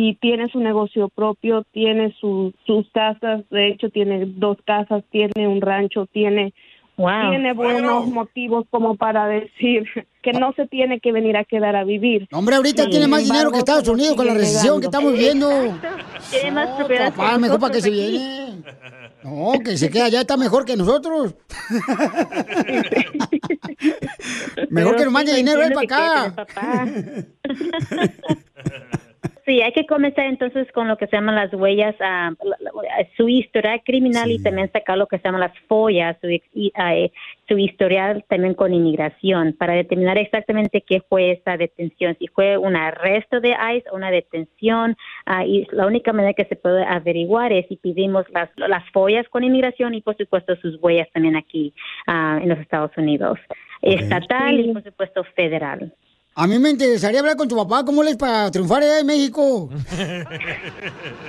y 0.00 0.14
tiene 0.14 0.48
su 0.48 0.60
negocio 0.60 1.08
propio, 1.08 1.64
tiene 1.72 2.14
su, 2.20 2.54
sus 2.64 2.88
casas, 2.92 3.42
de 3.50 3.66
hecho 3.66 3.90
tiene 3.90 4.26
dos 4.26 4.56
casas, 4.64 5.02
tiene 5.10 5.48
un 5.48 5.60
rancho, 5.60 6.06
tiene 6.12 6.54
Wow. 6.96 7.30
tiene 7.30 7.52
buenos 7.52 8.06
motivos 8.08 8.64
como 8.70 8.96
para 8.96 9.28
decir 9.28 9.84
que 10.22 10.32
no 10.32 10.52
se 10.54 10.66
tiene 10.66 10.98
que 10.98 11.12
venir 11.12 11.36
a 11.36 11.44
quedar 11.44 11.76
a 11.76 11.84
vivir. 11.84 12.26
Hombre, 12.32 12.56
ahorita 12.56 12.90
tiene 12.90 13.06
más 13.06 13.22
dinero 13.22 13.52
que 13.52 13.58
Estados 13.58 13.86
Unidos 13.88 14.16
con 14.16 14.26
la 14.26 14.34
recesión 14.34 14.80
que 14.80 14.86
estamos 14.86 15.12
viviendo. 15.12 15.48
Tiene 16.30 16.50
más 16.50 16.70
propiedades 16.70 17.40
mejor 17.40 17.60
para 17.60 17.72
que 17.72 17.80
se 17.80 17.90
viene. 17.90 18.62
No, 19.22 19.52
que 19.64 19.76
se 19.76 19.90
queda 19.90 20.06
allá, 20.06 20.22
está 20.22 20.36
mejor 20.36 20.64
que 20.64 20.76
nosotros. 20.76 21.36
mejor 24.70 24.96
que 24.96 25.04
nos 25.04 25.12
mande 25.12 25.32
dinero 25.34 25.62
él 25.62 25.72
para 25.72 25.84
acá. 25.84 26.34
Sí, 29.48 29.62
hay 29.62 29.72
que 29.72 29.86
comenzar 29.86 30.26
entonces 30.26 30.70
con 30.72 30.88
lo 30.88 30.98
que 30.98 31.06
se 31.06 31.16
llaman 31.16 31.34
las 31.36 31.50
huellas, 31.54 31.94
ah, 32.00 32.32
la- 32.42 32.70
su 33.16 33.30
historial 33.30 33.80
criminal 33.82 34.30
y 34.30 34.42
también 34.42 34.70
sacar 34.70 34.98
lo 34.98 35.06
que 35.06 35.16
se 35.16 35.24
llaman 35.24 35.40
las 35.40 35.58
follas, 35.68 36.18
su, 36.20 36.26
ex- 36.26 36.50
y, 36.54 36.70
ah, 36.74 36.94
eh, 36.94 37.10
su 37.48 37.56
historial 37.56 38.22
también 38.28 38.52
con 38.52 38.74
inmigración, 38.74 39.54
para 39.54 39.72
determinar 39.72 40.18
exactamente 40.18 40.82
qué 40.82 41.00
fue 41.08 41.30
esa 41.30 41.56
detención, 41.56 42.14
si 42.18 42.26
fue 42.26 42.58
un 42.58 42.76
arresto 42.76 43.40
de 43.40 43.56
ICE 43.76 43.88
o 43.90 43.96
una 43.96 44.10
detención, 44.10 44.98
ah, 45.24 45.46
y 45.46 45.66
la 45.72 45.86
única 45.86 46.12
manera 46.12 46.34
que 46.34 46.44
se 46.44 46.56
puede 46.56 46.84
averiguar 46.84 47.50
es 47.54 47.66
si 47.68 47.76
pedimos 47.76 48.26
las, 48.34 48.50
las 48.56 48.84
follas 48.90 49.26
con 49.30 49.44
inmigración 49.44 49.94
y 49.94 50.02
por 50.02 50.14
supuesto 50.18 50.56
sus 50.56 50.76
huellas 50.82 51.08
también 51.14 51.36
aquí 51.36 51.72
ah, 52.06 52.38
en 52.42 52.50
los 52.50 52.58
Estados 52.58 52.90
Unidos, 52.98 53.38
estatal 53.80 54.60
y 54.60 54.74
por 54.74 54.82
supuesto 54.84 55.24
federal. 55.34 55.90
A 56.40 56.46
mí 56.46 56.56
me 56.60 56.70
interesaría 56.70 57.18
hablar 57.18 57.36
con 57.36 57.48
tu 57.48 57.56
papá, 57.56 57.84
¿cómo 57.84 58.00
les 58.00 58.16
para 58.16 58.48
triunfar 58.52 58.80
allá 58.80 59.00
en 59.00 59.06
México? 59.06 59.68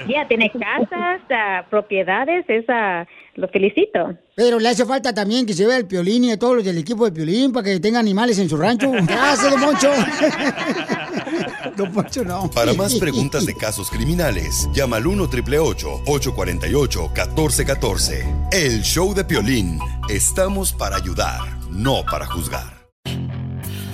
Ya, 0.08 0.28
tiene 0.28 0.52
casas, 0.52 1.22
ah, 1.30 1.66
propiedades, 1.70 2.46
esa, 2.48 3.08
lo 3.36 3.48
felicito. 3.50 4.16
Pero 4.36 4.60
le 4.60 4.70
hace 4.70 4.86
falta 4.86 5.14
también 5.14 5.46
que 5.46 5.54
se 5.54 5.68
vea 5.68 5.78
el 5.78 5.88
Piolín 5.88 6.24
y 6.24 6.32
a 6.32 6.40
todos 6.40 6.56
los 6.56 6.66
del 6.66 6.78
equipo 6.78 7.06
de 7.06 7.12
Piolín 7.12 7.52
para 7.52 7.66
que 7.66 7.80
tengan 7.80 8.02
animales 8.02 8.40
en 8.40 8.50
su 8.50 8.58
rancho. 8.58 8.92
Gracias, 9.08 9.52
Don 9.52 9.60
Moncho. 9.60 9.92
Don 11.76 11.94
Moncho 11.94 12.24
no. 12.24 12.50
Para 12.50 12.74
más 12.74 12.96
preguntas 12.96 13.46
de 13.46 13.56
casos 13.56 13.90
criminales, 13.90 14.70
llama 14.74 14.98
al 14.98 15.08
1 15.08 15.24
848 15.24 17.12
1414 17.16 18.26
El 18.52 18.82
show 18.82 19.14
de 19.14 19.26
Piolín. 19.26 19.80
Estamos 20.08 20.74
para 20.74 20.96
ayudar, 20.98 21.42
no 21.70 22.04
para 22.10 22.26
juzgar. 22.26 22.80